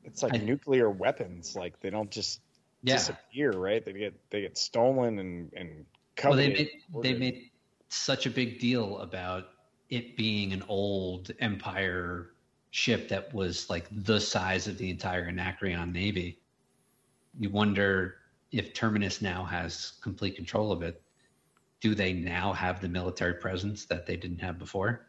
It's 0.05 0.23
like 0.23 0.35
I- 0.35 0.39
nuclear 0.39 0.89
weapons. 0.91 1.55
Like 1.55 1.81
they 1.81 1.91
don't 1.91 2.11
just 2.11 2.41
yeah 2.83 2.95
disappear, 2.95 3.53
right? 3.53 3.85
They 3.85 3.93
get 3.93 4.15
they 4.31 4.43
get 4.43 4.57
stolen 4.57 5.19
and 5.19 5.53
and 5.55 5.85
well 6.25 6.35
they 6.35 6.49
made, 6.49 6.71
they 7.03 7.15
made 7.15 7.51
such 7.89 8.27
a 8.27 8.31
big 8.31 8.59
deal 8.59 8.99
about 8.99 9.45
it 9.91 10.17
being 10.17 10.53
an 10.53 10.65
old 10.69 11.31
empire 11.39 12.31
ship 12.77 13.09
that 13.09 13.33
was 13.33 13.71
like 13.71 13.87
the 14.05 14.21
size 14.21 14.67
of 14.67 14.77
the 14.77 14.91
entire 14.91 15.27
anacreon 15.29 15.91
navy 15.93 16.39
you 17.39 17.49
wonder 17.49 18.17
if 18.53 18.75
terminus 18.75 19.23
now 19.23 19.43
has 19.43 19.95
complete 20.03 20.37
control 20.37 20.71
of 20.71 20.83
it 20.83 21.01
do 21.81 21.95
they 21.95 22.13
now 22.13 22.53
have 22.53 22.83
the 22.83 22.89
military 22.89 23.33
presence 23.33 23.87
that 23.87 24.05
they 24.05 24.15
didn't 24.15 24.41
have 24.41 24.59
before 24.59 25.07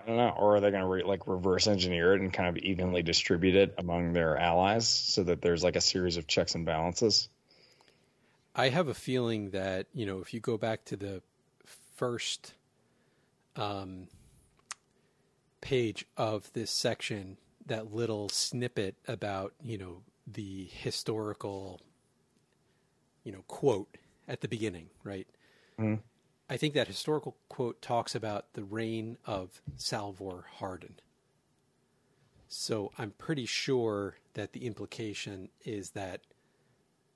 I 0.00 0.06
don't 0.06 0.16
know. 0.16 0.30
Or 0.30 0.56
are 0.56 0.60
they 0.60 0.70
going 0.70 0.82
to 0.82 0.88
re- 0.88 1.02
like 1.02 1.26
reverse 1.26 1.66
engineer 1.66 2.14
it 2.14 2.22
and 2.22 2.32
kind 2.32 2.48
of 2.48 2.56
evenly 2.62 3.02
distribute 3.02 3.54
it 3.54 3.74
among 3.76 4.14
their 4.14 4.38
allies 4.38 4.88
so 4.88 5.22
that 5.24 5.42
there's 5.42 5.62
like 5.62 5.76
a 5.76 5.80
series 5.82 6.16
of 6.16 6.26
checks 6.26 6.54
and 6.54 6.64
balances? 6.64 7.28
I 8.54 8.70
have 8.70 8.88
a 8.88 8.94
feeling 8.94 9.50
that 9.50 9.88
you 9.92 10.06
know 10.06 10.20
if 10.20 10.32
you 10.32 10.40
go 10.40 10.56
back 10.56 10.86
to 10.86 10.96
the 10.96 11.20
first 11.96 12.54
um, 13.56 14.08
page 15.60 16.06
of 16.16 16.52
this 16.52 16.70
section, 16.70 17.36
that 17.66 17.92
little 17.92 18.28
snippet 18.28 18.96
about 19.06 19.54
you 19.62 19.78
know 19.78 20.02
the 20.26 20.68
historical, 20.72 21.80
you 23.24 23.32
know, 23.32 23.44
quote 23.48 23.96
at 24.28 24.40
the 24.40 24.48
beginning, 24.48 24.90
right? 25.04 25.26
Mhm. 25.78 26.02
I 26.48 26.56
think 26.56 26.74
that 26.74 26.88
historical 26.88 27.36
quote 27.48 27.80
talks 27.80 28.14
about 28.14 28.52
the 28.54 28.64
reign 28.64 29.18
of 29.24 29.62
Salvor 29.76 30.46
Hardin. 30.58 30.96
So 32.48 32.90
I'm 32.98 33.12
pretty 33.12 33.46
sure 33.46 34.16
that 34.34 34.52
the 34.52 34.66
implication 34.66 35.50
is 35.64 35.90
that 35.90 36.22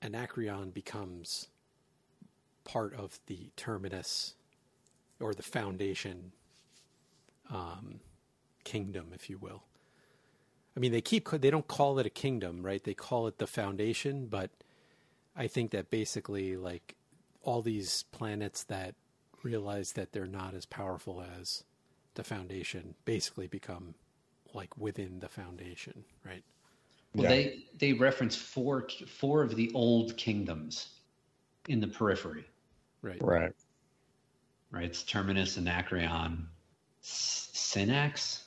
Anacreon 0.00 0.70
becomes 0.70 1.48
part 2.62 2.94
of 2.94 3.18
the 3.26 3.50
terminus 3.56 4.34
or 5.18 5.34
the 5.34 5.42
foundation 5.42 6.32
um, 7.50 8.00
kingdom, 8.64 9.08
if 9.14 9.30
you 9.30 9.38
will. 9.38 9.64
I 10.76 10.80
mean, 10.80 10.92
they 10.92 11.00
keep 11.00 11.28
they 11.30 11.50
don't 11.50 11.68
call 11.68 11.98
it 11.98 12.06
a 12.06 12.10
kingdom, 12.10 12.62
right? 12.64 12.82
They 12.82 12.94
call 12.94 13.26
it 13.28 13.38
the 13.38 13.46
foundation, 13.46 14.26
but 14.26 14.50
I 15.36 15.46
think 15.46 15.70
that 15.72 15.90
basically, 15.90 16.56
like 16.56 16.96
all 17.42 17.62
these 17.62 18.04
planets 18.12 18.64
that 18.64 18.94
realize 19.42 19.92
that 19.92 20.12
they're 20.12 20.26
not 20.26 20.54
as 20.54 20.66
powerful 20.66 21.22
as 21.40 21.64
the 22.14 22.24
foundation, 22.24 22.94
basically 23.04 23.46
become 23.46 23.94
like 24.54 24.76
within 24.76 25.20
the 25.20 25.28
foundation, 25.28 26.04
right? 26.24 26.42
well 27.14 27.24
Yeah. 27.24 27.28
they 27.30 27.64
they 27.78 27.92
reference 27.92 28.36
four 28.36 28.88
four 29.06 29.42
of 29.42 29.54
the 29.56 29.70
old 29.74 30.16
kingdoms 30.16 30.88
in 31.68 31.80
the 31.80 31.86
periphery 31.88 32.44
Right. 33.02 33.22
Right. 33.22 33.52
right 34.70 34.84
it's 34.84 35.02
terminus 35.02 35.56
anacreon 35.56 36.48
S- 37.02 37.50
Synnax 37.52 38.43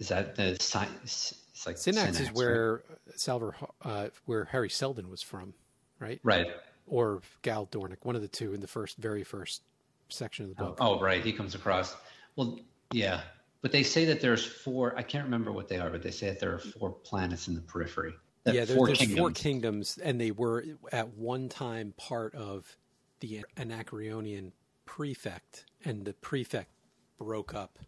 is 0.00 0.08
that 0.08 0.34
the 0.34 0.56
si- 0.60 0.78
it's 1.04 1.66
like 1.66 1.76
Synnax, 1.78 2.18
is 2.18 2.26
right? 2.28 2.34
where 2.36 2.82
Salvor, 3.14 3.54
uh, 3.82 4.08
where 4.24 4.46
Hari 4.46 4.70
Seldon 4.70 5.08
was 5.10 5.22
from, 5.22 5.54
right? 6.00 6.18
right 6.24 6.48
Or 6.86 7.20
Gaal 7.44 7.68
Dornick, 7.70 7.98
one 8.02 8.16
of 8.16 8.22
the 8.22 8.28
two 8.28 8.52
in 8.54 8.60
the 8.60 8.66
first, 8.66 8.96
very 8.96 9.22
first 9.22 9.62
section 10.08 10.46
of 10.46 10.56
the 10.56 10.62
Oh, 10.62 10.66
book. 10.68 10.78
oh, 10.80 11.00
right. 11.00 11.22
He 11.22 11.32
comes 11.32 11.54
across. 11.54 11.94
Well, 12.34 12.58
yeah. 12.92 13.20
But 13.62 13.72
they 13.72 13.82
say 13.82 14.06
that 14.06 14.20
there's 14.22 14.44
four. 14.44 14.96
I 14.96 15.02
can't 15.02 15.22
remember 15.24 15.52
what 15.52 15.68
they 15.68 15.78
are, 15.78 15.90
but 15.90 16.02
they 16.02 16.10
say 16.10 16.28
that 16.30 16.40
there 16.40 16.54
are 16.54 16.58
four 16.58 16.90
planets 16.92 17.46
in 17.46 17.54
the 17.54 17.60
periphery. 17.60 18.14
Yeah, 18.46 18.64
there, 18.64 18.74
four 18.74 18.86
there's 18.86 18.98
kingdoms. 18.98 19.18
four 19.18 19.30
kingdoms, 19.32 19.98
and 20.02 20.18
they 20.18 20.30
were 20.30 20.64
at 20.90 21.08
one 21.14 21.50
time 21.50 21.92
part 21.98 22.34
of 22.34 22.74
the 23.20 23.44
Anacreonian 23.58 24.52
prefect, 24.86 25.66
and 25.84 26.06
the 26.06 26.14
prefect 26.14 26.70
broke 27.18 27.54
up 27.54 27.78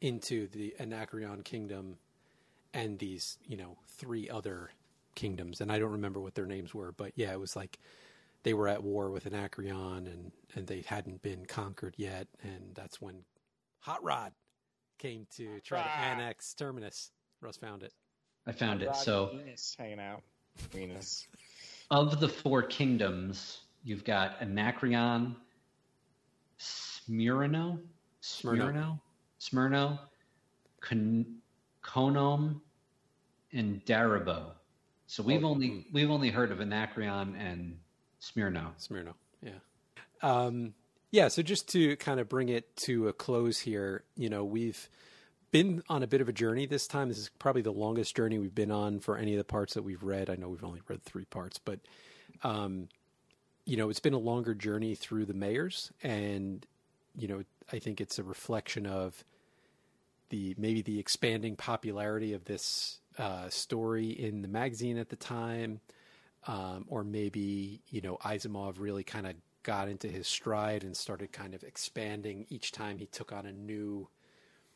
into 0.00 0.46
the 0.48 0.74
Anacreon 0.80 1.42
kingdom 1.42 1.96
and 2.72 2.98
these, 2.98 3.38
you 3.46 3.56
know, 3.56 3.76
three 3.86 4.28
other 4.30 4.70
kingdoms, 5.14 5.60
and 5.60 5.70
I 5.70 5.78
don't 5.78 5.92
remember 5.92 6.20
what 6.20 6.34
their 6.34 6.46
names 6.46 6.72
were, 6.72 6.92
but 6.92 7.12
yeah, 7.16 7.32
it 7.32 7.40
was 7.40 7.56
like 7.56 7.78
they 8.42 8.54
were 8.54 8.68
at 8.68 8.82
war 8.82 9.10
with 9.10 9.26
Anacreon, 9.26 10.06
and 10.06 10.32
and 10.54 10.66
they 10.66 10.82
hadn't 10.82 11.22
been 11.22 11.44
conquered 11.46 11.94
yet, 11.96 12.26
and 12.42 12.74
that's 12.74 13.00
when 13.00 13.22
Hot 13.80 14.02
Rod 14.02 14.32
came 14.98 15.26
to 15.36 15.60
try 15.60 15.82
to 15.82 15.90
annex 15.90 16.54
Terminus. 16.54 17.10
Russ 17.40 17.56
found 17.56 17.82
it. 17.82 17.92
I 18.46 18.52
found 18.52 18.82
it. 18.82 18.88
Rod 18.88 18.96
So, 18.96 19.30
Venus 19.34 19.74
hanging 19.78 20.00
out. 20.00 20.22
Venus. 20.72 21.26
of 21.90 22.20
the 22.20 22.28
four 22.28 22.62
kingdoms, 22.62 23.60
you've 23.82 24.04
got 24.04 24.40
Anacreon, 24.40 25.34
Smyrno, 26.58 27.78
Smyrno, 28.22 29.00
Smyrno, 29.40 29.98
Con- 30.80 31.38
Konom, 31.82 32.60
and 33.52 33.84
Daribow. 33.84 34.52
So 35.06 35.22
we've 35.22 35.44
Oh, 35.44 35.48
only 35.48 35.68
hmm. 35.68 35.80
we've 35.92 36.10
only 36.10 36.30
heard 36.30 36.52
of 36.52 36.60
Anacreon 36.60 37.34
and 37.36 37.78
Smyrno. 38.20 38.72
Smyrna. 38.76 39.14
Yeah. 39.42 39.58
Um, 40.22 40.74
yeah. 41.10 41.28
So 41.28 41.42
just 41.42 41.68
to 41.70 41.96
kind 41.96 42.20
of 42.20 42.28
bring 42.28 42.48
it 42.48 42.76
to 42.76 43.08
a 43.08 43.12
close 43.12 43.58
here, 43.58 44.04
you 44.16 44.28
know, 44.28 44.44
we've 44.44 44.88
been 45.50 45.82
on 45.88 46.04
a 46.04 46.06
bit 46.06 46.20
of 46.20 46.28
a 46.28 46.32
journey 46.32 46.66
this 46.66 46.86
time. 46.86 47.08
This 47.08 47.18
is 47.18 47.30
probably 47.40 47.62
the 47.62 47.72
longest 47.72 48.14
journey 48.14 48.38
we've 48.38 48.54
been 48.54 48.70
on 48.70 49.00
for 49.00 49.16
any 49.16 49.32
of 49.32 49.38
the 49.38 49.44
parts 49.44 49.74
that 49.74 49.82
we've 49.82 50.02
read. 50.04 50.30
I 50.30 50.36
know 50.36 50.48
we've 50.48 50.62
only 50.62 50.80
read 50.86 51.02
three 51.02 51.24
parts, 51.24 51.58
but, 51.58 51.80
um, 52.44 52.88
you 53.64 53.76
know, 53.76 53.90
it's 53.90 53.98
been 53.98 54.14
a 54.14 54.18
longer 54.18 54.54
journey 54.54 54.94
through 54.94 55.24
the 55.24 55.34
mayors. 55.34 55.90
And, 56.04 56.64
you 57.16 57.26
know, 57.26 57.42
I 57.72 57.80
think 57.80 58.00
it's 58.00 58.18
a 58.20 58.22
reflection 58.22 58.86
of 58.86 59.24
the 60.30 60.54
maybe 60.58 60.82
the 60.82 60.98
expanding 60.98 61.56
popularity 61.56 62.32
of 62.32 62.44
this 62.44 62.98
uh, 63.18 63.48
story 63.48 64.08
in 64.08 64.42
the 64.42 64.48
magazine 64.48 64.96
at 64.96 65.10
the 65.10 65.16
time 65.16 65.80
um, 66.46 66.84
or 66.88 67.04
maybe 67.04 67.82
you 67.88 68.00
know 68.00 68.16
Asimov 68.24 68.78
really 68.78 69.04
kind 69.04 69.26
of 69.26 69.34
got 69.62 69.88
into 69.88 70.08
his 70.08 70.26
stride 70.26 70.84
and 70.84 70.96
started 70.96 71.32
kind 71.32 71.54
of 71.54 71.62
expanding 71.62 72.46
each 72.48 72.72
time 72.72 72.98
he 72.98 73.06
took 73.06 73.32
on 73.32 73.46
a 73.46 73.52
new 73.52 74.08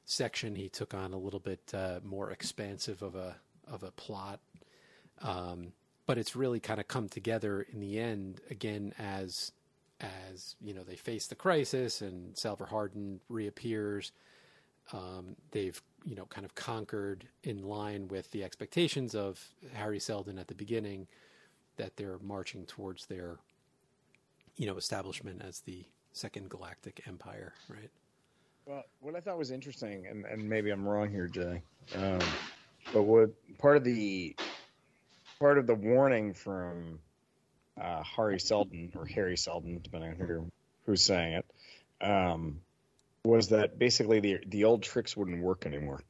section. 0.05 0.55
He 0.55 0.69
took 0.69 0.93
on 0.93 1.13
a 1.13 1.19
little 1.19 1.41
bit 1.41 1.73
uh, 1.73 2.01
more 2.05 2.31
expansive 2.31 3.03
of 3.03 3.15
a 3.15 3.37
of 3.67 3.83
a 3.83 3.91
plot, 3.93 4.41
um, 5.23 5.73
but 6.07 6.19
it's 6.19 6.37
really 6.37 6.61
kind 6.61 6.81
of 6.81 6.89
come 6.89 7.09
together 7.09 7.63
in 7.63 7.81
the 7.81 7.99
end 7.99 8.41
again 8.51 8.93
as 8.99 9.53
as 10.01 10.57
you 10.61 10.75
know 10.75 10.83
they 10.83 10.97
face 10.97 11.29
the 11.29 11.35
crisis 11.35 12.03
and 12.03 12.37
Salvor 12.37 12.67
Hardin 12.67 13.21
reappears. 13.29 14.13
Um, 14.93 15.37
they've 15.51 15.81
you 16.05 16.15
know 16.15 16.27
kind 16.27 16.45
of 16.45 16.55
conquered 16.55 17.27
in 17.43 17.63
line 17.63 18.09
with 18.09 18.31
the 18.31 18.45
expectations 18.45 19.15
of 19.15 19.43
Harry 19.73 19.99
Seldon 19.99 20.39
at 20.39 20.49
the 20.49 20.55
beginning 20.55 21.07
that 21.77 21.97
they're 21.97 22.19
marching 22.23 22.67
towards 22.67 23.07
their 23.07 23.39
you 24.57 24.67
know 24.67 24.77
establishment 24.77 25.43
as 25.43 25.61
the 25.61 25.85
second 26.13 26.49
galactic 26.49 27.03
empire 27.09 27.55
right? 27.69 27.91
Well, 28.67 28.85
what 29.01 29.15
I 29.15 29.21
thought 29.21 29.37
was 29.37 29.51
interesting, 29.51 30.07
and, 30.07 30.25
and 30.25 30.49
maybe 30.49 30.71
I'm 30.71 30.89
wrong 30.89 31.11
here, 31.11 31.29
Jay, 31.29 31.61
um, 31.97 32.21
but 32.95 33.03
what 33.03 33.31
part 33.59 33.77
of 33.77 33.85
the 33.85 34.35
part 35.39 35.59
of 35.59 35.67
the 35.67 35.75
warning 35.75 36.33
from 36.33 36.99
uh, 37.81 38.03
Harry 38.03 38.41
Seldon 38.41 38.93
or 38.97 39.05
Harry 39.05 39.37
Seldon, 39.37 39.81
depending 39.83 40.11
on 40.13 40.17
who, 40.17 40.51
who's 40.87 41.03
saying 41.03 41.35
it, 41.35 41.47
um, 42.07 42.61
was 43.25 43.49
that 43.49 43.79
basically 43.79 44.21
the 44.21 44.39
the 44.47 44.65
old 44.65 44.83
tricks 44.83 45.17
wouldn't 45.17 45.43
work 45.43 45.67
anymore. 45.67 46.03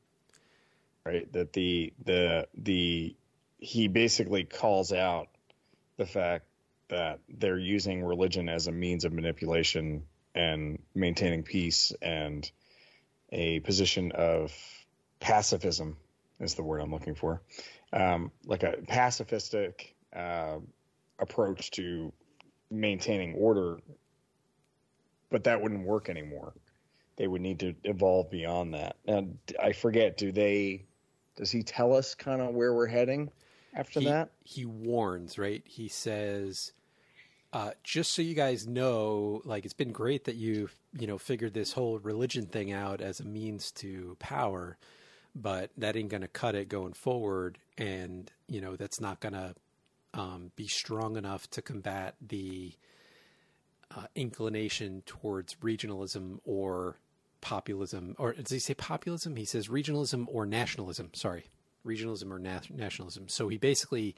Right? 1.05 1.31
That 1.33 1.53
the 1.53 1.93
the 2.05 2.49
the 2.55 3.15
he 3.59 3.89
basically 3.89 4.45
calls 4.45 4.93
out 4.93 5.29
the 5.97 6.07
fact 6.07 6.47
that 6.89 7.21
they're 7.29 7.59
using 7.59 8.05
religion 8.05 8.49
as 8.49 8.67
a 8.67 8.73
means 8.73 9.05
of 9.05 9.12
manipulation 9.12 10.05
and 10.35 10.79
maintaining 10.95 11.43
peace 11.43 11.93
and 12.03 12.51
a 13.31 13.61
position 13.61 14.12
of 14.12 14.53
pacifism 15.21 15.97
is 16.41 16.55
the 16.55 16.62
word 16.62 16.81
I'm 16.81 16.93
looking 16.93 17.15
for, 17.15 17.41
um, 17.93 18.31
like 18.45 18.62
a 18.65 18.77
pacifistic 18.87 19.95
uh, 20.15 20.59
approach 21.19 21.71
to 21.73 22.12
maintaining 22.71 23.35
order, 23.35 23.79
but 25.31 25.45
that 25.45 25.62
wouldn't 25.62 25.87
work 25.87 26.09
anymore. 26.09 26.55
They 27.17 27.27
would 27.27 27.41
need 27.41 27.61
to 27.61 27.75
evolve 27.85 28.31
beyond 28.31 28.75
that. 28.75 28.97
And 29.07 29.39
I 29.62 29.73
forget, 29.73 30.17
do 30.17 30.33
they? 30.33 30.87
Does 31.37 31.51
he 31.51 31.62
tell 31.62 31.95
us 31.95 32.15
kind 32.15 32.41
of 32.41 32.55
where 32.55 32.75
we're 32.75 32.87
heading 32.87 33.31
after 33.75 34.01
he, 34.01 34.07
that? 34.07 34.31
He 34.43 34.65
warns, 34.65 35.39
right? 35.39 35.62
He 35.65 35.89
says, 35.89 36.73
uh, 37.53 37.73
"Just 37.83 38.12
so 38.12 38.23
you 38.23 38.35
guys 38.35 38.67
know, 38.67 39.43
like 39.45 39.65
it's 39.65 39.75
been 39.75 39.93
great 39.93 40.25
that 40.25 40.37
you've 40.37 40.75
you 40.99 41.07
know 41.07 41.19
figured 41.19 41.55
this 41.55 41.73
whole 41.73 41.99
religion 41.99 42.47
thing 42.47 42.73
out 42.73 43.01
as 43.01 43.21
a 43.21 43.25
means 43.25 43.71
to 43.73 44.17
power." 44.19 44.77
but 45.35 45.71
that 45.77 45.97
ain't 45.97 46.11
going 46.11 46.23
to 46.23 46.29
cut 46.29 46.55
it 46.55 46.69
going 46.69 46.93
forward. 46.93 47.59
And, 47.77 48.31
you 48.47 48.61
know, 48.61 48.77
that's 48.77 49.01
not 49.01 49.21
going 49.21 49.33
to 49.33 49.55
um, 50.15 50.53
be 50.55 50.69
strong 50.69 51.17
enough 51.17 51.51
to 51.51 51.62
combat 51.62 52.15
the 52.25 52.73
uh, 53.95 54.07
inclination 54.15 55.03
towards 55.07 55.57
regionalism 55.57 56.39
or 56.45 56.97
populism. 57.45 58.17
Or 58.19 58.33
does 58.33 58.51
he 58.51 58.59
say 58.59 58.75
populism? 58.75 59.37
He 59.37 59.45
says 59.45 59.69
regionalism 59.69 60.27
or 60.29 60.47
nationalism. 60.47 61.11
Sorry, 61.15 61.45
regionalism 61.87 62.31
or 62.31 62.39
na- 62.39 62.61
nationalism. 62.75 63.29
So 63.29 63.49
he 63.49 63.59
basically 63.59 64.17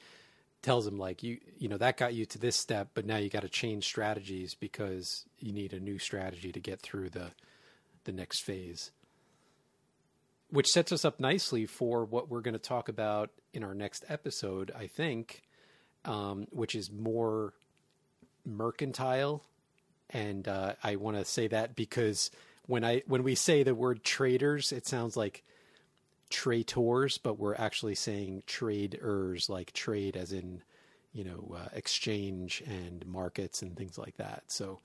tells 0.63 0.87
him 0.87 0.99
like 0.99 1.23
you 1.23 1.39
you 1.59 1.69
know 1.69 1.77
that 1.77 1.99
got 1.99 2.15
you 2.15 2.25
to 2.25 2.39
this 2.39 2.57
step 2.57 2.89
but 2.95 3.05
now 3.05 3.19
you 3.19 3.29
got 3.29 3.43
to 3.43 3.49
change 3.49 3.85
strategies 3.85 4.55
because 4.55 5.25
you 5.39 5.53
need 5.53 5.73
a 5.73 5.79
new 5.79 5.97
strategy 5.97 6.51
to 6.51 6.59
get 6.59 6.81
through 6.81 7.09
the 7.11 7.31
the 8.05 8.11
next 8.11 8.43
phase 8.43 8.91
which 10.51 10.69
sets 10.69 10.93
us 10.93 11.05
up 11.05 11.19
nicely 11.21 11.67
for 11.67 12.05
what 12.05 12.29
we're 12.29 12.41
going 12.41 12.55
to 12.55 12.59
talk 12.59 12.89
about 12.89 13.31
in 13.53 13.65
our 13.65 13.75
next 13.75 14.05
episode, 14.09 14.71
I 14.77 14.87
think, 14.87 15.43
um, 16.05 16.47
which 16.51 16.75
is 16.75 16.91
more 16.91 17.55
mercantile. 18.45 19.43
And 20.11 20.47
uh, 20.47 20.75
I 20.85 20.97
want 20.97 21.17
to 21.17 21.25
say 21.25 21.49
that 21.49 21.75
because 21.75 22.31
when 22.67 22.85
I 22.85 23.03
when 23.07 23.23
we 23.23 23.35
say 23.35 23.63
the 23.63 23.75
word 23.75 24.05
traders, 24.05 24.73
it 24.73 24.87
sounds 24.87 25.17
like 25.17 25.43
traitors, 26.31 27.19
but 27.19 27.39
we're 27.39 27.55
actually 27.55 27.95
saying 27.95 28.43
traders, 28.47 29.49
like 29.49 29.73
trade 29.73 30.17
as 30.17 30.33
in 30.33 30.63
you 31.13 31.25
know 31.25 31.57
uh, 31.57 31.69
exchange 31.73 32.63
and 32.67 33.07
markets 33.07 33.63
and 33.63 33.77
things 33.77 33.99
like 33.99 34.17
that. 34.17 34.45
So 34.49 34.81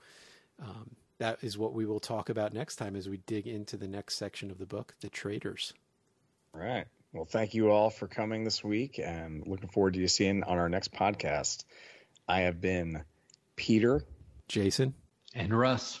um, 0.60 0.90
that 1.18 1.38
is 1.42 1.58
what 1.58 1.74
we 1.74 1.86
will 1.86 2.00
talk 2.00 2.28
about 2.28 2.52
next 2.52 2.76
time 2.76 2.96
as 2.96 3.08
we 3.08 3.18
dig 3.18 3.46
into 3.46 3.76
the 3.76 3.88
next 3.88 4.16
section 4.16 4.50
of 4.50 4.58
the 4.58 4.66
book, 4.66 4.94
The 5.00 5.08
Traders. 5.08 5.72
All 6.54 6.60
right. 6.60 6.86
Well, 7.12 7.24
thank 7.26 7.54
you 7.54 7.70
all 7.70 7.90
for 7.90 8.06
coming 8.06 8.44
this 8.44 8.64
week 8.64 8.98
and 8.98 9.46
looking 9.46 9.68
forward 9.68 9.94
to 9.94 10.00
you 10.00 10.08
seeing 10.08 10.42
on 10.44 10.58
our 10.58 10.68
next 10.68 10.92
podcast. 10.92 11.64
I 12.26 12.40
have 12.40 12.60
been 12.60 13.04
Peter, 13.54 14.02
Jason, 14.48 14.94
and 15.34 15.56
Russ. 15.56 16.00